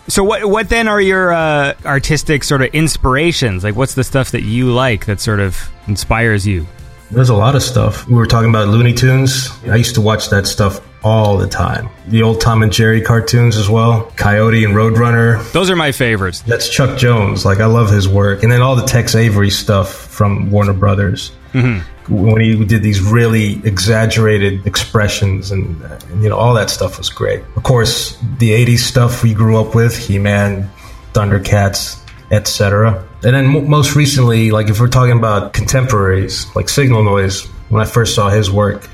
[0.08, 3.62] So what what then are your uh, artistic sort of inspirations?
[3.62, 6.66] Like what's the stuff that you like that sort of inspires you?
[7.14, 8.06] There's a lot of stuff.
[8.08, 9.48] We were talking about Looney Tunes.
[9.68, 11.88] I used to watch that stuff all the time.
[12.08, 14.10] The old Tom and Jerry cartoons as well.
[14.16, 15.50] Coyote and Roadrunner.
[15.52, 16.40] Those are my favorites.
[16.42, 17.44] That's Chuck Jones.
[17.44, 18.42] Like I love his work.
[18.42, 21.30] And then all the Tex Avery stuff from Warner Brothers.
[22.08, 27.08] When he did these really exaggerated expressions and, uh, you know all that stuff was
[27.08, 27.42] great.
[27.56, 30.68] Of course, the 80s stuff we grew up with, He-Man,
[31.12, 32.00] Thundercats,
[32.30, 33.06] etc.
[33.24, 37.80] And then mo most recently, like if we're talking about contemporaries, like Signal Noise, when
[37.82, 38.88] I first saw his work,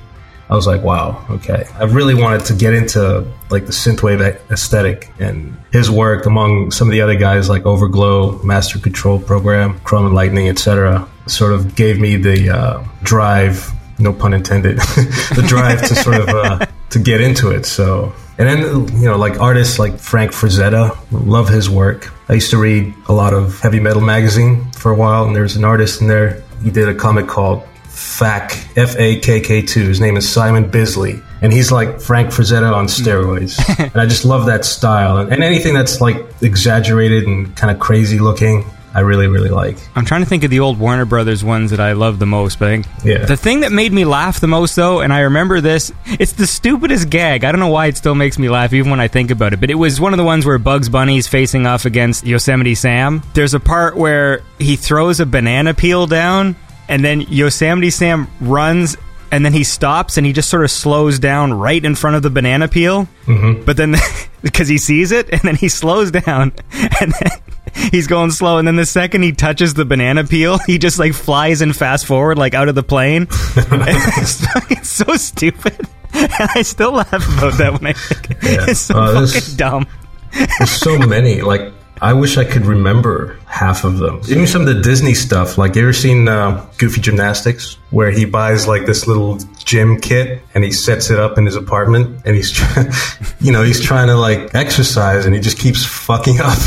[0.50, 1.64] I was like, wow, okay.
[1.74, 4.20] I really wanted to get into like the synthwave
[4.50, 9.78] aesthetic and his work among some of the other guys like Overglow, Master Control Program,
[9.80, 11.08] Chrome and Lightning, etc.
[11.26, 14.78] Sort of gave me the uh, drive, no pun intended,
[15.36, 17.64] the drive to sort of uh, to get into it.
[17.64, 22.10] So, and then you know, like artists like Frank Frazetta, love his work.
[22.30, 25.56] I used to read a lot of heavy metal magazine for a while, and there's
[25.56, 26.42] an artist in there.
[26.62, 29.80] He did a comic called FAK, F A K K 2.
[29.88, 31.20] His name is Simon Bisley.
[31.42, 33.60] And he's like Frank Frazetta on steroids.
[33.78, 35.18] and I just love that style.
[35.18, 39.76] And, and anything that's like exaggerated and kind of crazy looking, I really, really like.
[39.94, 42.58] I'm trying to think of the old Warner Brothers ones that I love the most,
[42.58, 43.24] but I think Yeah.
[43.24, 46.46] the thing that made me laugh the most though, and I remember this, it's the
[46.46, 47.44] stupidest gag.
[47.44, 49.60] I don't know why it still makes me laugh even when I think about it,
[49.60, 53.22] but it was one of the ones where Bugs Bunny's facing off against Yosemite Sam.
[53.34, 56.56] There's a part where he throws a banana peel down
[56.88, 58.96] and then Yosemite Sam runs
[59.32, 62.22] and then he stops and he just sort of slows down right in front of
[62.24, 63.06] the banana peel.
[63.26, 63.64] Mm-hmm.
[63.64, 63.94] But then,
[64.42, 67.30] because he sees it, and then he slows down, and then
[67.90, 68.58] he's going slow.
[68.58, 72.06] And then the second he touches the banana peel, he just like flies and fast
[72.06, 73.22] forward like out of the plane.
[73.30, 75.78] it's, fucking so stupid.
[76.12, 78.42] And I still laugh about that when I think.
[78.42, 78.66] Yeah.
[78.68, 79.86] it's so Uh, this- fucking dumb.
[80.32, 81.40] There's so many.
[81.42, 81.72] Like,
[82.02, 84.20] I wish I could remember half of them.
[84.28, 85.58] Even some of the Disney stuff.
[85.58, 90.42] Like, you ever seen uh, Goofy Gymnastics, where he buys like this little gym kit
[90.54, 92.90] and he sets it up in his apartment, and he's, try-
[93.40, 96.58] you know, he's trying to like exercise, and he just keeps fucking up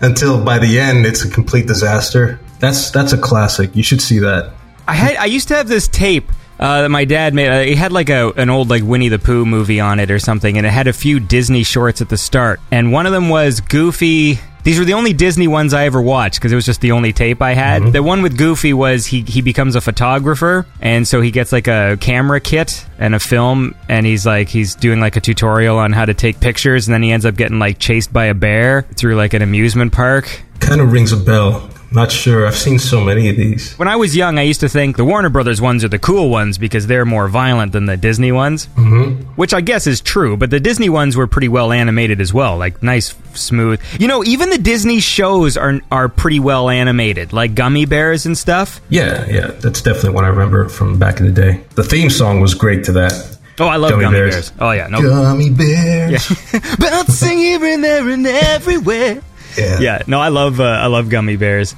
[0.00, 2.38] until by the end it's a complete disaster.
[2.58, 3.74] That's that's a classic.
[3.74, 4.52] You should see that.
[4.86, 7.48] I had I used to have this tape uh, that my dad made.
[7.48, 10.18] Uh, he had like a an old like Winnie the Pooh movie on it or
[10.18, 12.60] something, and it had a few Disney shorts at the start.
[12.70, 14.38] And one of them was Goofy.
[14.64, 17.12] These were the only Disney ones I ever watched because it was just the only
[17.12, 17.82] tape I had.
[17.82, 17.92] Mm-hmm.
[17.92, 21.66] The one with Goofy was he he becomes a photographer, and so he gets like
[21.68, 25.92] a camera kit and a film, and he's like he's doing like a tutorial on
[25.92, 28.82] how to take pictures, and then he ends up getting like chased by a bear
[28.94, 30.42] through like an amusement park.
[30.60, 31.68] Kind of rings a bell.
[31.94, 32.46] Not sure.
[32.46, 33.74] I've seen so many of these.
[33.74, 36.30] When I was young, I used to think the Warner Brothers ones are the cool
[36.30, 38.66] ones because they're more violent than the Disney ones.
[38.76, 39.32] Mm-hmm.
[39.34, 42.56] Which I guess is true, but the Disney ones were pretty well animated as well,
[42.56, 43.80] like nice, smooth.
[43.98, 48.36] You know, even the Disney shows are are pretty well animated, like Gummy Bears and
[48.36, 48.80] stuff.
[48.88, 49.48] Yeah, yeah.
[49.48, 51.64] That's definitely what I remember from back in the day.
[51.74, 53.38] The theme song was great to that.
[53.58, 54.50] Oh, I love Gummy Gummy, Bears.
[54.50, 54.52] Bears.
[54.60, 56.28] Oh yeah, no, Gummy bears.
[56.78, 59.22] bouncing here and there and everywhere.
[59.56, 59.80] Yeah.
[59.80, 61.74] Yeah, no, I love uh, I love Gummy Bears.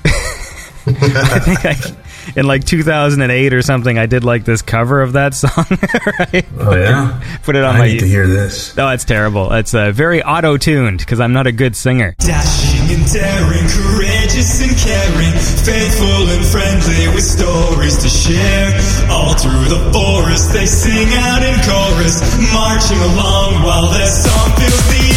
[0.86, 5.32] I think I, in like 2008 or something, I did like this cover of that
[5.34, 5.64] song.
[6.20, 6.44] right?
[6.60, 7.22] Oh yeah.
[7.42, 7.86] Put it on I my.
[7.88, 8.76] need to hear this.
[8.78, 9.52] Oh, it's terrible.
[9.52, 12.14] It's uh, very auto tuned because I'm not a good singer.
[12.18, 15.32] Dashing and daring, courageous and caring,
[15.64, 18.68] faithful and friendly with stories to share.
[19.10, 22.20] All through the forest they sing out in chorus,
[22.52, 25.13] marching along while their song fills the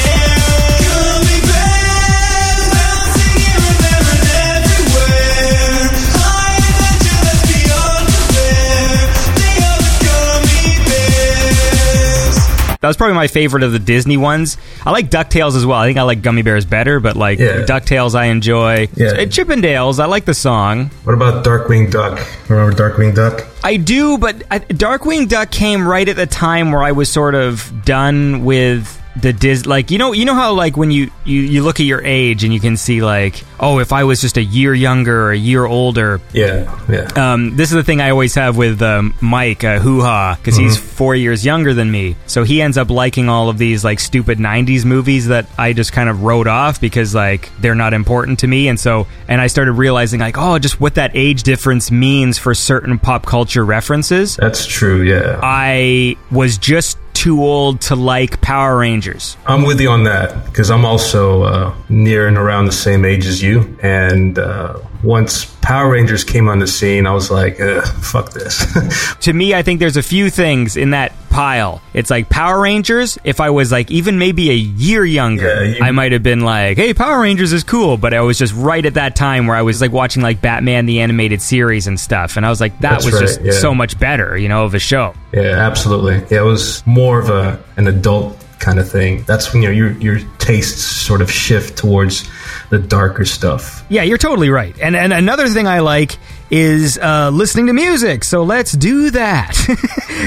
[12.79, 14.57] That was probably my favorite of the Disney ones.
[14.85, 15.79] I like DuckTales as well.
[15.79, 17.63] I think I like Gummy Bears better, but like Yeah.
[17.65, 18.87] DuckTales I enjoy.
[18.95, 19.07] Yeah.
[19.07, 20.91] Uh, Chippendales, I like the song.
[21.03, 22.19] What about Darkwing Duck?
[22.49, 23.45] Remember Darkwing Duck?
[23.63, 27.35] I do, but I, Darkwing Duck came right at the time where I was sort
[27.35, 29.65] of done with the Dis.
[29.65, 32.43] Like you know, you know how like when you, you you look at your age
[32.43, 35.37] and you can see like, oh, if I was just a year younger or a
[35.37, 36.21] year older.
[36.33, 37.07] Yeah, yeah.
[37.15, 40.57] Um, this is the thing I always have with um, Mike uh, Hoo Ha because
[40.57, 43.99] he's four years younger than me, so he ends up liking all of these like
[43.99, 48.39] stupid '90s movies that I just kind of wrote off because like they're not important
[48.39, 51.91] to me, and so and I started realizing like, oh, just what that age difference
[51.91, 54.35] means for certain pop culture references.
[54.35, 55.01] That's true.
[55.01, 55.39] Yeah.
[55.41, 59.37] I was just too old to like Power Rangers.
[59.47, 63.25] I'm with you on that because I'm also uh, near and around the same age
[63.25, 63.75] as you.
[63.81, 67.57] And uh, once Power Rangers came on the scene, I was like,
[68.01, 69.15] fuck this.
[69.19, 71.81] to me, I think there's a few things in that pile.
[71.93, 73.17] It's like Power Rangers.
[73.25, 76.39] If I was like even maybe a year younger, Yeah, you- I might have been
[76.39, 79.57] like, "Hey, Power Rangers is cool," but I was just right at that time where
[79.57, 82.79] I was like watching like Batman the animated series and stuff, and I was like,
[82.79, 83.51] that was right, just yeah.
[83.51, 85.13] so much better, you know, of a show.
[85.33, 86.23] yeah, absolutely.
[86.33, 89.23] Yeah, it was more of a an adult kind of thing.
[89.23, 92.29] That's when you know, your your tastes sort of shift towards
[92.69, 93.85] the darker stuff.
[93.89, 94.77] Yeah, you're totally right.
[94.79, 96.17] And and another thing I like
[96.49, 98.23] is uh, listening to music.
[98.23, 99.53] So let's do that.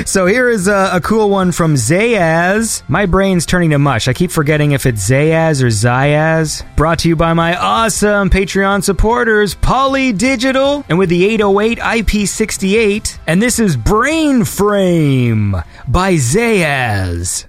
[0.07, 2.83] so here is a, a cool one from Zayaz.
[2.89, 4.09] My brain's turning to mush.
[4.09, 6.65] I keep forgetting if it's Zayaz or Zayaz.
[6.77, 13.19] Brought to you by my awesome Patreon supporters, Poly Digital, and with the 808 IP68.
[13.27, 15.57] And this is Brain Frame
[15.89, 17.47] by Zayaz.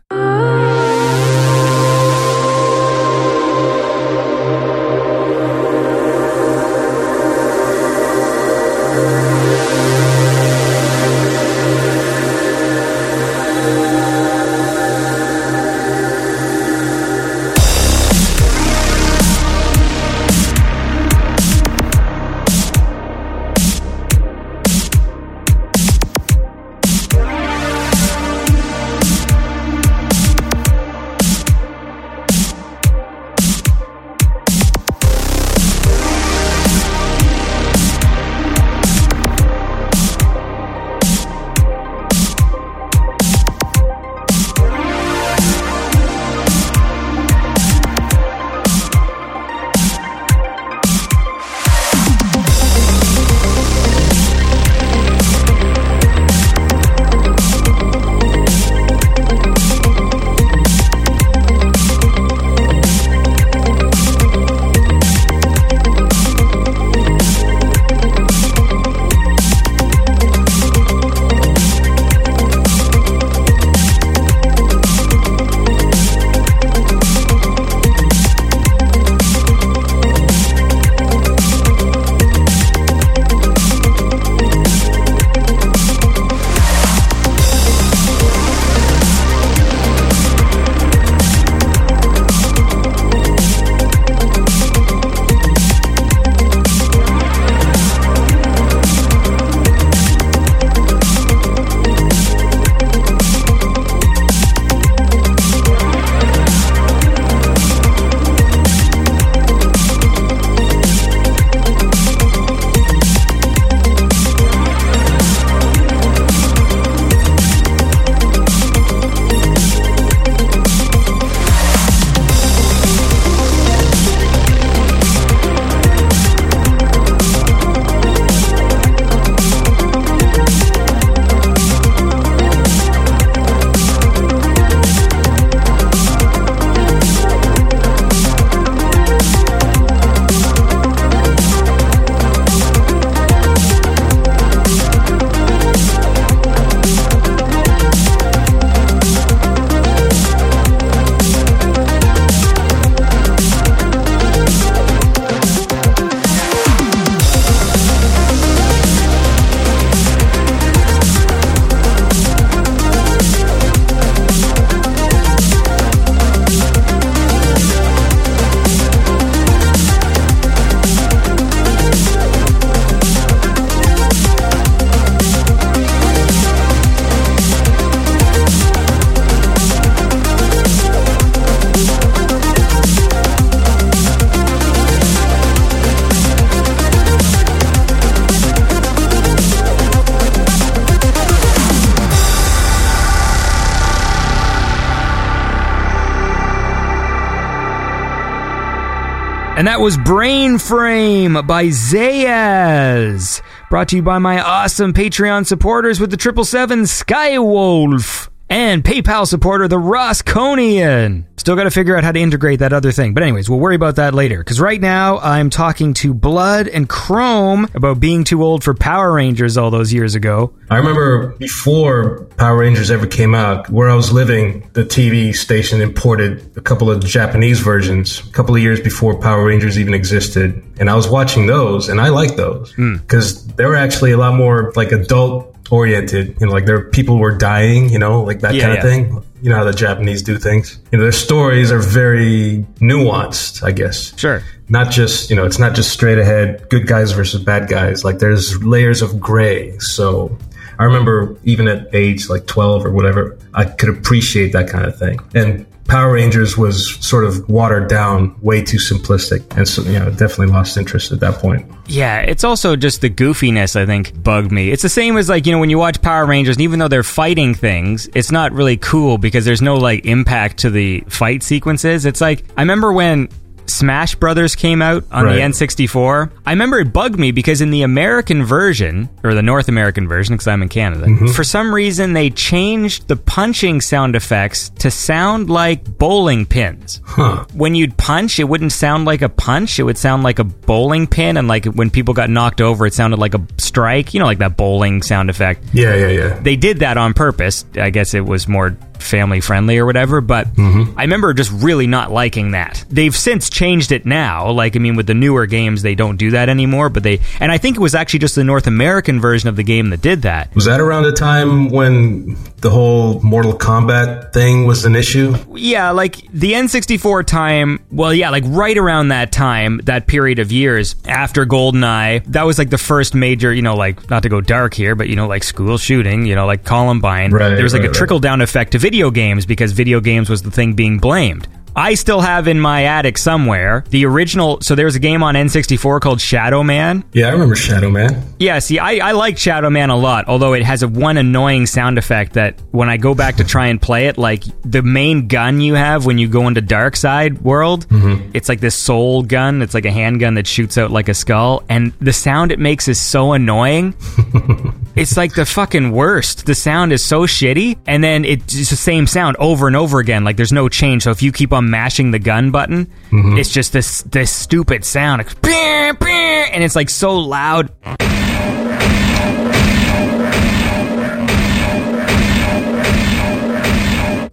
[199.81, 203.41] Was Brain Frame by Zayas.
[203.71, 208.20] Brought to you by my awesome Patreon supporters with the 777 Skywolf.
[208.51, 211.23] And PayPal supporter, the Rosconian.
[211.37, 213.13] Still got to figure out how to integrate that other thing.
[213.13, 214.39] But, anyways, we'll worry about that later.
[214.39, 219.13] Because right now, I'm talking to Blood and Chrome about being too old for Power
[219.13, 220.53] Rangers all those years ago.
[220.69, 225.79] I remember before Power Rangers ever came out, where I was living, the TV station
[225.79, 230.61] imported a couple of Japanese versions a couple of years before Power Rangers even existed.
[230.77, 232.97] And I was watching those, and I liked those hmm.
[232.97, 236.35] because they were actually a lot more like adult oriented.
[236.39, 238.79] You know, like there people were dying, you know, like that Yeah, kind yeah.
[238.79, 239.23] of thing.
[239.41, 240.77] You know how the Japanese do things.
[240.91, 244.43] You know, their stories are very nuanced, I guess Sure.
[244.69, 248.19] not just you know it's not just straight ahead good guys versus bad guys like
[248.19, 250.37] there's layers of gray so
[250.79, 254.97] i remember even at age like 12 or whatever i could appreciate that kind of
[254.97, 259.99] thing and power rangers was sort of watered down way too simplistic and so you
[259.99, 264.23] know definitely lost interest at that point Yeah, it's also just the goofiness, I think,
[264.23, 264.71] bugged me.
[264.71, 266.87] It's the same as, like, you know, when you watch Power Rangers, and even though
[266.87, 271.43] they're fighting things, it's not really cool because there's no, like, impact to the fight
[271.43, 272.05] sequences.
[272.05, 273.27] It's like, I remember when.
[273.71, 276.31] Smash Brothers came out on the N64.
[276.45, 280.35] I remember it bugged me because in the American version, or the North American version,
[280.35, 281.27] because I'm in Canada, mm-hmm.
[281.27, 287.45] for some reason they changed the punching sound effects to sound like bowling pins huh
[287.53, 289.79] when you'd punch, it wouldn't sound like a punch.
[289.79, 291.37] It would sound like a bowling pin.
[291.37, 294.13] And like when people got knocked over, it sounded like a strike.
[294.13, 295.63] You know, like that bowling sound effect.
[295.73, 297.65] yeah yeah yeah They did that on purpose.
[297.75, 300.21] I guess it was more family friendly or whatever.
[300.21, 300.97] But mm-hmm.
[300.97, 302.83] I remember just really not liking that.
[302.89, 304.51] They've since changed it now.
[304.51, 306.89] Like, I mean, with the newer games, they don't do that anymore.
[306.89, 309.63] But they, and I think it was actually just the North American version of the
[309.63, 310.53] game that did that.
[310.55, 315.91] was that around the time when the whole mortal kombat thing was an issue Yeah,
[315.91, 320.95] like the N64 time, well, yeah, like right around that time, that period of years
[321.07, 324.73] after GoldenEye, that was like the first major, you know, like, not to go dark
[324.73, 327.31] here, but, you know, like school shooting, you know, like Columbine.
[327.31, 330.29] Right, there was like right, a trickle down effect to video games because video games
[330.29, 331.47] was the thing being blamed.
[331.75, 334.59] I still have in my attic somewhere the original.
[334.61, 337.03] So there was a game on N64 called Shadow Man.
[337.13, 340.53] yeah i remember shadow man Yeah, see, I, I like Shadow Man a lot, although
[340.53, 343.79] it has a one annoying sound effect that when I go back to try and
[343.79, 347.87] play it, like the main gun you have when you go into Dark Side World,
[347.87, 348.31] mm-hmm.
[348.33, 349.61] it's like this soul gun.
[349.61, 352.87] It's like a handgun that shoots out like a skull, and the sound it makes
[352.87, 353.93] is so annoying.
[354.95, 356.47] it's like the fucking worst.
[356.47, 360.23] The sound is so shitty, and then it's the same sound over and over again.
[360.23, 361.03] Like there's no change.
[361.03, 363.37] So if you keep on mashing the gun button, mm-hmm.
[363.37, 367.71] it's just this this stupid sound, Like, "Beer, beer," and it's like so loud.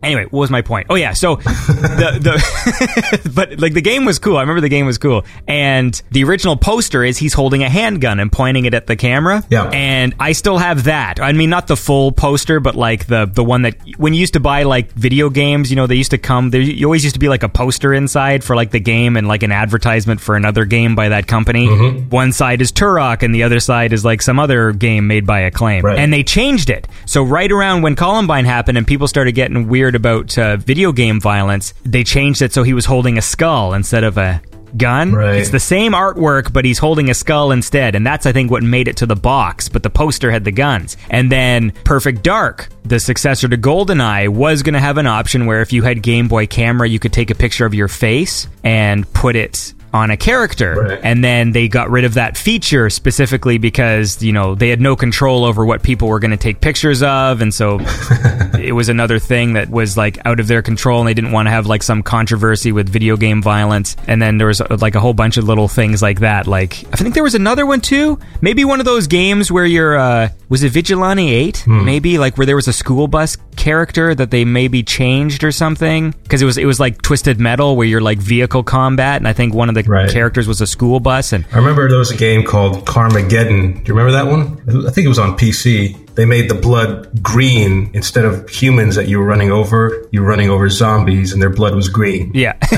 [0.03, 0.87] Anyway, what was my point?
[0.91, 4.37] Oh yeah, so the the but like the game was cool.
[4.37, 8.21] I remember the game was cool, and the original poster is he's holding a handgun
[8.21, 9.43] and pointing it at the camera.
[9.51, 9.65] Yeah.
[9.73, 11.21] and I still have that.
[11.21, 14.35] I mean, not the full poster, but like the the one that when you used
[14.35, 16.51] to buy like video games, you know, they used to come.
[16.51, 19.27] There you always used to be like a poster inside for like the game and
[19.27, 21.67] like an advertisement for another game by that company.
[21.67, 22.11] Mm-hmm.
[22.11, 25.41] One side is Turok, and the other side is like some other game made by
[25.41, 25.99] Acclaim, Right.
[25.99, 26.87] and they changed it.
[27.07, 31.21] So right around when Columbine happened and people started getting weird about uh, video game
[31.21, 34.43] violence, they changed it so he was holding a skull instead of a
[34.77, 35.13] gun.
[35.13, 35.37] Right.
[35.37, 38.63] It's the same artwork, but he's holding a skull instead, and that's I think what
[38.63, 39.69] made it to the box.
[39.69, 42.69] But the poster had the guns, and then Perfect Dark.
[42.85, 46.29] The successor to GoldenEye was going to have an option where if you had Game
[46.29, 50.17] Boy camera, you could take a picture of your face and put it on a
[50.17, 50.75] character.
[50.75, 51.01] Right.
[51.03, 54.97] And then they got rid of that feature specifically because, you know, they had no
[54.97, 57.41] control over what people were going to take pictures of.
[57.41, 57.79] And so
[58.59, 61.47] it was another thing that was like out of their control and they didn't want
[61.47, 63.97] to have like some controversy with video game violence.
[64.07, 66.47] And then there was uh, like a whole bunch of little things like that.
[66.47, 68.19] Like, I think there was another one too.
[68.41, 71.67] Maybe one of those games where you're, uh, was it Vigilante 8?
[71.67, 76.15] Maybe like where there was a school bus character that they maybe changed or something.
[76.29, 79.17] Cause it was, it was like Twisted Metal where you're like vehicle combat.
[79.17, 80.11] And I think one of the Right.
[80.11, 81.33] characters was a school bus.
[81.33, 83.75] And I remember there was a game called Carmageddon.
[83.75, 84.87] Do you remember that one?
[84.87, 86.05] I think it was on PC.
[86.15, 90.05] They made the blood green instead of humans that you were running over.
[90.11, 92.33] You were running over zombies, and their blood was green.
[92.35, 92.55] Yeah.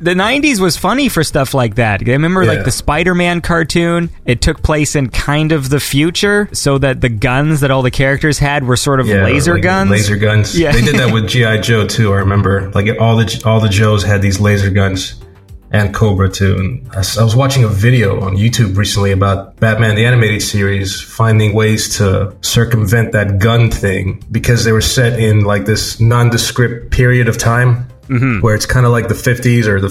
[0.00, 2.06] the 90s was funny for stuff like that.
[2.06, 4.10] I remember like the Spider-Man cartoon.
[4.26, 7.90] It took place in kind of the future so that the guns that all the
[7.90, 9.90] characters had were sort of Yeah, laser like guns.
[9.90, 10.58] Laser guns.
[10.58, 10.72] Yeah.
[10.72, 12.12] they did that with GI Joe too.
[12.12, 15.14] I remember, like all the all the Joes had these laser guns,
[15.70, 16.56] and Cobra too.
[16.56, 21.54] And I, was watching a video on YouTube recently about Batman the animated series finding
[21.54, 27.28] ways to circumvent that gun thing because they were set in like this nondescript period
[27.28, 28.40] of time Mm-hmm.
[28.40, 29.88] where it's kind of like the 50s or the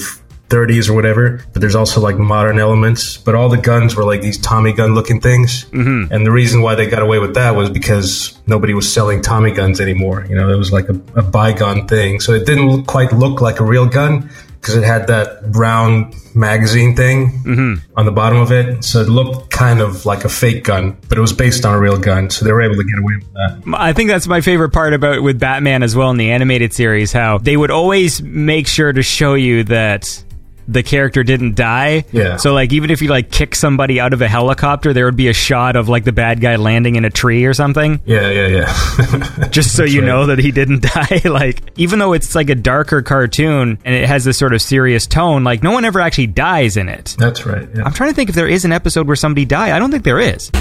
[0.50, 3.18] 30s or whatever, but there's also like modern elements.
[3.18, 5.66] But all the guns were like these Tommy gun looking things.
[5.66, 6.12] Mm-hmm.
[6.12, 9.52] And the reason why they got away with that was because nobody was selling Tommy
[9.52, 10.26] guns anymore.
[10.30, 12.20] You know, it was like a, a bygone thing.
[12.20, 14.30] So it didn't quite look like a real gun
[14.60, 17.92] because it had that round magazine thing mm-hmm.
[17.98, 18.84] on the bottom of it.
[18.84, 21.80] So it looked kind of like a fake gun, but it was based on a
[21.80, 22.30] real gun.
[22.30, 23.62] So they were able to get away with that.
[23.76, 27.12] I think that's my favorite part about with Batman as well in the animated series
[27.12, 30.24] how they would always make sure to show you that
[30.68, 32.04] the character didn't die.
[32.12, 32.38] Yeah.
[32.38, 35.30] So like even if you like kick somebody out of a helicopter, there would be
[35.30, 38.02] a shot of like the bad guy landing in a tree or something.
[38.06, 39.48] Yeah, yeah, yeah.
[39.50, 40.08] Just so you right.
[40.08, 41.22] know that he didn't die.
[41.26, 45.08] like even though it's like a darker cartoon and it has this sort of serious
[45.08, 47.16] tone, like no one ever actually dies in it.
[47.18, 47.68] That's right.
[47.76, 47.84] Yeah.
[47.84, 49.72] I'm trying to think if there is an episode where somebody died.
[49.72, 50.52] I don't think there is.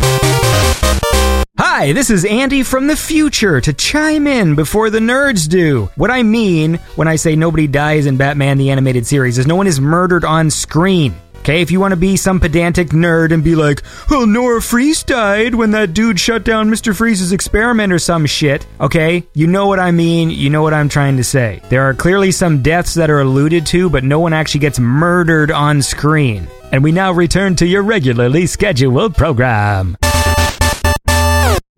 [1.58, 5.88] Hi, this is Andy from the future to chime in before the nerds do.
[5.96, 9.56] What I mean when I say nobody dies in Batman the Animated Series is no
[9.56, 11.14] one is murdered on screen.
[11.38, 15.02] Okay, if you want to be some pedantic nerd and be like, well, Nora Fries
[15.02, 16.94] died when that dude shut down Mr.
[16.94, 20.90] Freeze's experiment or some shit, okay, you know what I mean, you know what I'm
[20.90, 21.62] trying to say.
[21.70, 25.50] There are clearly some deaths that are alluded to, but no one actually gets murdered
[25.50, 26.48] on screen.
[26.70, 29.96] And we now return to your regularly scheduled program.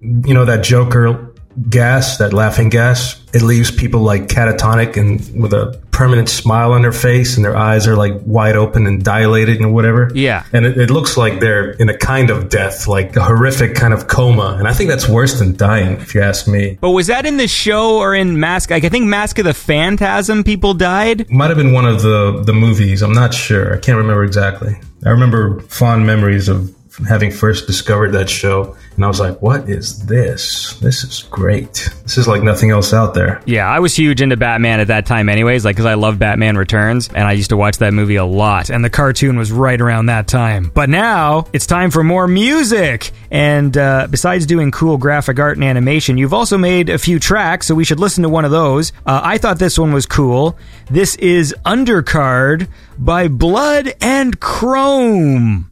[0.01, 1.35] You know that Joker
[1.69, 6.83] gas, that laughing gas, it leaves people like catatonic and with a permanent smile on
[6.83, 10.11] their face, and their eyes are like wide open and dilated and whatever.
[10.15, 10.45] Yeah.
[10.53, 13.93] and it, it looks like they're in a kind of death, like a horrific kind
[13.93, 14.57] of coma.
[14.59, 16.79] And I think that's worse than dying, if you ask me.
[16.81, 18.71] But was that in the show or in Mask?
[18.71, 21.29] Like, I think Mask of the Phantasm people died.
[21.29, 23.03] Might have been one of the the movies.
[23.03, 23.75] I'm not sure.
[23.75, 24.79] I can't remember exactly.
[25.05, 26.75] I remember fond memories of
[27.07, 30.75] having first discovered that show, and I was like, "What is this?
[30.81, 31.91] This is great.
[32.03, 35.07] This is like nothing else out there." Yeah, I was huge into Batman at that
[35.07, 38.17] time, anyways, like, because I love Batman Returns, and I used to watch that movie
[38.17, 40.71] a lot, and the cartoon was right around that time.
[40.75, 43.11] But now, it's time for more music!
[43.31, 47.67] And uh, besides doing cool graphic art and animation, you've also made a few tracks,
[47.67, 48.93] so we should listen to one of those.
[49.07, 50.59] Uh, I thought this one was cool.
[50.91, 52.69] This is Undercard
[52.99, 55.71] by Blood and Chrome.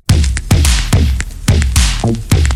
[2.06, 2.55] Thank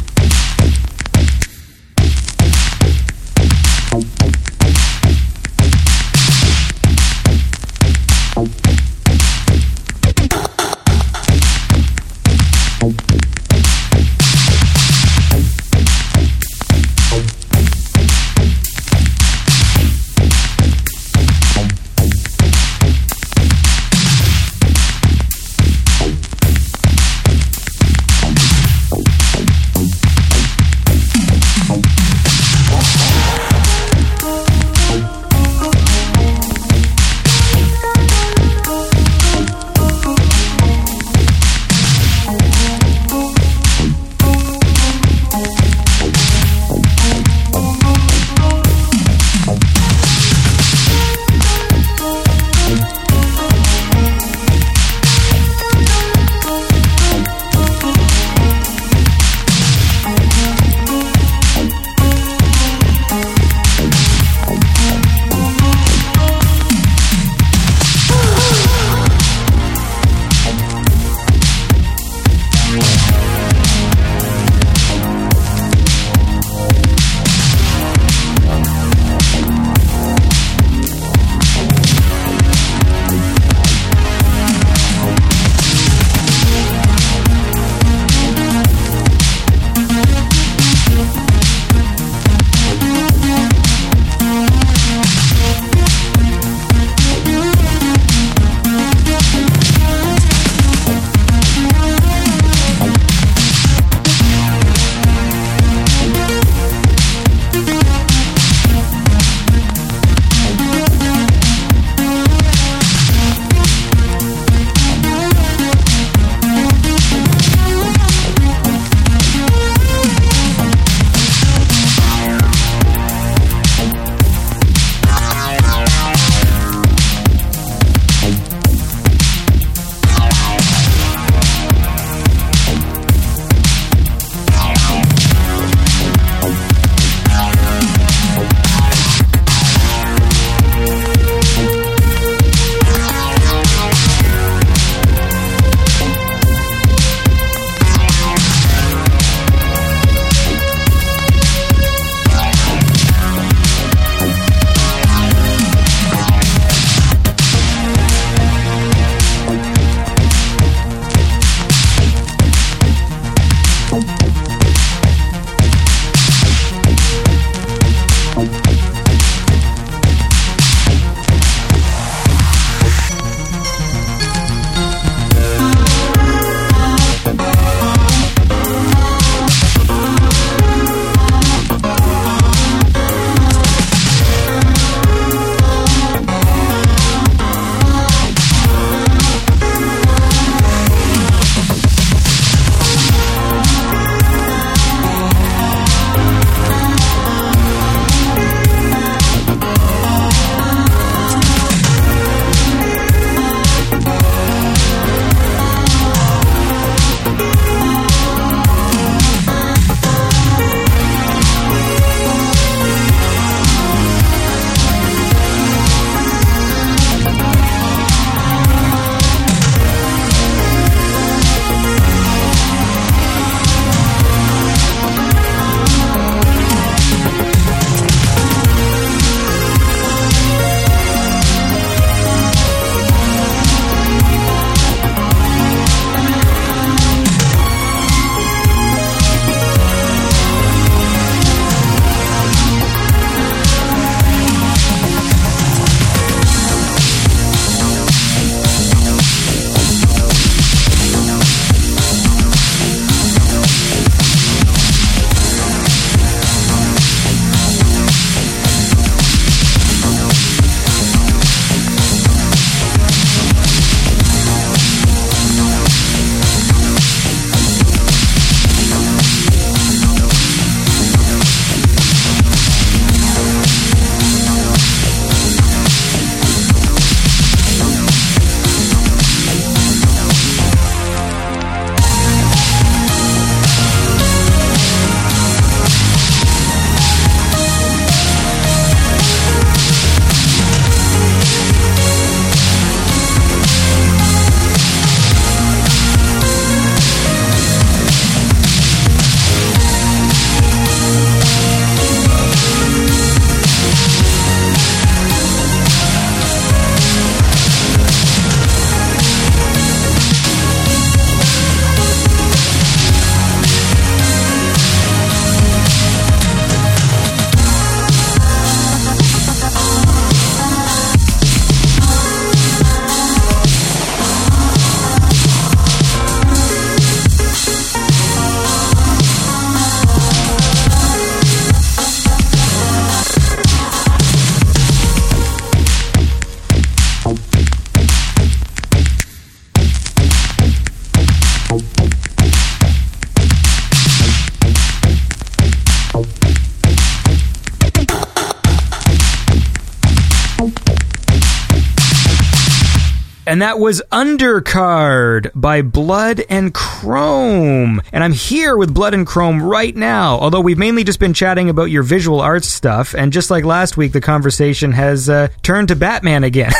[353.61, 358.01] And that was Undercard by Blood and Chrome.
[358.11, 361.69] And I'm here with Blood and Chrome right now, although we've mainly just been chatting
[361.69, 363.15] about your visual arts stuff.
[363.15, 366.73] And just like last week, the conversation has uh, turned to Batman again.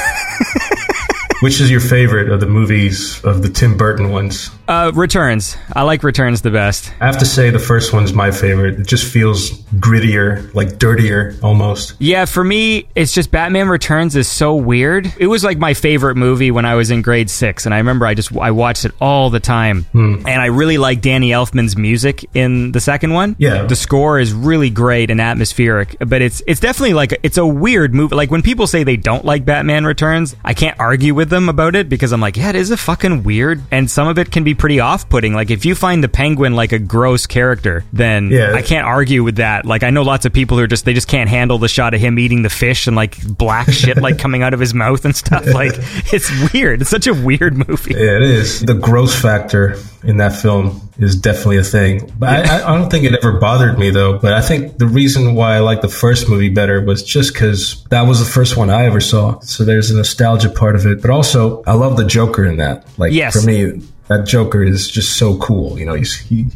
[1.43, 4.49] Which is your favorite of the movies of the Tim Burton ones?
[4.71, 5.57] Uh, Returns.
[5.73, 6.93] I like Returns the best.
[7.01, 8.79] I have to say the first one's my favorite.
[8.81, 11.97] It just feels grittier, like dirtier almost.
[11.99, 15.13] Yeah, for me, it's just Batman Returns is so weird.
[15.19, 18.07] It was like my favorite movie when I was in grade six, and I remember
[18.07, 19.87] I just I watched it all the time.
[19.93, 23.35] And I really like Danny Elfman's music in the second one.
[23.39, 23.65] Yeah.
[23.67, 27.93] the score is really great and atmospheric, but it's it's definitely like it's a weird
[27.93, 28.15] movie.
[28.15, 31.75] Like when people say they don't like Batman Returns, I can't argue with them about
[31.75, 34.45] it because I'm like, yeah, it is a fucking weird, and some of it can
[34.45, 35.33] be pretty off-putting.
[35.35, 38.53] Like if you find the Penguin like a gross character, then Yeah.
[38.55, 39.65] I can't argue with that.
[39.67, 41.95] Like I know lots of people who are just they just can't handle the shot
[41.95, 45.05] of him eating the fish and like black shit like coming out of his mouth
[45.05, 45.47] and stuff.
[45.47, 45.73] Like
[46.13, 46.83] it's weird.
[46.83, 47.95] It's such a weird movie.
[47.95, 48.61] Yeah, it is.
[48.61, 52.13] The gross factor in that film is definitely a thing.
[52.19, 54.19] But I, I, I don't think it ever bothered me though.
[54.19, 57.83] But I think the reason why I like the first movie better was just because
[57.91, 59.41] that was the first one I ever saw.
[59.41, 61.01] So there's a nostalgia part of it.
[61.01, 62.87] But also, I love the Joker in that.
[62.99, 63.33] Like Yes.
[63.41, 63.81] for me,
[64.11, 65.79] that Joker is just so cool.
[65.79, 66.47] You know, he's he,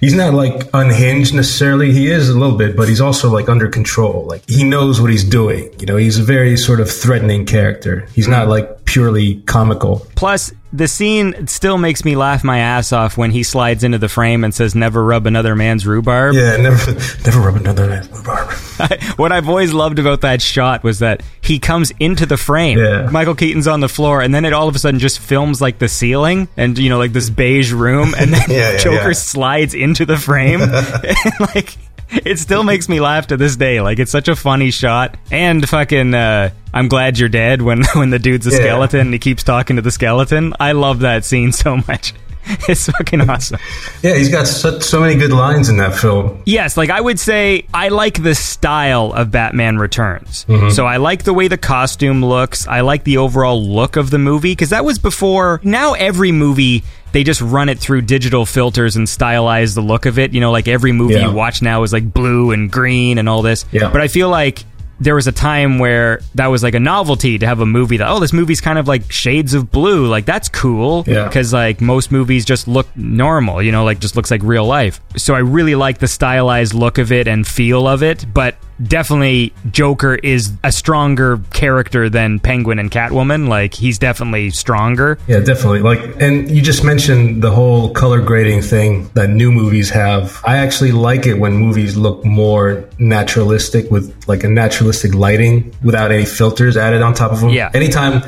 [0.00, 1.92] he's not like unhinged necessarily.
[1.92, 4.24] He is a little bit, but he's also like under control.
[4.24, 5.70] Like he knows what he's doing.
[5.78, 8.08] You know, he's a very sort of threatening character.
[8.14, 10.06] He's not like purely comical.
[10.16, 14.08] Plus, the scene still makes me laugh my ass off when he slides into the
[14.08, 16.92] frame and says, "Never rub another man's rhubarb." Yeah, never,
[17.24, 18.50] never rub another man's rhubarb.
[19.16, 22.78] what I've always loved about that shot was that he comes into the frame.
[22.78, 23.10] Yeah.
[23.10, 25.78] Michael Keaton's on the floor, and then it all of a sudden just films like
[25.78, 29.12] the ceiling and you know like this beige room, and then Yeah, yeah, Joker yeah.
[29.12, 30.60] slides into the frame.
[30.62, 30.72] and,
[31.54, 31.76] like
[32.24, 33.80] it still makes me laugh to this day.
[33.80, 35.16] Like it's such a funny shot.
[35.30, 39.18] And fucking, uh, I'm glad you're dead when when the dude's a skeleton and he
[39.18, 40.54] keeps talking to the skeleton.
[40.60, 42.14] I love that scene so much.
[42.68, 43.58] It's fucking awesome.
[44.02, 46.42] Yeah, he's got so, so many good lines in that film.
[46.46, 50.44] Yes, like I would say, I like the style of Batman Returns.
[50.46, 50.70] Mm-hmm.
[50.70, 52.66] So I like the way the costume looks.
[52.66, 55.60] I like the overall look of the movie because that was before.
[55.64, 60.18] Now every movie they just run it through digital filters and stylize the look of
[60.18, 60.32] it.
[60.32, 61.28] You know, like every movie Yeah.
[61.28, 63.64] you watch now is like blue and green and all this.
[63.70, 63.90] Yeah.
[63.90, 64.64] But I feel like.
[65.00, 68.08] There was a time where that was like a novelty to have a movie that
[68.08, 71.26] oh this movie's kind of like shades of blue like that's cool Yeah.
[71.26, 75.00] because like most movies just look normal you know like just looks like real life
[75.16, 79.52] so i really like the stylized look of it and feel of it but definitely
[79.70, 85.80] joker is a stronger character than penguin and catwoman like he's definitely stronger Yeah, definitely.
[85.80, 90.40] Like, and you just mentioned the whole color grading thing that new movies have.
[90.44, 96.10] I actually like it when movies look more naturalistic with like a naturalistic lighting without
[96.12, 97.50] any filters added on top of them.
[97.50, 97.70] Yeah.
[97.74, 98.22] Anytime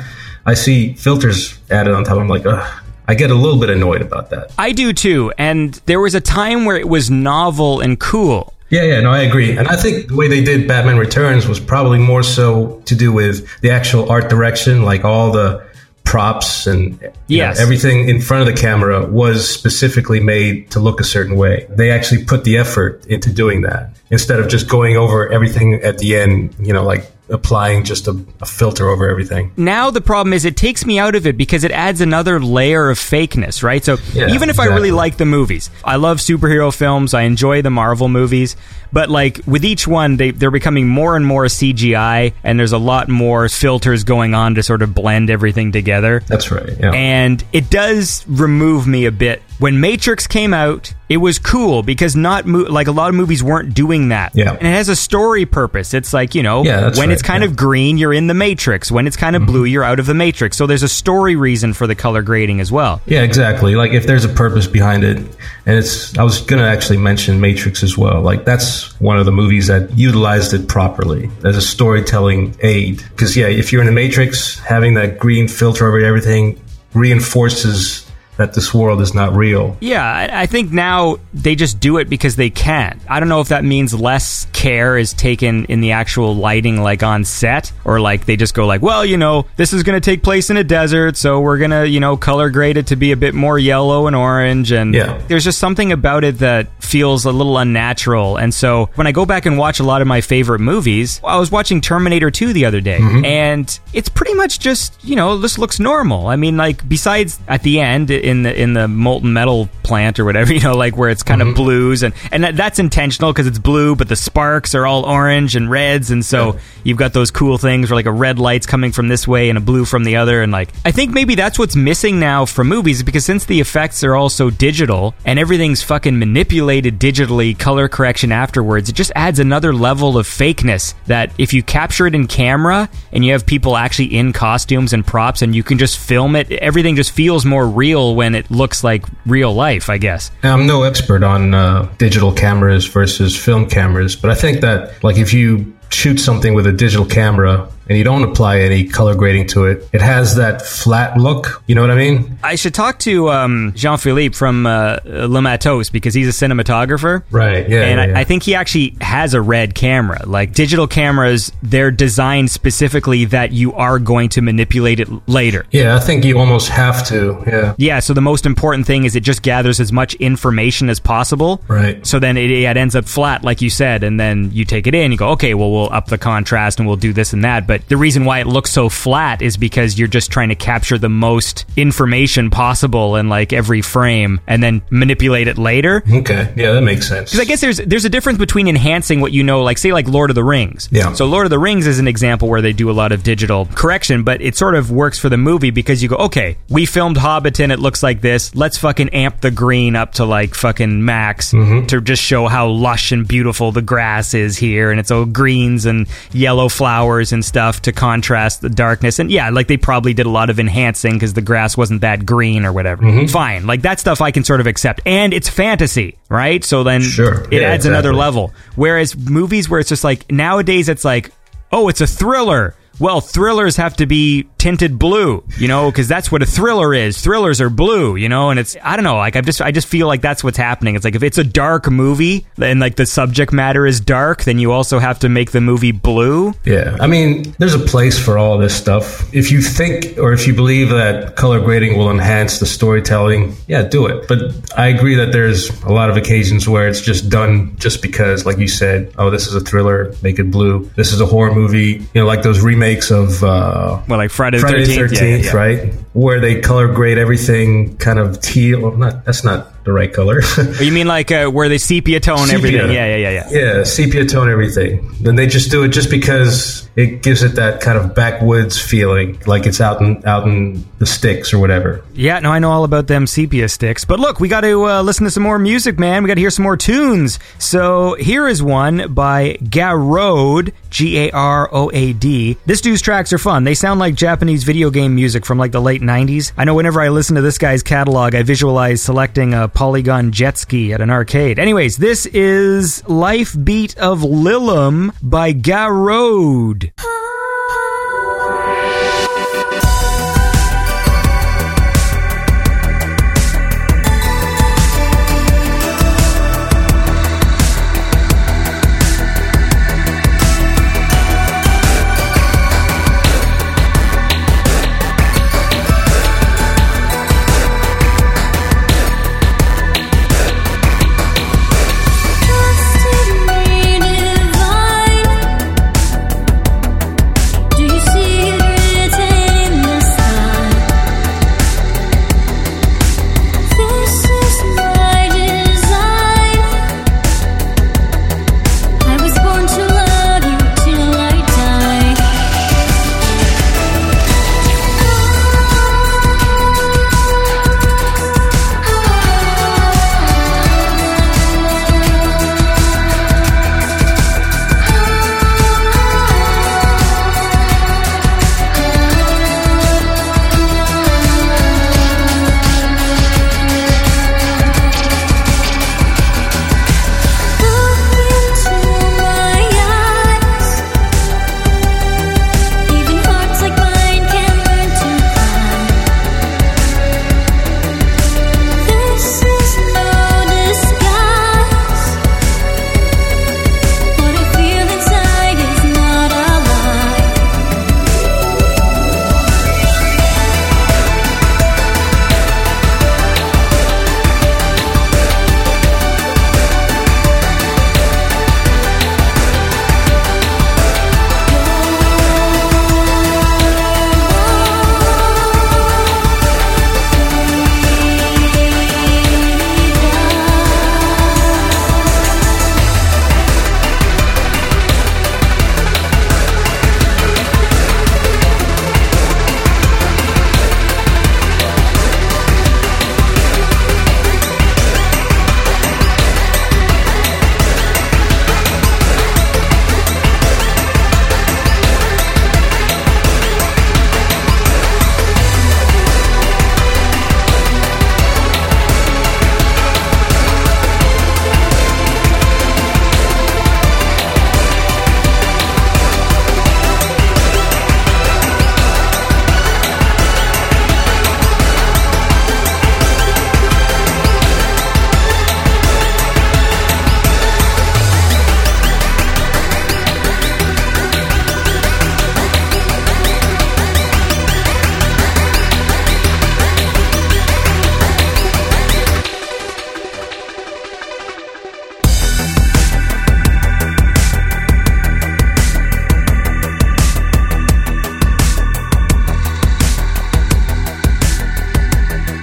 [0.45, 2.81] I see filters added on top, I'm like, ugh.
[3.07, 4.51] I get a little bit annoyed about that.
[4.57, 8.83] i do too and there was a time where it was novel and cool Yeah,
[8.83, 9.55] yeah, no, I agree.
[9.57, 13.11] And I think the way they did Batman Returns was probably more so to do
[13.11, 15.63] with the actual art direction, like all the
[16.03, 17.59] props and you know, Yes.
[17.59, 21.65] everything in front of the camera was specifically made to look a certain way.
[21.69, 25.97] They actually put the effort into doing that instead of just going over everything at
[25.97, 29.51] the end, you know, like applying just a, a filter over everything.
[29.57, 32.89] now the problem is it takes me out of it because it adds another layer
[32.89, 33.83] of fakeness, right?
[33.83, 37.61] So Yeah, even if I really like the movies, I love superhero films, I enjoy
[37.61, 38.55] the Marvel movies,
[38.93, 42.77] but like with each one, they they're becoming more and more CGI, and there's a
[42.77, 46.21] lot more filters going on to sort of blend everything together.
[46.27, 46.69] That's right.
[46.79, 46.91] Yeah.
[46.93, 49.41] And it does remove me a bit.
[49.57, 53.41] When Matrix came out, it was cool because not mo- like a lot of movies
[53.41, 54.35] weren't doing that.
[54.35, 54.51] Yeah.
[54.51, 55.93] And it has a story purpose.
[55.93, 57.47] It's like, you know, Yeah, when right, it's kind yeah.
[57.47, 57.53] Mm-hmm.
[57.53, 58.91] of green, you're in the Matrix.
[58.91, 60.57] When it's kind of blue, you're out of the Matrix.
[60.57, 63.01] So there's a story reason for the color grading as well.
[63.05, 63.75] Yeah, exactly.
[63.75, 67.39] Like if there's a purpose behind it, and it's, I was going to actually mention
[67.39, 68.21] Matrix as well.
[68.21, 73.03] Like that's one of the movies that utilized it properly as a storytelling aid.
[73.09, 76.59] Because yeah, if you're in the Matrix, having that green filter over everything
[76.93, 78.04] reinforces
[78.37, 79.77] that this world is not real.
[79.79, 82.99] Yeah, I think now they just do it because they can.
[83.09, 87.03] I don't know if that means less care is taken in the actual lighting, like
[87.03, 90.03] on set, or like they just go like, well, you know, this is going to
[90.03, 92.95] take place in a desert, so we're going to, you know, color grade it to
[92.95, 95.21] be a bit more yellow and orange, and Yeah.
[95.27, 98.37] there's just something about it that feels a little unnatural.
[98.37, 101.37] And so when I go back and watch a lot of my favorite movies, I
[101.37, 103.23] was watching Terminator 2 the other day, mm-hmm.
[103.25, 106.27] and it's pretty much just, you know, this looks normal.
[106.27, 110.19] I mean, like besides at the end, it, in the in the molten metal plant
[110.19, 111.55] or whatever, you know, like where it's kind of mm-hmm.
[111.55, 115.55] blues and and that, that's intentional because it's blue, but the sparks are all orange
[115.55, 118.91] and reds, and so you've got those cool things where like a red light's coming
[118.91, 121.59] from this way and a blue from the other, and like I think maybe that's
[121.59, 125.83] what's missing now from movies because since the effects are all so digital and everything's
[125.83, 131.53] fucking manipulated digitally, color correction afterwards, it just adds another level of fakeness that if
[131.53, 135.55] you capture it in camera and you have people actually in costumes and props and
[135.55, 139.53] you can just film it, everything just feels more real when it looks like real
[139.53, 140.31] life, I guess.
[140.43, 145.17] I'm no expert on uh, digital cameras versus film cameras, but I think that like
[145.17, 149.47] if you shoot something with a digital camera and you don't apply any color grading
[149.47, 151.63] to it, it has that flat look.
[151.67, 152.37] You know what I mean?
[152.43, 157.23] I should talk to um, Jean Philippe from uh, Le Matos because he's a cinematographer.
[157.31, 157.67] Right.
[157.69, 157.81] Yeah.
[157.83, 158.17] and yeah, yeah.
[158.17, 160.25] I, I think he actually has a red camera.
[160.25, 165.65] Like digital cameras, they're designed specifically that you are going to manipulate it later.
[165.71, 167.43] yeah, I think you almost have to.
[167.47, 167.75] Yeah.
[167.77, 171.61] Yeah, so the most important thing is it just gathers as much information as possible.
[171.67, 172.05] Right.
[172.05, 174.95] So then it, it ends up flat, like you said, and then you take it
[174.95, 175.11] in.
[175.11, 177.67] You go, okay, well, we'll up the contrast and we'll do this and that.
[177.67, 180.97] But the reason why it looks so flat is because you're just trying to capture
[180.97, 186.03] the most information possible in like every frame and then manipulate it later.
[186.11, 186.53] Okay.
[186.55, 187.31] Yeah, that makes sense.
[187.31, 190.07] Because I guess there's there's a difference between enhancing what you know, like say like
[190.07, 190.89] Lord of the Rings.
[190.91, 191.13] Yeah.
[191.13, 193.65] So Lord of the Rings is an example where they do a lot of digital
[193.65, 197.17] correction, but it sort of works for the movie because you go, okay, we filmed
[197.17, 198.55] Hobbiton, it looks like this.
[198.55, 201.87] Let's fucking amp the green up to like fucking max mm-hmm.
[201.87, 205.85] to just show how lush and beautiful the grass is here, and it's all greens
[205.85, 209.19] and yellow flowers and stuff to contrast the darkness.
[209.19, 212.25] And yeah, like they probably did a lot of enhancing because the grass wasn't that
[212.25, 213.03] green or whatever.
[213.03, 213.27] Mm-hmm.
[213.27, 216.63] Fine, like that stuff I can sort of accept, and it's fantasy, right?
[216.63, 217.43] So then Sure.
[217.51, 218.53] it Yeah, adds another level.
[218.75, 221.31] Whereas movies where it's just like nowadays it's like,
[221.71, 222.75] oh, it's a thriller.
[222.99, 227.21] Well, thrillers have to be tinted blue, you know, because that's what a thriller is.
[227.21, 229.87] Thrillers are blue, you know, and it's I don't know, like I just I just
[229.87, 230.95] feel like that's what's happening.
[230.95, 234.57] It's like if it's a dark movie and like the subject matter is dark, then
[234.57, 236.53] you also have to make the movie blue.
[236.63, 239.31] Yeah, I mean, there's a place for all this stuff.
[239.33, 243.83] If you think or if you believe that color grading will enhance the storytelling, yeah,
[243.83, 244.27] do it.
[244.27, 244.39] But
[244.77, 248.57] I agree that there's a lot of occasions where it's just done just because, like
[248.57, 250.89] you said, oh, this is a thriller, make it blue.
[250.95, 254.57] This is a horror movie, you know, like those remakes of uh, Well, like Friday
[254.57, 255.55] the Friday 13th, yeah, yeah, yeah.
[255.55, 255.93] right?
[256.13, 258.95] Where they color grade everything kind of teal.
[258.95, 260.41] Not that's not the right color.
[260.85, 262.57] You mean like uh, where they sepia tone Sepia.
[262.57, 262.91] everything?
[262.91, 263.75] Yeah, yeah, yeah, yeah.
[263.77, 265.09] Yeah, sepia tone everything.
[265.21, 269.39] Then they just do it just because it gives it that kind of backwoods feeling,
[269.45, 272.03] like it's out in out in the sticks or whatever.
[272.13, 274.05] Yeah, no, I know all about them sepia sticks.
[274.05, 276.23] But look, we got to uh, listen to some more music, man.
[276.23, 277.39] We got to hear some more tunes.
[277.59, 282.57] So here is one by Garoad, G A R O A D.
[282.65, 283.63] This dude's tracks are fun.
[283.63, 286.51] They sound like Japanese video game music from like the late 90s.
[286.57, 290.57] I know whenever I listen to this guy's catalog, I visualize selecting a polygon jet
[290.57, 291.59] ski at an arcade.
[291.59, 296.91] Anyways, this is Life Beat of Lilum by Garoad.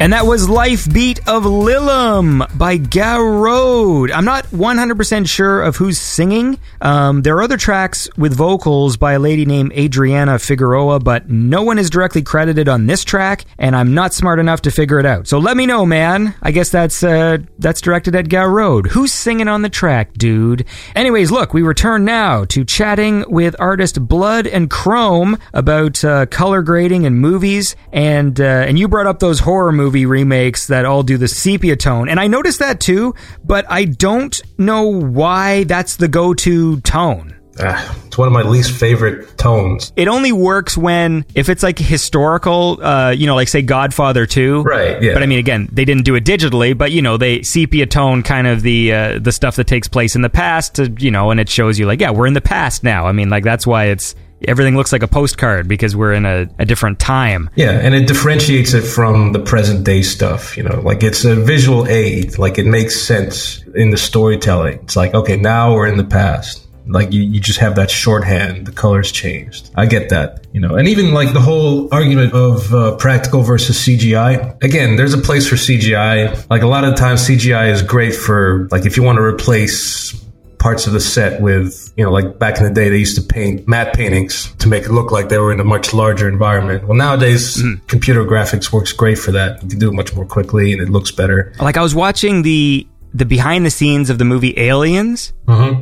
[0.03, 4.11] And that was Life Beat of Lilum by Garoad.
[4.13, 6.59] I'm not 100% sure of who's singing.
[6.83, 11.63] Um, there are other tracks with vocals by a lady named Adriana Figueroa, but no
[11.63, 15.07] one is directly credited on this track, and I'm not smart enough to figure it
[15.07, 15.29] out.
[15.29, 16.35] So let me know, man.
[16.43, 18.89] I guess that's uh, that's directed at Garoad.
[18.89, 20.67] Who's singing on the track, dude?
[20.97, 26.63] Anyways, look, we return now to chatting with artist Blood and Chrome about uh, color
[26.63, 31.05] grading and movies, and uh, and you brought up those horror movie remakes that all
[31.05, 35.95] do the sepia tone, and I noticed that too, but I don't know why that's
[35.97, 37.37] the go-to tone.
[37.61, 39.93] Ah, it's one of my least favorite tones.
[39.95, 44.63] It only works when if it's like historical, uh, you know, like say Godfather 2.
[44.63, 45.13] Right, yeah.
[45.13, 48.23] But I mean, again, they didn't do it digitally, but you know, they sepia tone
[48.23, 51.31] kind of the uh, the stuff that takes place in the past, to, you know,
[51.31, 53.07] and it shows you like, yeah, we're in the past now.
[53.07, 54.15] I mean, like that's why it's
[54.49, 57.51] everything looks like a postcard because we're in a, a different time.
[57.55, 60.57] Yeah, and it differentiates it from the present day stuff.
[60.57, 62.39] You know, like it's a visual aid.
[62.39, 64.79] Like it makes sense in the storytelling.
[64.81, 66.62] It's like, okay, now we're in the past.
[66.87, 68.67] Like you, you just have that shorthand.
[68.67, 69.71] The colors changed.
[69.75, 70.47] I get that.
[70.53, 74.63] You know, and even like the whole argument of uh, practical versus CGI.
[74.63, 76.49] Again, there's a place for CGI.
[76.51, 80.23] Like a lot of times, CGI is great for like if you want to replace
[80.63, 83.23] parts of the set with, you know, like back in the day, they used to
[83.23, 86.87] paint matte paintings to make it look like they were in a much larger environment.
[86.87, 89.61] Well, nowadays, computer graphics works great for that.
[89.63, 91.53] You can do it much more quickly and it looks better.
[91.59, 95.33] Like I was watching the the behind the scenes of the movie Aliens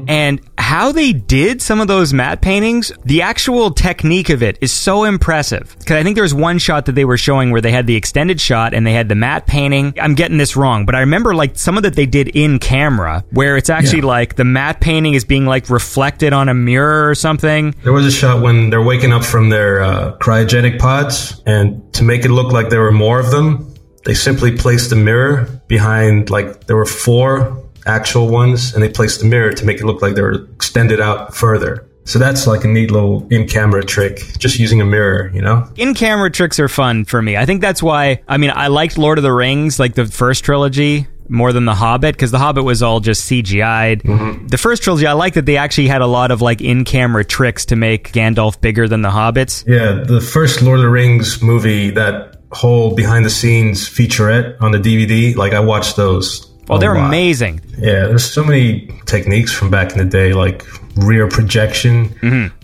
[0.08, 4.72] and how they did some of those matte paintings, the actual technique of it is
[4.72, 5.76] so impressive.
[5.86, 7.94] Cuz I think there was one shot that they were showing where they had the
[7.94, 9.94] extended shot and they had the matte painting.
[10.00, 13.22] I'm getting this wrong, but I remember like some of that they did in camera
[13.30, 14.06] where it's actually Yeah.
[14.06, 17.72] like the matte painting is being like reflected on a mirror or something.
[17.84, 22.02] There was a shot when they're waking up from their uh, cryogenic pods, and to
[22.02, 23.69] make it look like there were more of them,
[24.04, 29.20] they simply placed a mirror behind, like, there were four actual ones, and they placed
[29.20, 31.86] the mirror to make it look like they were extended out further.
[32.04, 35.68] So that's like a neat little in camera trick, just using a mirror, you know?
[35.76, 37.36] in camera tricks are fun for me.
[37.36, 38.22] I think that's why.
[38.26, 41.74] I mean, I liked Lord of the Rings, like the first trilogy, more than the
[41.74, 44.02] Hobbit, because the Hobbit was all just CGI'd.
[44.02, 44.48] Mm-hmm.
[44.48, 47.24] The first trilogy, I like that they actually had a lot of like in camera
[47.24, 49.64] tricks to make Gandalf bigger than the Hobbits.
[49.66, 54.72] Yeah, the first Lord of the Rings movie, that whole behind the scenes featurette on
[54.72, 56.48] the DVD, like I watched those.
[56.68, 57.08] A they're lot.
[57.08, 57.60] amazing.
[57.78, 60.64] Yeah, there's so many techniques from back in the day, like
[60.96, 62.14] rear projection.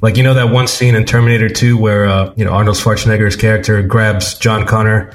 [0.00, 3.34] Like you know that one scene in Terminator 2 where uh, you know Arnold Schwarzenegger's
[3.36, 5.12] character grabs John Connor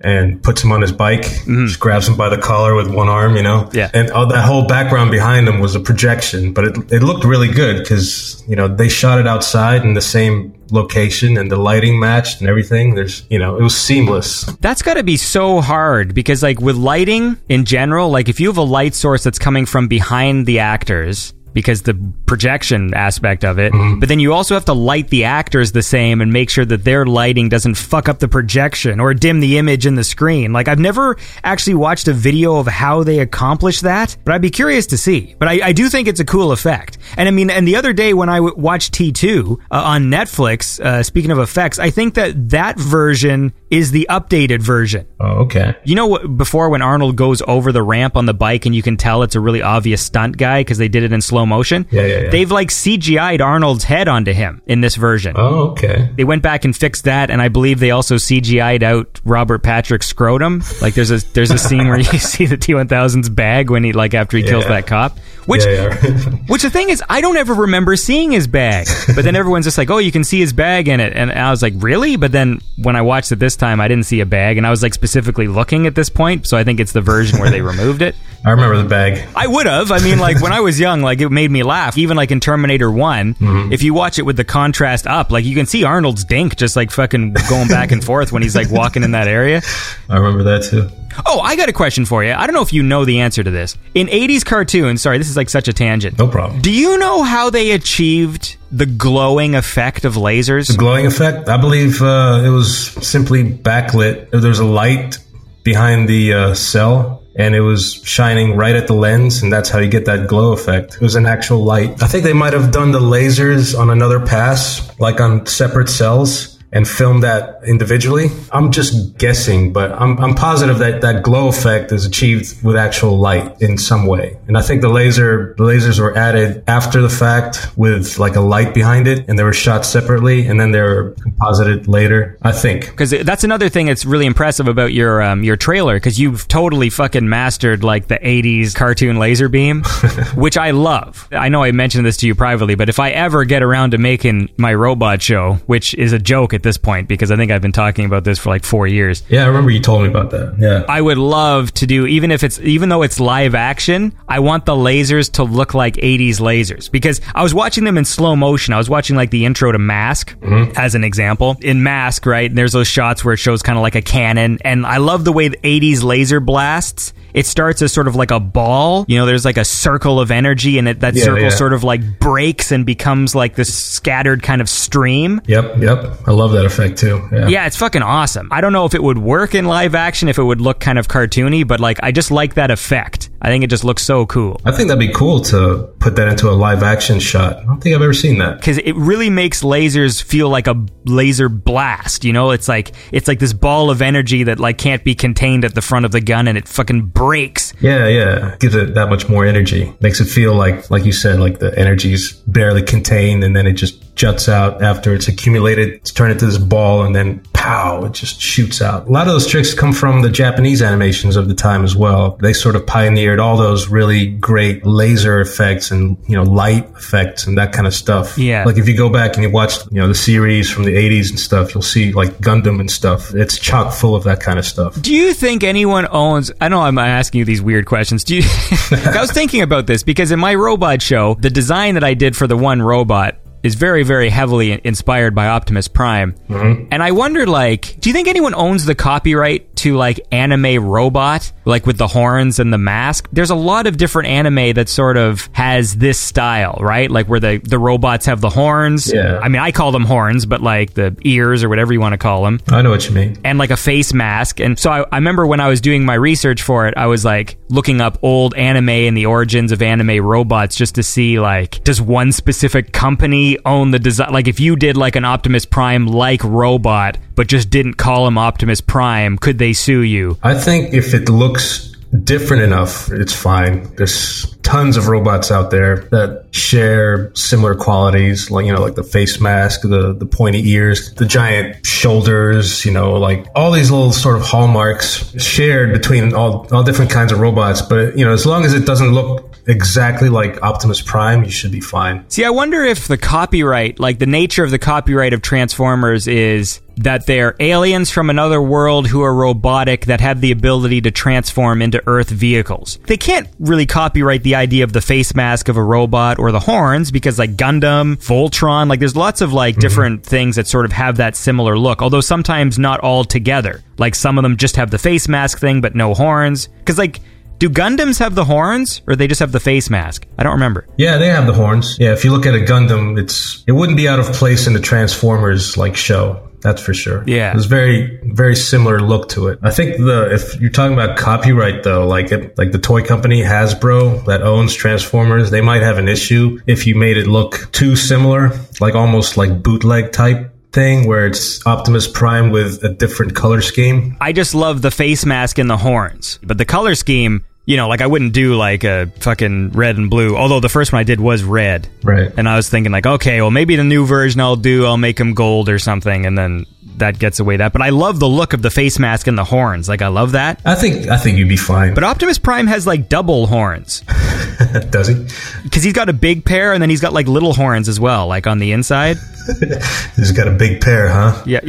[0.00, 1.66] and puts him on his bike, mm-hmm.
[1.66, 3.68] just grabs him by the collar with one arm, you know.
[3.72, 3.90] Yeah.
[3.92, 7.52] And all that whole background behind him was a projection, but it it looked really
[7.52, 11.98] good because you know they shot it outside in the same location and the lighting
[11.98, 12.94] matched and everything.
[12.94, 14.44] There's you know it was seamless.
[14.60, 18.48] That's got to be so hard because, like, with lighting in general, like, if you
[18.48, 21.94] have a light source that's coming from behind the actors, because the
[22.26, 26.20] projection aspect of it, but then you also have to light the actors the same
[26.20, 29.86] and make sure that their lighting doesn't fuck up the projection or dim the image
[29.86, 30.52] in the screen.
[30.52, 34.50] Like, I've never actually watched a video of how they accomplish that, but I'd be
[34.50, 35.34] curious to see.
[35.38, 36.98] But I, I do think it's a cool effect.
[37.16, 40.80] And I mean, and the other day when I w- watched T2 uh, on Netflix,
[40.80, 45.06] uh, speaking of effects, I think that that version is the updated version.
[45.20, 45.76] Oh, okay.
[45.84, 46.36] You know what?
[46.36, 49.34] Before when Arnold goes over the ramp on the bike, and you can tell it's
[49.36, 51.86] a really obvious stunt guy because they did it in slow motion.
[51.90, 52.30] Yeah, yeah, yeah.
[52.30, 55.34] They've like CGI'd Arnold's head onto him in this version.
[55.36, 56.10] Oh, okay.
[56.16, 60.06] They went back and fixed that, and I believe they also CGI'd out Robert Patrick's
[60.06, 60.62] scrotum.
[60.80, 64.14] Like there's a there's a scene where you see the T1000's bag when he like
[64.14, 65.18] after he kills that cop.
[65.46, 65.64] Which
[66.46, 68.86] which the thing is, I don't ever remember seeing his bag.
[69.16, 71.50] But then everyone's just like, "Oh, you can see his bag in it," and I
[71.50, 74.26] was like, "Really?" But then when I watched it this time, I didn't see a
[74.26, 76.46] bag, and I was like specifically looking at this point.
[76.46, 78.14] So I think it's the version where they removed it.
[78.44, 79.28] I remember the bag.
[79.36, 79.90] I would have.
[79.90, 81.96] I mean, like when I was young, like it made me laugh.
[81.98, 83.36] Even like in Terminator One,
[83.72, 86.76] if you watch it with the contrast up, like you can see Arnold's dink just
[86.76, 89.62] like fucking going back and forth when he's like walking in that area.
[90.08, 90.88] I remember that too.
[91.26, 92.32] Oh, I got a question for you.
[92.32, 93.76] I don't know if you know the answer to this.
[93.94, 96.18] In 80s cartoons, sorry, this is like such a tangent.
[96.18, 96.60] No problem.
[96.60, 100.68] Do you know how they achieved the glowing effect of lasers?
[100.68, 101.48] The glowing effect.
[101.48, 102.76] I believe uh, it was
[103.06, 104.30] simply backlit.
[104.30, 105.18] There's a light
[105.64, 109.78] behind the uh, cel, and it was shining right at the lens, and that's how
[109.78, 110.96] you get that glow effect.
[110.96, 112.02] It was an actual light.
[112.02, 116.58] I think they might have done the lasers on another pass, like on separate cels.
[116.72, 118.28] And film that individually.
[118.52, 123.18] I'm just guessing, but I'm, I'm positive that that glow effect is achieved with actual
[123.18, 124.38] light in some way.
[124.46, 128.40] And I think the laser, the lasers were added after the fact with like a
[128.40, 132.38] light behind it and they were shot separately and then they were composited later.
[132.42, 132.86] I think.
[132.86, 136.90] Because that's another thing that's really impressive about your um, your trailer, because you've totally
[136.90, 139.82] fucking mastered like the '80s cartoon laser beam,
[140.34, 141.28] which I love.
[141.32, 143.98] I know I mentioned this to you privately, but if I ever get around to
[143.98, 147.62] making my robot show, which is a joke at this point, because I think I've
[147.62, 150.30] been talking about this for like four years, Yeah, I remember you told me about
[150.30, 150.56] that.
[150.58, 150.84] Yeah.
[150.88, 154.66] I would love to do even if it's even though it's live action, I want
[154.66, 158.74] the lasers to look like 80s lasers because I was watching them in slow motion.
[158.74, 160.72] I was watching like the intro to Mask mm-hmm.
[160.76, 161.56] as an example.
[161.62, 162.50] In Mask, right?
[162.50, 165.24] And There's those shots where it shows kind of like a cannon and I love
[165.24, 169.04] the way the 80s laser blasts it starts as sort of like a ball.
[169.08, 171.48] You know, there's like a circle of energy, and it, that Yeah, circle yeah.
[171.50, 175.40] sort of like breaks and becomes like this scattered kind of stream.
[175.46, 176.16] Yep, yep.
[176.26, 177.20] I love that effect too.
[177.32, 177.48] Yeah.
[177.48, 178.48] Yeah, it's fucking awesome.
[178.50, 180.98] I don't know if it would work in live action, if it would look kind
[180.98, 183.30] of cartoony, but like I just like that effect.
[183.42, 184.60] I think it just looks so cool.
[184.66, 187.56] I think that'd be cool to put that into a live action shot.
[187.56, 188.58] I don't think I've ever seen that.
[188.58, 192.24] because it really makes lasers feel like a laser blast.
[192.24, 195.64] You know, it's like it's like this ball of energy that like can't be contained
[195.64, 197.74] at the front of the gun, and it fucking breaks.
[197.80, 198.56] Yeah, yeah.
[198.60, 199.94] Gives it that much more energy.
[200.00, 203.74] Makes it feel like, like you said, like the energy's barely contained and then it
[203.74, 205.88] just juts out after it's accumulated.
[205.90, 209.06] It's turned into this ball and then pow, it just shoots out.
[209.06, 212.38] A lot of those tricks come from the Japanese animations of the time as well.
[212.40, 217.46] They sort of pioneered all those really great laser effects and, you know, light effects
[217.46, 218.38] and that kind of stuff.
[218.38, 218.64] Yeah.
[218.64, 221.30] Like if you go back and you watch, you know, the series from the 80s
[221.30, 223.34] and stuff, you'll see like Gundam and stuff.
[223.34, 225.00] It's chock full of that kind of stuff.
[225.00, 226.50] Do you think anyone owns?
[226.60, 228.24] I know I'm asking you these weird questions.
[228.24, 228.42] Do you?
[228.90, 232.36] I was thinking about this because in my robot show, the design that I did
[232.36, 236.34] for the one robot is very, very heavily inspired by Optimus Prime.
[236.48, 236.88] Mm-hmm.
[236.90, 241.52] And I wondered, like, do you think anyone owns the copyright to like anime robot,
[241.64, 243.28] like with the horns and the mask?
[243.32, 247.10] There's a lot of different anime that sort of has this style, right?
[247.10, 249.12] Like where the the robots have the horns.
[249.12, 249.38] Yeah.
[249.42, 252.18] I mean, I call them horns, but like the ears or whatever you want to
[252.18, 253.38] call them I know what you mean.
[253.44, 254.60] and like a face mask.
[254.60, 257.24] And so I, I remember when I was doing my research for it, I was
[257.24, 261.82] like looking up old anime and the origins of anime robots just to see like,
[261.84, 264.32] does one specific company own the design?
[264.32, 268.38] Like, if you did like an Optimus Prime like robot, but just didn't call him
[268.38, 270.38] Optimus Prime, could they sue you?
[270.42, 271.90] I think if it looks
[272.24, 273.94] different enough, it's fine.
[273.96, 279.04] There's tons of robots out there that share similar qualities, like you know, like the
[279.04, 284.12] face mask, the the pointy ears, the giant shoulders, you know, like all these little
[284.12, 287.82] sort of hallmarks shared between all all different kinds of robots.
[287.82, 291.72] But you know, as long as it doesn't look exactly like Optimus Prime, you should
[291.72, 292.28] be fine.
[292.28, 296.80] See, I wonder if the copyright, like the nature of the copyright of Transformers is
[297.00, 301.80] that they're aliens from another world who are robotic that have the ability to transform
[301.80, 302.98] into Earth vehicles.
[303.06, 306.60] They can't really copyright the idea of the face mask of a robot or the
[306.60, 309.80] horns because like Gundam, Voltron, like there's lots of like mm-hmm.
[309.80, 313.82] different things that sort of have that similar look, although sometimes not all together.
[313.96, 316.68] Like some of them just have the face mask thing but no horns.
[316.84, 317.20] Cuz like
[317.60, 320.26] do Gundams have the horns or they just have the face mask?
[320.38, 320.86] I don't remember.
[320.96, 321.98] Yeah, they have the horns.
[322.00, 324.72] Yeah, if you look at a Gundam, it's it wouldn't be out of place in
[324.72, 326.48] the Transformers like show.
[326.62, 327.22] That's for sure.
[327.26, 327.52] Yeah.
[327.52, 329.58] there's very very similar look to it.
[329.62, 333.42] I think the if you're talking about copyright though, like it, like the toy company
[333.42, 337.94] Hasbro that owns Transformers, they might have an issue if you made it look too
[337.94, 343.60] similar, like almost like bootleg type thing where it's Optimus Prime with a different color
[343.60, 344.16] scheme.
[344.20, 346.38] I just love the face mask and the horns.
[346.42, 350.10] But the color scheme, you know, like I wouldn't do like a fucking red and
[350.10, 350.36] blue.
[350.36, 351.86] Although the first one I did was red.
[352.02, 352.32] Right.
[352.36, 355.20] And I was thinking like, okay, well maybe the new version I'll do, I'll make
[355.20, 356.66] him gold or something, and then
[356.96, 357.72] that gets away that.
[357.72, 359.88] But I love the look of the face mask and the horns.
[359.88, 360.60] Like I love that.
[360.64, 361.94] I think I think you'd be fine.
[361.94, 364.00] But Optimus Prime has like double horns
[364.90, 365.14] does he?
[365.62, 368.26] because he's got a big pair and then he's got like little horns as well,
[368.26, 369.16] like on the inside.
[370.16, 371.42] He's got a big pair, huh?
[371.46, 371.60] Yeah.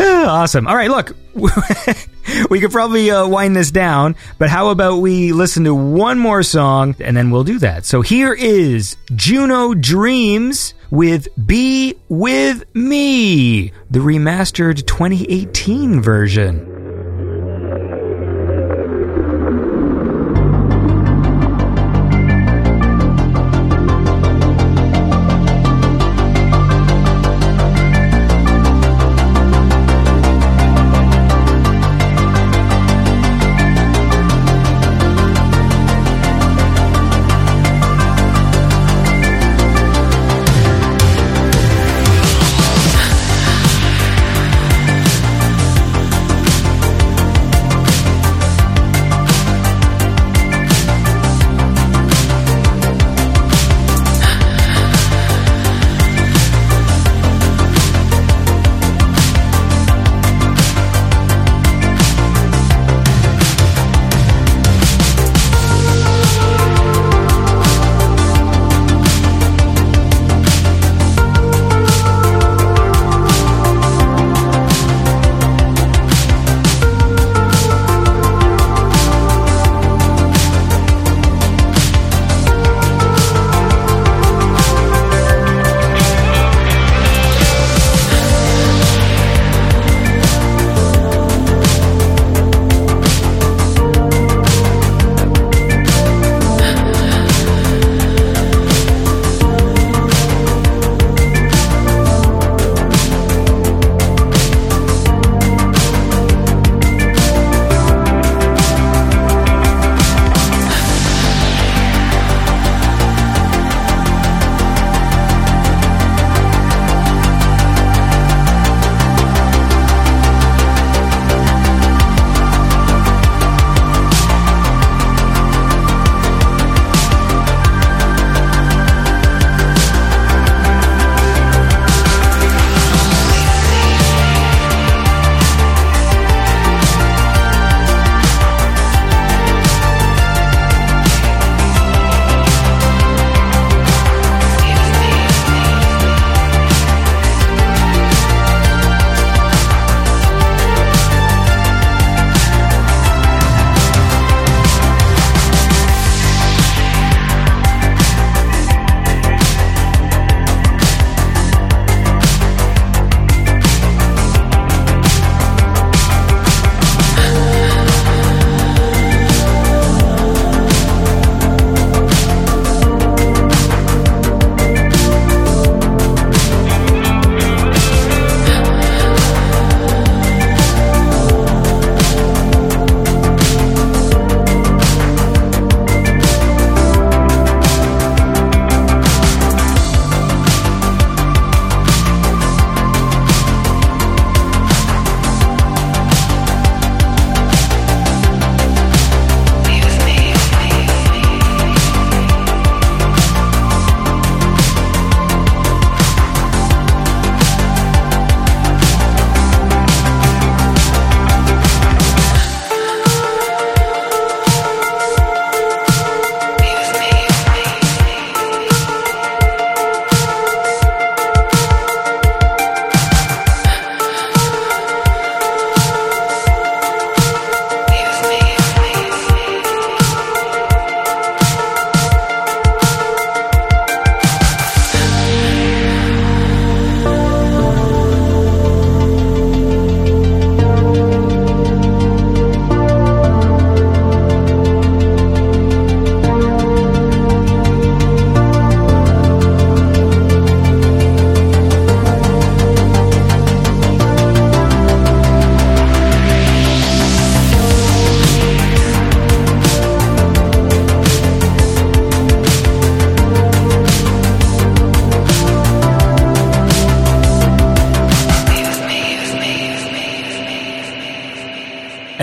[0.28, 0.66] awesome.
[0.66, 1.16] All right, look.
[2.50, 6.42] we could probably uh, wind this down, but how about we listen to one more
[6.42, 7.84] song and then we'll do that.
[7.84, 16.79] So here is Juno Dreams with Be With Me, the remastered 2018 version.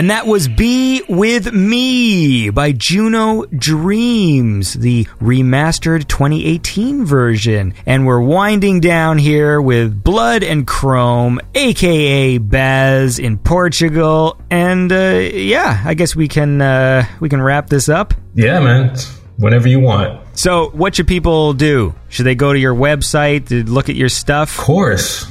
[0.07, 7.73] And that was Be With Me by Juno Dreams, the remastered 2018 version.
[7.85, 14.39] And we're winding down here with Blood and Chrome, aka Baz in Portugal.
[14.49, 18.13] And uh, yeah, I guess we can uh, we can wrap this up.
[18.33, 18.95] Yeah, man.
[19.35, 20.39] Whenever you want.
[20.39, 21.93] So, what should people do?
[22.07, 24.57] Should they go to your website to look at your stuff?
[24.57, 25.29] Of course.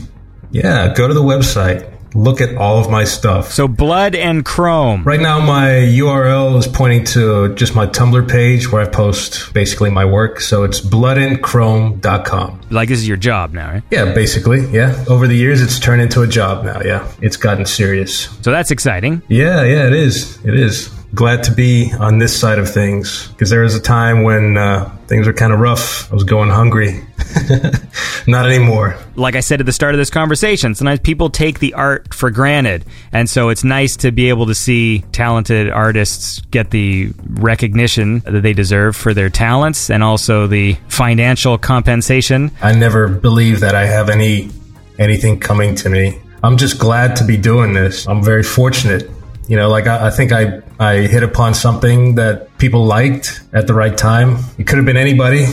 [0.50, 1.95] Yeah, go to the website.
[2.26, 3.52] Look at all of my stuff.
[3.52, 5.05] So, Blood and Chrome.
[5.05, 9.90] Right now, my URL is pointing to just my Tumblr page where I post basically
[9.90, 10.40] my work.
[10.40, 12.62] So it's bloodandchrome.com.
[12.70, 13.82] Like, this is your job now, right?
[13.92, 14.66] Yeah, basically.
[14.70, 15.05] Yeah.
[15.08, 16.82] Over the years, it's turned into a job now.
[16.82, 17.08] Yeah.
[17.22, 18.24] It's gotten serious.
[18.42, 19.22] So, that's exciting.
[19.28, 20.44] Yeah, yeah, it is.
[20.44, 20.88] It is.
[21.14, 24.90] Glad to be on this side of things because there was a time when uh,
[25.06, 26.10] things were kind of rough.
[26.10, 27.06] I was going hungry.
[28.26, 28.96] Not anymore.
[29.14, 32.30] like I said at the start of this conversation, sometimes people take the art for
[32.30, 32.84] granted.
[33.12, 38.42] And so it's nice to be able to see talented artists get the recognition that
[38.42, 42.50] they deserve for their talents and also the financial compensation.
[42.60, 44.50] I never believe that I have any
[44.98, 46.18] anything coming to me.
[46.42, 48.06] I'm just glad to be doing this.
[48.08, 49.10] I'm very fortunate.
[49.48, 53.66] You know, like I, I think I I hit upon something that people liked at
[53.66, 54.38] the right time.
[54.58, 55.46] It could have been anybody.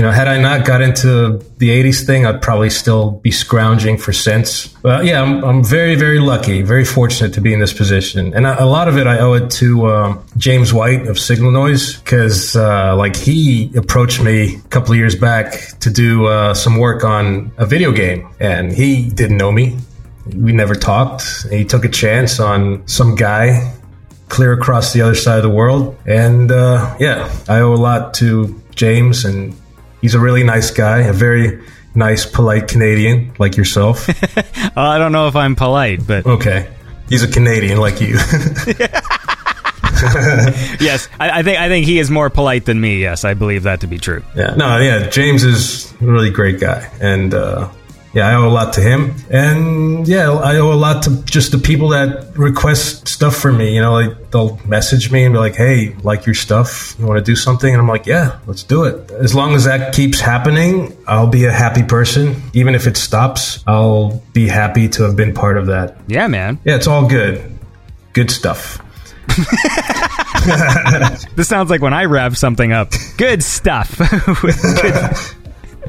[0.00, 3.98] You know, had I not got into the 80s thing, I'd probably still be scrounging
[3.98, 4.68] for cents.
[4.68, 8.32] But yeah, I'm, I'm very, very lucky, very fortunate to be in this position.
[8.32, 11.98] And a, lot of it I owe it to um, James White of Signal Noise,
[11.98, 16.78] because uh, like he approached me a couple of years back to do uh, some
[16.78, 18.26] work on a video game.
[18.40, 19.76] And he didn't know me.
[20.34, 21.46] We never talked.
[21.50, 23.76] He took a chance on some guy
[24.30, 25.94] clear across the other side of the world.
[26.06, 29.54] And uh, yeah, I owe a lot to James, and
[30.00, 31.62] he's a really nice guy, a very
[31.94, 34.08] nice, polite Canadian like yourself.
[34.76, 36.68] I don't know if I'm polite, but okay,
[37.08, 38.14] he's a Canadian like you.
[40.80, 43.00] yes, I, I think I think he is more polite than me.
[43.00, 44.22] Yes, I believe that to be true.
[44.34, 47.68] yeah, no, yeah, James is a really great guy, and uh,
[48.12, 51.52] yeah, I owe a lot to him, and yeah, I owe a lot to just
[51.52, 53.74] the people that request stuff for me.
[53.74, 56.96] You know, like they'll message me and be like, "Hey, like your stuff?
[56.98, 59.64] You want to do something?" And I'm like, "Yeah, let's do it." As long as
[59.64, 62.42] that keeps happening, I'll be a happy person.
[62.52, 65.96] Even if it stops, I'll be happy to have been part of that.
[66.08, 66.58] Yeah, man.
[66.64, 67.58] Yeah, it's all good,
[68.12, 68.82] good stuff.
[71.36, 72.92] This sounds like when I wrap something up.
[73.18, 73.98] Good stuff.
[74.42, 75.14] Good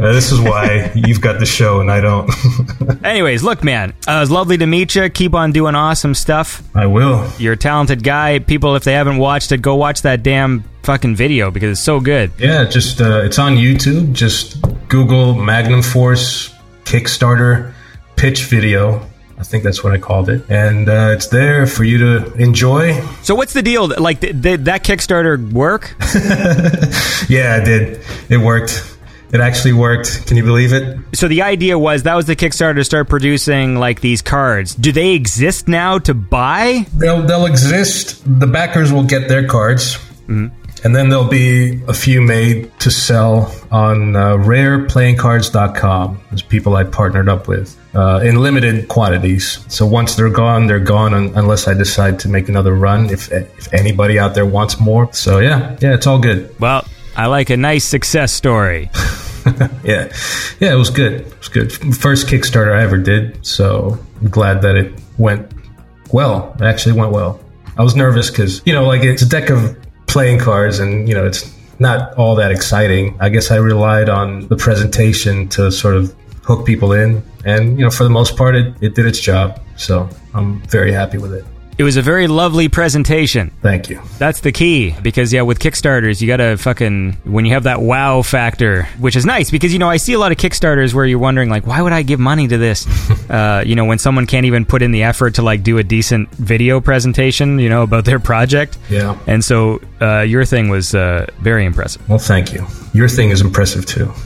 [0.02, 2.28] Uh, this is why you've got the show and I don't.
[3.06, 5.08] Anyways, look, man, uh, it was lovely to meet you.
[5.10, 6.64] Keep on doing awesome stuff.
[6.74, 7.30] I will.
[7.38, 8.40] You're a talented guy.
[8.40, 12.00] People, if they haven't watched it, go watch that damn fucking video because it's so
[12.00, 12.32] good.
[12.40, 14.14] Yeah, just uh, it's on YouTube.
[14.14, 16.52] Just Google Magnum Force
[16.84, 17.74] Kickstarter
[18.16, 19.08] pitch video.
[19.38, 23.02] I think that's what I called it, and uh, it's there for you to enjoy.
[23.24, 23.88] So, what's the deal?
[23.88, 25.96] Like, did that Kickstarter work?
[27.30, 28.02] Yeah, it did.
[28.30, 28.91] It worked.
[29.34, 30.28] It actually worked.
[30.28, 30.98] Can you believe it?
[31.14, 34.76] So, the idea was that was the Kickstarter to start producing like these cards.
[34.76, 36.86] Do they exist now to buy?
[36.98, 38.22] They'll they'll exist.
[38.26, 40.52] The backers will get their cards, and
[40.84, 46.20] then there'll be a few made to sell on uh, RarePlayingCards.com.
[46.30, 49.64] There's people I partnered up with uh, in limited quantities.
[49.74, 53.10] So once they're gone, they're gone un- unless I decide to make another run.
[53.10, 56.54] If if anybody out there wants more, so yeah, yeah, it's all good.
[56.60, 56.86] Well,
[57.16, 58.90] I like a nice success story.
[59.84, 60.14] Yeah,
[60.60, 61.22] yeah, it was good.
[61.22, 61.72] It was good.
[61.96, 65.52] First Kickstarter I ever did, so I'm glad that it went
[66.12, 66.56] well.
[66.60, 67.40] It actually went well.
[67.76, 69.76] I was nervous because you know, like it's a deck of
[70.06, 73.18] playing cards, and you know, it's not all that exciting.
[73.20, 77.84] I guess I relied on the presentation to sort of hook people in, and you
[77.84, 79.60] know, for the most part, it, it did its job.
[79.76, 81.46] So I'm very happy with it.
[81.78, 83.52] It was a very lovely presentation.
[83.62, 84.02] Thank you.
[84.18, 88.22] That's the key because yeah, with Kickstarters, you gotta fucking when you have that wow
[88.22, 91.20] factor, which is nice because you know I see a lot of Kickstarters where you're
[91.20, 92.88] wondering like, why would I give money to this?
[93.30, 95.84] uh, you know, when someone can't even put in the effort to like do a
[95.84, 98.78] decent video presentation, you know, about their project.
[98.90, 99.18] Yeah.
[99.28, 102.08] And so uh, your thing was uh, very impressive.
[102.08, 102.66] Well, thank you.
[102.94, 104.12] Your thing is impressive too.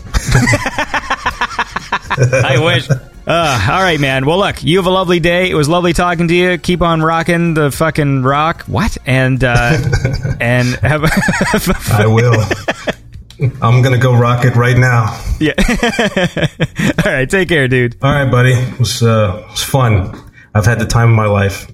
[2.17, 2.87] I wish.
[3.27, 4.25] Uh, all right, man.
[4.25, 5.49] Well, look, you have a lovely day.
[5.49, 6.57] It was lovely talking to you.
[6.59, 8.63] Keep on rocking the fucking rock.
[8.63, 8.97] What?
[9.05, 9.77] And uh,
[10.39, 11.03] and have
[11.91, 12.39] I will.
[13.61, 15.19] I'm gonna go rock it right now.
[15.39, 15.53] yeah.
[17.05, 17.97] all right, take care, dude.
[18.01, 18.53] All right, buddy.
[18.53, 20.17] It was, uh, it was fun.
[20.53, 21.65] I've had the time of my life.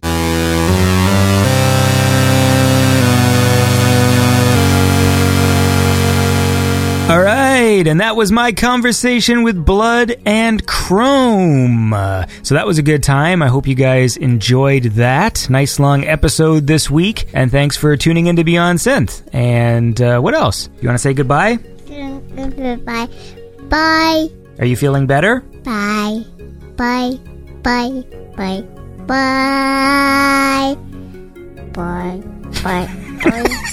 [7.81, 11.93] Right, and that was my conversation with Blood and Chrome.
[11.93, 13.41] Uh, so that was a good time.
[13.41, 15.49] I hope you guys enjoyed that.
[15.49, 19.27] Nice long episode this week, and thanks for tuning in to Beyond Synth.
[19.33, 20.69] And uh, what else?
[20.79, 21.57] You want to say goodbye?
[22.85, 23.09] Bye.
[23.67, 24.27] Bye.
[24.59, 25.39] Are you feeling better?
[25.39, 26.23] Bye.
[26.75, 27.17] Bye.
[27.63, 28.03] Bye.
[28.37, 28.61] Bye.
[29.07, 30.75] Bye.
[31.73, 31.73] Bye.
[31.73, 32.21] Bye.
[32.61, 32.87] Bye.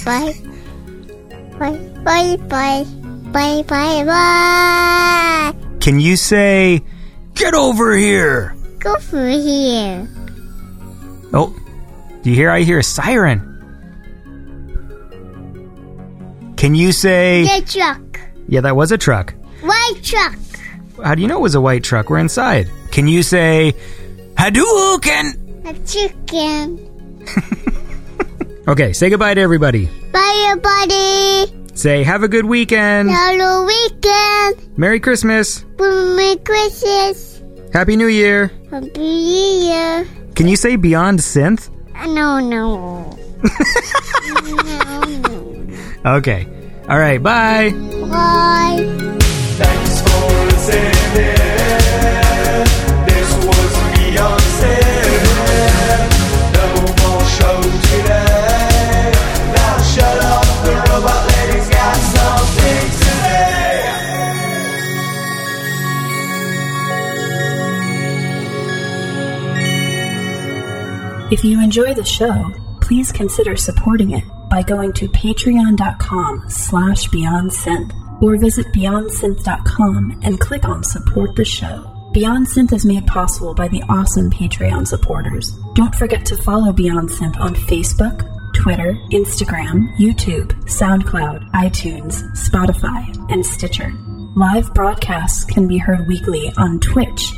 [0.03, 0.33] Bye.
[1.59, 1.77] Bye.
[2.03, 2.37] Bye.
[2.49, 2.98] Bye.
[3.31, 3.63] Bye.
[3.67, 4.03] Bye.
[4.05, 5.53] Bye.
[5.79, 6.81] Can you say,
[7.35, 8.55] get over here?
[8.79, 10.07] Go for here.
[11.33, 11.55] Oh,
[12.23, 12.49] do you hear?
[12.49, 13.45] I hear a siren.
[16.57, 18.19] Can you say, The truck.
[18.47, 19.33] yeah, that was a truck.
[19.61, 20.35] White truck.
[21.03, 22.09] How do you know it was a white truck?
[22.09, 22.69] We're inside.
[22.91, 23.73] Can you say,
[24.35, 25.65] Hadouken?
[25.69, 26.85] A chicken.
[28.67, 29.87] Okay, say goodbye to everybody.
[30.11, 31.58] Bye, everybody.
[31.79, 33.09] Say, have a good weekend.
[33.09, 34.77] Hello, weekend.
[34.77, 35.63] Merry Christmas.
[35.79, 37.41] Merry Christmas.
[37.71, 38.51] Happy New Year.
[38.69, 40.05] Happy New Year.
[40.35, 41.69] Can you say Beyond Synth?
[41.95, 43.17] Uh, no, no.
[44.43, 45.01] no,
[46.03, 46.17] no.
[46.17, 46.47] Okay.
[46.89, 47.71] All right, bye.
[48.11, 49.19] Bye.
[71.31, 72.51] If you enjoy the show,
[72.81, 80.65] please consider supporting it by going to patreon.com slash beyondsynth or visit beyondsynth.com and click
[80.65, 81.95] on support the show.
[82.13, 85.51] Beyond Synth is made possible by the awesome Patreon supporters.
[85.75, 88.25] Don't forget to follow Beyond Synth on Facebook,
[88.55, 93.93] Twitter, Instagram, YouTube, SoundCloud, iTunes, Spotify, and Stitcher.
[94.35, 97.31] Live broadcasts can be heard weekly on Twitch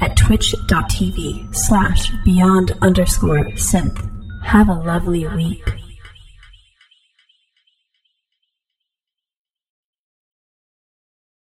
[0.00, 4.10] at twitch.tv slash beyond underscore synth.
[4.44, 5.85] Have a lovely week.